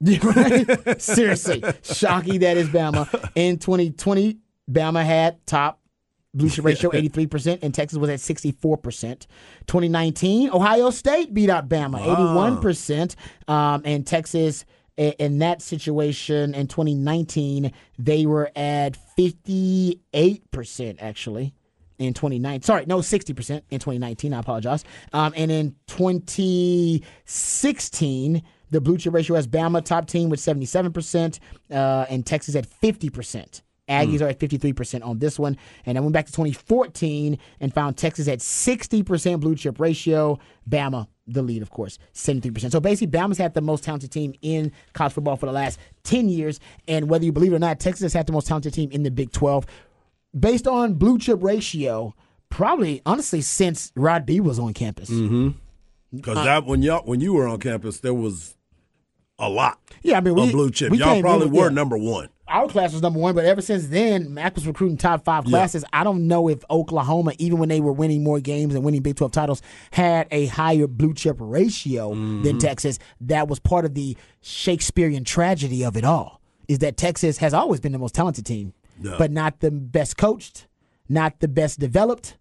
Seriously, 1.00 1.62
shocking 1.82 2.40
that 2.40 2.56
is 2.56 2.68
Bama. 2.68 3.30
In 3.34 3.58
2020, 3.58 4.38
Bama 4.70 5.04
had 5.04 5.44
top 5.46 5.77
blue 6.38 6.48
chip 6.48 6.64
ratio 6.64 6.90
83%, 6.94 7.58
and 7.62 7.74
Texas 7.74 7.98
was 7.98 8.08
at 8.10 8.20
64%. 8.20 9.26
2019, 9.66 10.50
Ohio 10.50 10.90
State 10.90 11.34
beat 11.34 11.50
out 11.50 11.68
Bama 11.68 12.00
81%, 12.02 13.14
um, 13.52 13.82
and 13.84 14.06
Texas. 14.06 14.64
In 14.96 15.38
that 15.38 15.60
situation 15.62 16.54
in 16.56 16.66
2019, 16.66 17.72
they 18.00 18.26
were 18.26 18.50
at 18.56 18.98
58% 19.16 20.96
actually 21.00 21.54
in 21.98 22.14
2019. 22.14 22.62
Sorry, 22.62 22.84
no, 22.86 22.98
60% 22.98 23.62
in 23.70 23.78
2019. 23.78 24.34
I 24.34 24.40
apologize. 24.40 24.82
Um, 25.12 25.32
and 25.36 25.52
in 25.52 25.76
2016, 25.86 28.42
the 28.70 28.80
blue 28.80 28.98
chip 28.98 29.14
ratio 29.14 29.36
has 29.36 29.46
Bama 29.46 29.84
top 29.84 30.08
team 30.08 30.30
with 30.30 30.40
77%, 30.40 31.38
uh, 31.70 32.06
and 32.08 32.26
Texas 32.26 32.56
at 32.56 32.68
50%. 32.68 33.62
Aggies 33.88 34.18
hmm. 34.18 34.24
are 34.24 34.28
at 34.28 34.38
53% 34.38 35.04
on 35.04 35.18
this 35.18 35.38
one. 35.38 35.56
And 35.86 35.96
I 35.96 36.00
went 36.00 36.12
back 36.12 36.26
to 36.26 36.32
2014 36.32 37.38
and 37.60 37.74
found 37.74 37.96
Texas 37.96 38.28
at 38.28 38.38
60% 38.40 39.40
blue 39.40 39.54
chip 39.54 39.80
ratio. 39.80 40.38
Bama, 40.68 41.06
the 41.26 41.42
lead, 41.42 41.62
of 41.62 41.70
course, 41.70 41.98
73%. 42.14 42.70
So 42.70 42.80
basically, 42.80 43.18
Bama's 43.18 43.38
had 43.38 43.54
the 43.54 43.60
most 43.60 43.84
talented 43.84 44.12
team 44.12 44.34
in 44.42 44.72
college 44.92 45.12
football 45.12 45.36
for 45.36 45.46
the 45.46 45.52
last 45.52 45.78
10 46.04 46.28
years. 46.28 46.60
And 46.86 47.08
whether 47.08 47.24
you 47.24 47.32
believe 47.32 47.52
it 47.52 47.56
or 47.56 47.60
not, 47.60 47.80
Texas 47.80 48.02
has 48.02 48.12
had 48.12 48.26
the 48.26 48.32
most 48.32 48.46
talented 48.46 48.74
team 48.74 48.90
in 48.90 49.02
the 49.02 49.10
Big 49.10 49.32
12 49.32 49.66
based 50.38 50.66
on 50.66 50.94
blue 50.94 51.18
chip 51.18 51.42
ratio, 51.42 52.14
probably 52.50 53.02
honestly 53.06 53.40
since 53.40 53.92
Rod 53.94 54.26
B 54.26 54.40
was 54.40 54.58
on 54.58 54.74
campus. 54.74 55.10
Mm-hmm. 55.10 55.50
Because 56.14 56.38
uh, 56.38 56.44
that 56.44 56.64
when 56.64 56.82
y'all 56.82 57.04
when 57.04 57.20
you 57.20 57.34
were 57.34 57.46
on 57.46 57.60
campus, 57.60 58.00
there 58.00 58.14
was 58.14 58.56
a 59.38 59.48
lot 59.48 59.78
Yeah, 60.02 60.18
I 60.18 60.20
mean, 60.20 60.34
we, 60.34 60.44
of 60.44 60.52
blue 60.52 60.70
chip. 60.70 60.90
we 60.90 60.98
Y'all 60.98 61.20
probably 61.20 61.48
in- 61.48 61.52
were 61.52 61.64
yeah. 61.64 61.74
number 61.74 61.98
one. 61.98 62.28
Our 62.48 62.66
class 62.68 62.92
was 62.92 63.02
number 63.02 63.18
one, 63.18 63.34
but 63.34 63.44
ever 63.44 63.60
since 63.60 63.88
then, 63.88 64.32
Mac 64.32 64.54
was 64.54 64.66
recruiting 64.66 64.96
top 64.96 65.24
five 65.24 65.44
classes. 65.44 65.84
I 65.92 66.02
don't 66.04 66.26
know 66.26 66.48
if 66.48 66.64
Oklahoma, 66.70 67.32
even 67.38 67.58
when 67.58 67.68
they 67.68 67.80
were 67.80 67.92
winning 67.92 68.22
more 68.24 68.40
games 68.40 68.74
and 68.74 68.82
winning 68.84 69.02
Big 69.02 69.16
12 69.16 69.32
titles, 69.32 69.62
had 69.90 70.26
a 70.30 70.46
higher 70.46 70.86
blue 70.86 71.12
chip 71.14 71.36
ratio 71.38 72.12
Mm-hmm. 72.14 72.42
than 72.44 72.58
Texas. 72.58 72.98
That 73.20 73.48
was 73.48 73.58
part 73.58 73.84
of 73.84 73.94
the 73.94 74.16
Shakespearean 74.40 75.24
tragedy 75.24 75.84
of 75.84 75.96
it 75.96 76.04
all, 76.04 76.40
is 76.68 76.78
that 76.78 76.96
Texas 76.96 77.38
has 77.38 77.52
always 77.52 77.80
been 77.80 77.92
the 77.92 77.98
most 77.98 78.14
talented 78.14 78.46
team, 78.46 78.72
Yeah. 79.00 79.16
but 79.18 79.30
not 79.30 79.60
the 79.60 79.70
best 79.70 80.16
coached, 80.16 80.66
not 81.08 81.40
the 81.40 81.48
best 81.48 81.78
developed, 81.78 82.36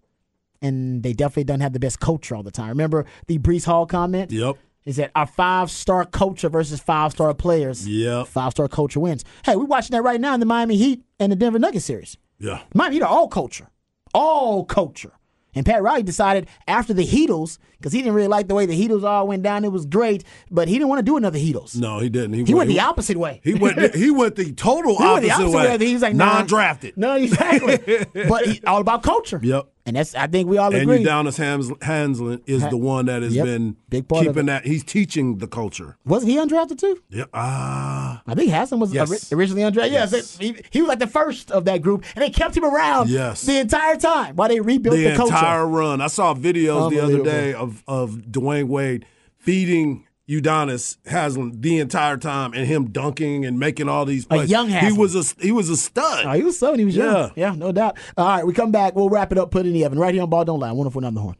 and 0.61 1.03
they 1.03 1.13
definitely 1.13 1.43
don't 1.43 1.59
have 1.59 1.73
the 1.73 1.79
best 1.79 1.99
culture 1.99 2.35
all 2.35 2.43
the 2.43 2.51
time. 2.51 2.69
Remember 2.69 3.05
the 3.27 3.37
Breece 3.39 3.65
Hall 3.65 3.85
comment? 3.85 4.31
Yep. 4.31 4.55
Is 4.87 4.95
that 4.95 5.11
our 5.15 5.27
five 5.27 5.69
star 5.69 6.05
culture 6.05 6.49
versus 6.49 6.79
five 6.79 7.11
star 7.11 7.33
players. 7.33 7.87
Yeah. 7.87 8.23
Five 8.23 8.51
star 8.51 8.67
culture 8.67 8.99
wins. 8.99 9.25
Hey, 9.43 9.55
we're 9.55 9.65
watching 9.65 9.91
that 9.91 10.01
right 10.01 10.19
now 10.19 10.33
in 10.33 10.39
the 10.39 10.45
Miami 10.45 10.77
Heat 10.77 11.03
and 11.19 11.31
the 11.31 11.35
Denver 11.35 11.59
Nuggets 11.59 11.85
series. 11.85 12.17
Yeah. 12.39 12.61
Miami 12.73 12.95
Heat 12.95 13.01
are 13.03 13.09
all 13.09 13.27
culture. 13.27 13.67
All 14.13 14.63
culture. 14.63 15.11
And 15.55 15.65
Pat 15.65 15.81
Riley 15.81 16.03
decided 16.03 16.47
after 16.67 16.93
the 16.93 17.03
Heatles, 17.05 17.57
because 17.79 17.91
he 17.91 17.99
didn't 17.99 18.13
really 18.13 18.27
like 18.27 18.47
the 18.47 18.53
way 18.53 18.67
the 18.67 18.79
Heatles 18.79 19.03
all 19.03 19.27
went 19.27 19.41
down, 19.41 19.65
it 19.65 19.71
was 19.71 19.87
great, 19.87 20.23
but 20.51 20.67
he 20.67 20.75
didn't 20.75 20.87
want 20.87 20.99
to 20.99 21.03
do 21.03 21.17
another 21.17 21.39
Heatles. 21.39 21.75
No, 21.75 21.99
he 21.99 22.09
didn't. 22.09 22.45
He 22.45 22.53
went 22.53 22.69
the 22.69 22.79
opposite 22.79 23.17
way. 23.17 23.41
He 23.43 23.55
went. 23.55 23.95
He 23.95 24.11
went 24.11 24.35
the 24.35 24.53
total 24.53 24.95
He 24.97 25.03
went 25.03 25.09
opposite, 25.09 25.27
the 25.27 25.31
opposite 25.57 25.79
way. 25.79 25.85
He 25.87 25.93
was 25.93 26.01
like 26.03 26.13
non-drafted. 26.13 26.95
No, 26.95 27.15
exactly. 27.15 28.05
but 28.29 28.45
he, 28.45 28.61
all 28.67 28.81
about 28.81 29.01
culture. 29.01 29.39
Yep. 29.41 29.67
And 29.87 29.95
that's 29.95 30.13
I 30.13 30.27
think 30.27 30.49
we 30.49 30.57
all 30.57 30.67
agree. 30.67 30.81
And 30.81 30.91
agree. 30.91 31.05
Udonis 31.05 31.37
Hams, 31.37 31.71
Haslem 31.81 32.41
is 32.45 32.67
the 32.67 32.75
one 32.77 33.05
that 33.05 33.23
has 33.23 33.33
Yep. 33.33 33.45
been 33.45 33.75
Big 33.89 34.07
part 34.07 34.25
keeping 34.25 34.45
that. 34.47 34.65
He's 34.65 34.83
teaching 34.83 35.37
the 35.37 35.47
culture. 35.47 35.97
Wasn't 36.05 36.29
he 36.29 36.37
undrafted 36.37 36.77
too? 36.77 36.99
Yeah. 37.09 37.23
Ah. 37.33 38.21
I 38.27 38.35
think 38.35 38.51
Haslem 38.51 38.79
was 38.81 38.93
Yes. 38.93 39.31
originally 39.31 39.61
undrafted. 39.63 39.91
Yes, 39.91 40.11
Yes. 40.11 40.37
he, 40.37 40.55
he 40.71 40.81
was 40.81 40.89
like 40.89 40.99
the 40.99 41.07
first 41.07 41.51
of 41.51 41.63
that 41.65 41.81
group, 41.81 42.03
and 42.15 42.21
they 42.23 42.29
kept 42.29 42.55
him 42.57 42.65
around 42.65 43.09
Yes. 43.09 43.43
the 43.43 43.59
entire 43.59 43.95
time 43.95 44.35
while 44.35 44.49
they 44.49 44.59
rebuilt 44.59 44.95
the, 44.97 45.05
the 45.05 45.15
culture. 45.15 45.33
entire 45.33 45.65
run. 45.65 46.01
I 46.01 46.07
saw 46.07 46.33
videos 46.33 46.89
the 46.91 46.99
other 46.99 47.23
day 47.23 47.53
of 47.53 47.81
of 47.87 48.11
Dwyane 48.29 48.67
Wade 48.67 49.05
feeding 49.37 50.05
Udonis 50.29 50.97
Haslem 51.05 51.61
the 51.61 51.79
entire 51.79 52.17
time, 52.17 52.53
and 52.53 52.67
him 52.67 52.89
dunking 52.89 53.45
and 53.45 53.57
making 53.59 53.87
all 53.87 54.05
these 54.05 54.25
plays. 54.25 54.49
young 54.49 54.69
He 54.69 54.91
was 54.91 55.15
a 55.15 55.23
he 55.41 55.51
was 55.51 55.69
a 55.69 55.77
stud. 55.77 56.25
Oh, 56.25 56.31
he 56.33 56.43
was 56.43 56.59
so 56.59 56.73
he 56.73 56.83
was 56.85 56.95
young. 56.95 57.31
Yeah. 57.35 57.49
Yeah, 57.49 57.55
no 57.55 57.71
doubt. 57.71 57.97
All 58.17 58.27
right, 58.27 58.45
we 58.45 58.53
come 58.53 58.71
back. 58.71 58.95
We'll 58.95 59.09
wrap 59.09 59.31
it 59.31 59.37
up. 59.37 59.51
Put 59.51 59.65
it 59.65 59.69
in 59.69 59.73
the 59.73 59.85
oven 59.85 59.99
right 59.99 60.13
here 60.13 60.23
on 60.23 60.29
Ball 60.29 60.43
Don't 60.43 60.59
Lie. 60.59 60.71
Wonderful 60.71 61.05
on 61.05 61.13
oh 61.13 61.15
the 61.15 61.21
horn. 61.21 61.35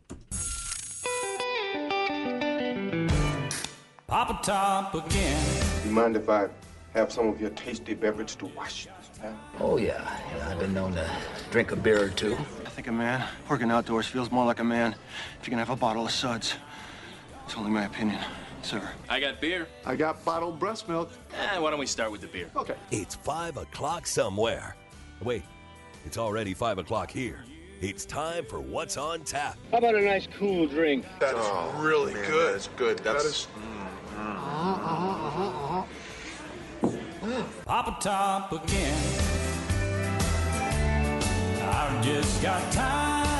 Papa 4.08 4.40
Top 4.42 4.96
again. 4.96 5.46
You 5.86 5.92
mind 5.92 6.16
if 6.16 6.30
I 6.30 6.48
have 6.94 7.12
some 7.12 7.28
of 7.28 7.42
your 7.42 7.50
tasty 7.52 7.94
beverage 7.94 8.38
to 8.38 8.46
wash 8.48 8.86
this 8.86 9.20
down? 9.22 9.38
Oh, 9.60 9.78
yeah. 9.78 10.18
yeah. 10.36 10.50
I've 10.50 10.60
been 10.60 10.74
known 10.74 10.94
to 10.94 11.12
drink 11.52 11.74
a 11.74 11.76
beer 11.76 12.06
or 12.06 12.10
two. 12.10 12.34
I 12.66 12.70
think 12.70 12.88
a 12.88 12.92
man 12.94 13.28
working 13.50 13.70
outdoors 13.70 14.08
feels 14.08 14.32
more 14.32 14.46
like 14.46 14.60
a 14.60 14.64
man 14.64 14.96
if 15.42 15.46
you 15.46 15.52
can 15.52 15.60
have 15.60 15.70
a 15.70 15.76
bottle 15.76 16.06
of 16.06 16.12
suds. 16.12 16.56
It's 17.46 17.56
only 17.58 17.70
my 17.70 17.84
opinion, 17.86 18.20
sir. 18.68 18.82
I 19.08 19.20
got 19.22 19.40
beer. 19.40 19.68
I 19.86 19.96
got 19.96 20.24
bottled 20.26 20.60
breast 20.60 20.90
milk. 20.90 21.10
Eh, 21.34 21.58
why 21.58 21.70
don't 21.70 21.80
we 21.80 21.86
start 21.86 22.12
with 22.12 22.22
the 22.22 22.28
beer? 22.28 22.50
Okay. 22.56 22.76
It's 22.92 23.16
5 23.16 23.58
o'clock 23.58 24.06
somewhere. 24.06 24.76
Wait, 25.24 25.44
it's 26.06 26.18
already 26.18 26.54
5 26.54 26.80
o'clock 26.80 27.10
here. 27.10 27.46
It's 27.80 28.06
time 28.06 28.46
for 28.46 28.60
What's 28.60 28.98
on 28.98 29.22
Tap. 29.22 29.58
How 29.72 29.78
about 29.78 29.96
a 29.96 30.02
nice 30.02 30.28
cool 30.38 30.68
drink? 30.68 31.06
That 31.20 31.36
is 31.36 31.48
really 31.82 32.14
good. 32.14 32.56
That's 32.56 32.68
good. 32.76 32.98
That's 33.00 33.48
Papa 37.66 37.98
Top 38.02 38.52
again. 38.52 38.98
I've 41.70 42.04
just 42.04 42.42
got 42.42 42.72
time 42.74 42.98
for 42.98 43.06
one 43.08 43.28
more. 43.28 43.37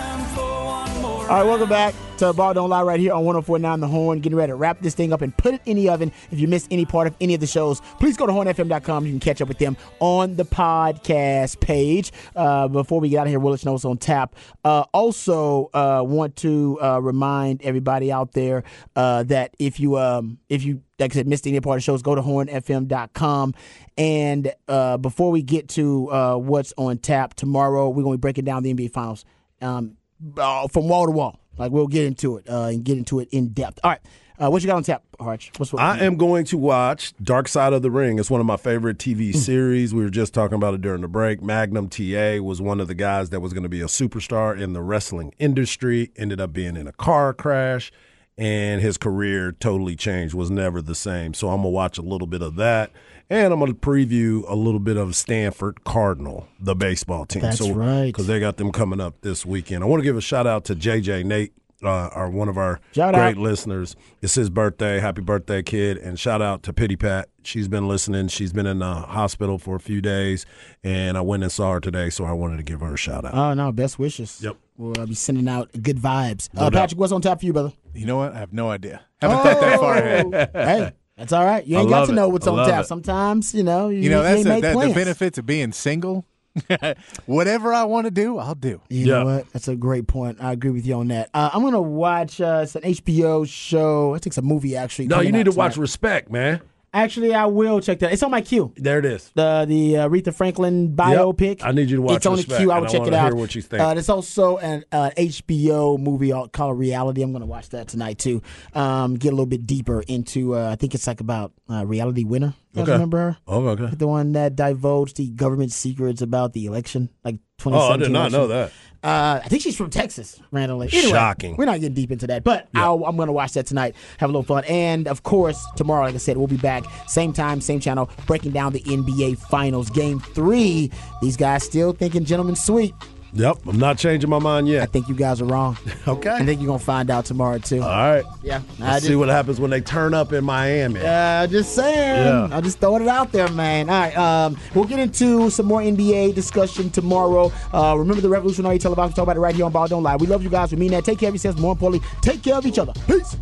All 1.28 1.36
right, 1.36 1.44
welcome 1.44 1.68
back 1.68 1.94
to 2.20 2.32
Ball 2.32 2.54
Don't 2.54 2.70
Lie 2.70 2.84
right 2.84 3.00
here 3.02 3.12
on 3.12 3.26
1049 3.26 3.82
The 3.82 3.88
Horn. 3.88 4.22
Getting 4.22 4.38
ready 4.38 4.52
to 4.52 4.56
wrap 4.56 4.80
this 4.80 4.96
thing 4.96 5.12
up 5.12 5.22
and 5.22 5.36
put 5.36 5.56
it 5.56 5.62
in 5.66 5.76
the 5.76 5.90
oven. 5.90 6.14
If 6.32 6.40
you 6.40 6.48
missed 6.48 6.68
any 6.72 6.86
part 6.86 7.06
of 7.06 7.16
any 7.20 7.34
of 7.34 7.42
the 7.42 7.48
shows, 7.48 7.82
please 8.00 8.16
go 8.16 8.26
to 8.26 8.32
hornfm.com. 8.32 9.06
You 9.06 9.12
can 9.12 9.20
catch 9.20 9.42
up 9.42 9.50
with 9.50 9.58
them 9.58 9.76
on 10.00 10.38
the 10.38 10.46
podcast 10.46 11.60
page. 11.60 12.14
Uh, 12.34 12.70
before 12.70 13.02
we 13.02 13.10
get 13.10 13.18
out 13.18 13.28
of 13.28 13.32
here, 13.32 13.42
Notes 13.42 13.84
on 13.84 13.98
tap. 13.98 14.38
Uh, 14.64 14.86
also, 14.94 15.70
uh, 15.74 16.02
want 16.08 16.38
to 16.38 16.80
uh, 16.82 17.00
remind 17.00 17.62
everybody 17.62 18.10
out 18.10 18.32
there 18.32 18.64
uh, 18.96 19.24
that 19.24 19.54
if 19.60 19.78
you 19.82 19.98
um, 19.98 20.40
if 20.48 20.64
you 20.64 20.82
like 20.98 21.12
I 21.12 21.16
said, 21.16 21.28
missed 21.28 21.46
any 21.46 21.60
part 21.60 21.76
of 21.76 21.82
the 21.82 21.84
shows, 21.84 22.02
go 22.02 22.16
to 22.16 22.22
hornfm.com. 22.22 23.54
And 23.98 24.54
uh, 24.70 24.96
before 24.96 25.32
we 25.32 25.42
get 25.42 25.68
to 25.70 26.38
what's 26.40 26.74
on 26.78 27.00
tap 27.00 27.34
tomorrow, 27.34 27.90
we're 27.90 28.04
going 28.04 28.14
to 28.14 28.18
be 28.18 28.22
breaking 28.22 28.46
down 28.46 28.64
the 28.64 28.74
NBA 28.74 28.94
Finals. 28.94 29.26
Um, 29.62 29.98
uh, 30.38 30.68
from 30.68 30.88
wall 30.88 31.06
to 31.06 31.12
wall. 31.12 31.40
Like 31.58 31.72
we'll 31.72 31.88
get 31.88 32.06
into 32.06 32.38
it 32.38 32.50
uh, 32.50 32.66
and 32.66 32.84
get 32.84 32.98
into 32.98 33.20
it 33.20 33.30
in 33.32 33.50
depth. 33.50 33.80
All 33.84 33.92
right, 33.92 34.00
uh, 34.40 34.50
what 34.50 34.62
you 34.62 34.68
got 34.68 34.76
on 34.76 34.84
tap, 34.84 35.04
Arch? 35.20 35.52
What's 35.58 35.74
what? 35.74 35.82
I 35.82 36.00
am 36.00 36.16
going 36.16 36.46
to 36.46 36.58
watch 36.58 37.14
Dark 37.22 37.48
Side 37.48 37.74
of 37.74 37.82
the 37.82 37.90
Ring. 37.90 38.20
It's 38.20 38.30
one 38.30 38.40
of 38.40 38.46
my 38.46 38.58
favorite 38.58 39.00
TV 39.00 39.36
series. 39.36 39.94
We 39.94 40.04
were 40.04 40.12
just 40.12 40.34
talking 40.34 40.56
about 40.56 40.76
it 40.76 40.82
during 40.82 41.02
the 41.02 41.08
break. 41.08 41.42
Magnum 41.42 41.90
TA 41.90 42.38
was 42.44 42.62
one 42.62 42.80
of 42.80 42.88
the 42.88 42.94
guys 42.94 43.32
that 43.32 43.40
was 43.40 43.54
going 43.54 43.64
to 43.64 43.70
be 43.70 43.82
a 43.82 43.86
superstar 43.86 44.60
in 44.60 44.74
the 44.74 44.84
wrestling 44.84 45.34
industry. 45.40 46.12
Ended 46.16 46.40
up 46.40 46.54
being 46.54 46.76
in 46.78 46.88
a 46.88 46.92
car 46.92 47.34
crash, 47.34 47.92
and 48.38 48.80
his 48.80 49.00
career 49.00 49.52
totally 49.54 49.96
changed. 49.96 50.36
Was 50.36 50.52
never 50.52 50.84
the 50.84 50.96
same. 50.96 51.34
So 51.34 51.50
I'm 51.50 51.58
gonna 51.58 51.70
watch 51.70 51.98
a 51.98 52.04
little 52.04 52.28
bit 52.28 52.44
of 52.44 52.56
that, 52.58 52.92
and 53.30 53.54
I'm 53.54 53.60
gonna 53.60 53.74
preview 53.74 54.44
a 54.48 54.56
little 54.56 54.80
bit 54.80 54.98
of 54.98 55.16
Stanford 55.16 55.84
Cardinal, 55.84 56.48
the 56.60 56.76
baseball 56.76 57.26
team. 57.26 57.42
That's 57.42 57.58
so, 57.60 57.72
right. 57.74 58.06
because 58.08 58.28
they 58.28 58.40
got 58.40 58.58
them 58.58 58.72
coming 58.72 59.00
up 59.02 59.22
this 59.22 59.46
weekend. 59.46 59.84
I 59.84 59.88
want 59.88 60.02
to 60.02 60.06
give 60.06 60.18
a 60.18 60.22
shout 60.22 60.48
out 60.48 60.66
to 60.66 60.76
JJ 60.76 61.26
Nate. 61.26 61.54
Uh, 61.84 62.10
our 62.14 62.28
one 62.28 62.50
of 62.50 62.58
our 62.58 62.80
Shout 62.92 63.14
great 63.14 63.22
out. 63.22 63.38
listeners. 63.38 63.96
It's 64.24 64.34
his 64.34 64.50
birthday. 64.50 65.00
Happy 65.00 65.22
birthday, 65.22 65.62
kid! 65.62 66.00
And 66.00 66.20
shout 66.20 66.42
out 66.42 66.64
to 66.64 66.74
Pity 66.74 66.96
Pat. 66.96 67.30
She's 67.44 67.68
been 67.68 67.88
listening. 67.88 68.30
She's 68.30 68.52
been 68.52 68.66
in 68.66 68.80
the 68.80 68.94
hospital 68.96 69.60
for 69.60 69.76
a 69.76 69.80
few 69.80 70.02
days, 70.02 70.48
and 70.84 71.16
I 71.16 71.22
went 71.22 71.44
and 71.44 71.52
saw 71.52 71.74
her 71.74 71.80
today, 71.80 72.10
so 72.10 72.26
I 72.26 72.32
wanted 72.32 72.58
to 72.58 72.64
give 72.64 72.80
her 72.80 72.96
a 72.96 72.98
shout 72.98 73.26
out. 73.26 73.36
Oh 73.36 73.54
no, 73.54 73.72
best 73.72 74.00
wishes. 74.00 74.42
Yep. 74.42 74.58
We'll 74.78 75.06
be 75.06 75.14
sending 75.14 75.48
out 75.48 75.70
good 75.84 75.98
vibes. 75.98 76.52
No 76.52 76.64
uh. 76.64 76.72
Patrick, 76.72 77.00
what's 77.00 77.12
on 77.12 77.22
tap 77.22 77.42
for 77.42 77.46
you, 77.46 77.54
brother? 77.54 77.74
You 77.94 78.08
know 78.08 78.18
what? 78.18 78.34
I 78.34 78.40
have 78.40 78.54
no 78.54 78.72
idea. 78.72 79.02
Haven't 79.22 79.38
thought 79.38 79.60
that 79.62 79.80
far 79.80 79.96
ahead. 79.98 80.50
hey, 80.54 80.92
that's 81.18 81.34
all 81.34 81.44
right. 81.46 81.66
You 81.66 81.78
ain't 81.80 81.90
got 81.90 82.00
love 82.02 82.10
to 82.10 82.16
know 82.16 82.30
what's 82.30 82.48
I 82.48 82.52
on 82.52 82.68
tap. 82.68 82.84
it. 82.84 82.88
Sometimes, 82.88 83.54
you 83.54 83.64
know, 83.64 83.90
you, 83.90 84.02
You 84.02 84.10
know, 84.10 84.18
you 84.18 84.24
that's 84.24 84.36
ain't 84.38 84.44
the, 84.46 84.50
make 84.52 84.62
that, 84.62 84.70
the 84.70 84.76
plans. 84.76 84.94
benefits 84.94 85.38
of 85.38 85.46
being 85.46 85.72
single. 85.72 86.26
Whatever 87.26 87.74
I 87.74 87.84
want 87.84 88.06
to 88.06 88.12
do, 88.12 88.38
I'll 88.38 88.56
do. 88.56 88.82
You 88.90 89.06
Yeah. 89.06 89.20
know 89.20 89.26
what? 89.26 89.52
That's 89.54 89.68
a 89.68 89.76
great 89.76 90.08
point. 90.08 90.38
I 90.42 90.54
agree 90.54 90.72
with 90.72 90.86
you 90.86 90.96
on 90.96 91.08
that. 91.10 91.30
Uh, 91.34 91.50
I'm 91.54 91.64
gonna 91.64 91.82
watch 91.82 92.40
uh, 92.42 92.62
it's 92.64 92.76
an 92.76 92.82
HBO 92.84 93.48
show. 93.48 94.12
I 94.16 94.18
think 94.18 94.28
it's 94.28 94.38
a 94.38 94.42
movie 94.42 94.76
actually. 94.76 95.08
no, 95.08 95.20
you 95.22 95.32
need 95.32 95.48
out 95.48 95.52
to 95.54 95.58
watch. 95.58 95.78
Respect, 95.78 96.32
man. 96.32 96.62
Actually, 96.98 97.34
I 97.34 97.46
will 97.46 97.80
check 97.80 98.00
that. 98.00 98.12
It's 98.12 98.24
on 98.24 98.32
my 98.32 98.42
queue. 98.42 98.74
There 98.76 98.98
it 99.00 99.06
is. 99.06 99.32
the 99.36 99.66
the 99.68 99.98
uh, 99.98 100.10
Aretha 100.10 100.34
Franklin 100.34 100.96
biopic. 100.96 101.62
I 101.64 101.72
need 101.72 101.90
you 101.90 101.98
to 101.98 102.02
watch 102.02 102.14
it. 102.14 102.18
It's 102.18 102.26
on 102.26 102.36
the 102.38 102.44
queue. 102.44 102.72
I 102.72 102.80
will 102.80 102.88
I 102.88 102.90
check 102.90 103.00
wanna 103.02 103.12
it 103.12 103.20
out. 103.20 103.26
hear 103.28 103.36
what 103.36 103.54
you 103.56 103.62
think. 103.62 103.82
Uh, 103.82 103.94
there's 103.94 104.10
also 104.10 104.58
an 104.58 104.84
uh, 104.92 105.12
HBO 105.18 106.00
movie 106.00 106.32
called 106.52 106.78
Reality. 106.80 107.22
I'm 107.22 107.32
going 107.32 107.42
to 107.42 107.46
watch 107.48 107.70
that 107.70 107.88
tonight 107.88 108.18
too. 108.20 108.42
Um, 108.74 109.16
get 109.16 109.30
a 109.30 109.36
little 109.36 109.46
bit 109.46 109.66
deeper 109.68 110.02
into. 110.08 110.56
Uh, 110.56 110.72
I 110.72 110.76
think 110.76 110.96
it's 110.96 111.08
like 111.08 111.22
about 111.22 111.54
uh, 111.70 111.86
Reality 111.86 112.24
Winner. 112.24 112.54
You 112.74 112.82
Okay. 112.84 112.92
remember 112.94 113.18
her? 113.18 113.38
Oh, 113.48 113.68
okay. 113.70 113.90
The 113.96 114.08
one 114.08 114.34
that 114.34 114.56
divulged 114.56 115.18
the 115.18 115.30
government 115.30 115.72
secrets 115.72 116.22
about 116.22 116.54
the 116.54 116.66
election, 116.68 117.10
like 117.24 117.38
Oh, 117.66 117.92
I 117.92 117.98
did 117.98 118.12
not 118.12 118.32
know 118.32 118.48
that. 118.48 118.72
Uh, 119.04 119.40
I 119.44 119.48
think 119.48 119.62
she's 119.62 119.76
from 119.76 119.90
Texas, 119.90 120.40
randomly. 120.52 120.90
Anyway, 120.92 121.12
Shocking. 121.12 121.56
We're 121.56 121.66
not 121.66 121.80
getting 121.80 121.94
deep 121.96 122.12
into 122.12 122.28
that, 122.28 122.44
but 122.44 122.68
I'll, 122.76 123.04
I'm 123.06 123.16
going 123.16 123.28
to 123.28 123.34
watch 123.34 123.54
that 123.54 123.66
tonight. 123.66 123.96
Have 124.18 124.30
a 124.30 124.34
little 124.34 124.44
fun, 124.44 124.64
and 124.66 125.08
of 125.08 125.24
course, 125.24 125.66
tomorrow, 125.76 126.04
like 126.06 126.16
I 126.16 126.18
said, 126.18 126.38
we'll 126.38 126.48
be 126.48 126.58
back 126.58 126.84
same 127.08 127.32
time, 127.34 127.62
same 127.62 127.80
channel, 127.80 128.10
breaking 128.26 128.52
down 128.52 128.74
the 128.74 128.82
NBA 128.82 129.38
Finals, 129.38 129.90
Game 129.90 130.20
Three. 130.20 130.92
These 131.22 131.38
guys 131.38 131.64
still 131.64 131.94
thinking 131.94 132.26
gentlemen 132.26 132.56
sweep. 132.56 132.96
Yep, 133.34 133.58
I'm 133.68 133.78
not 133.78 133.98
changing 133.98 134.30
my 134.30 134.40
mind 134.40 134.68
yet. 134.68 134.84
I 134.84 134.86
think 134.86 135.08
you 135.08 135.16
guys 135.16 135.42
are 135.42 135.46
wrong. 135.46 135.78
Okay. 136.08 136.30
I 136.30 136.46
think 136.46 136.62
you're 136.62 136.68
gonna 136.68 136.80
find 136.80 137.10
out 137.10 137.26
tomorrow 137.26 137.58
too. 137.58 137.82
All 137.82 137.90
right. 137.90 138.24
yeah, 138.42 138.62
I 138.82 138.94
just, 138.94 139.08
see 139.08 139.16
what 139.16 139.28
happens 139.28 139.60
when 139.60 139.70
they 139.70 139.82
turn 139.82 140.14
up 140.14 140.32
in 140.32 140.46
Miami. 140.46 141.02
Yeah, 141.02 141.42
uh, 141.42 141.48
just 141.48 141.76
saying. 141.76 142.26
Yeah. 142.26 142.56
I'm 142.56 142.64
just 142.64 142.80
throwing 142.80 143.02
it 143.02 143.10
out 143.10 143.34
there, 143.34 143.50
man. 143.50 143.90
All 143.90 144.00
right. 144.00 144.18
Um, 144.18 144.58
we'll 144.74 144.86
get 144.86 145.00
into 145.00 145.50
some 145.50 145.66
more 145.66 145.82
NBA 145.82 146.34
discussion 146.34 146.90
tomorrow. 146.90 147.52
Uh, 147.74 147.96
remember 147.98 148.22
the 148.22 148.30
revolutionary 148.30 148.80
television. 148.80 149.14
Talk 149.14 149.24
about 149.24 149.36
it 149.36 149.42
right 149.42 149.54
here 149.54 149.66
on 149.66 149.72
Ball 149.74 149.88
Don't 149.88 150.04
Lie. 150.04 150.16
We 150.16 150.28
love 150.28 150.44
you 150.44 150.50
guys. 150.50 150.72
We 150.72 150.78
mean 150.78 150.92
that. 150.92 151.04
Take 151.04 151.20
care 151.20 151.28
of 151.30 151.36
yourselves. 151.36 151.60
More 151.60 151.74
importantly, 151.74 152.08
take 152.22 152.42
care 152.42 152.56
of 152.56 152.66
each 152.66 152.80
other. 152.80 152.94
Peace. 153.06 153.36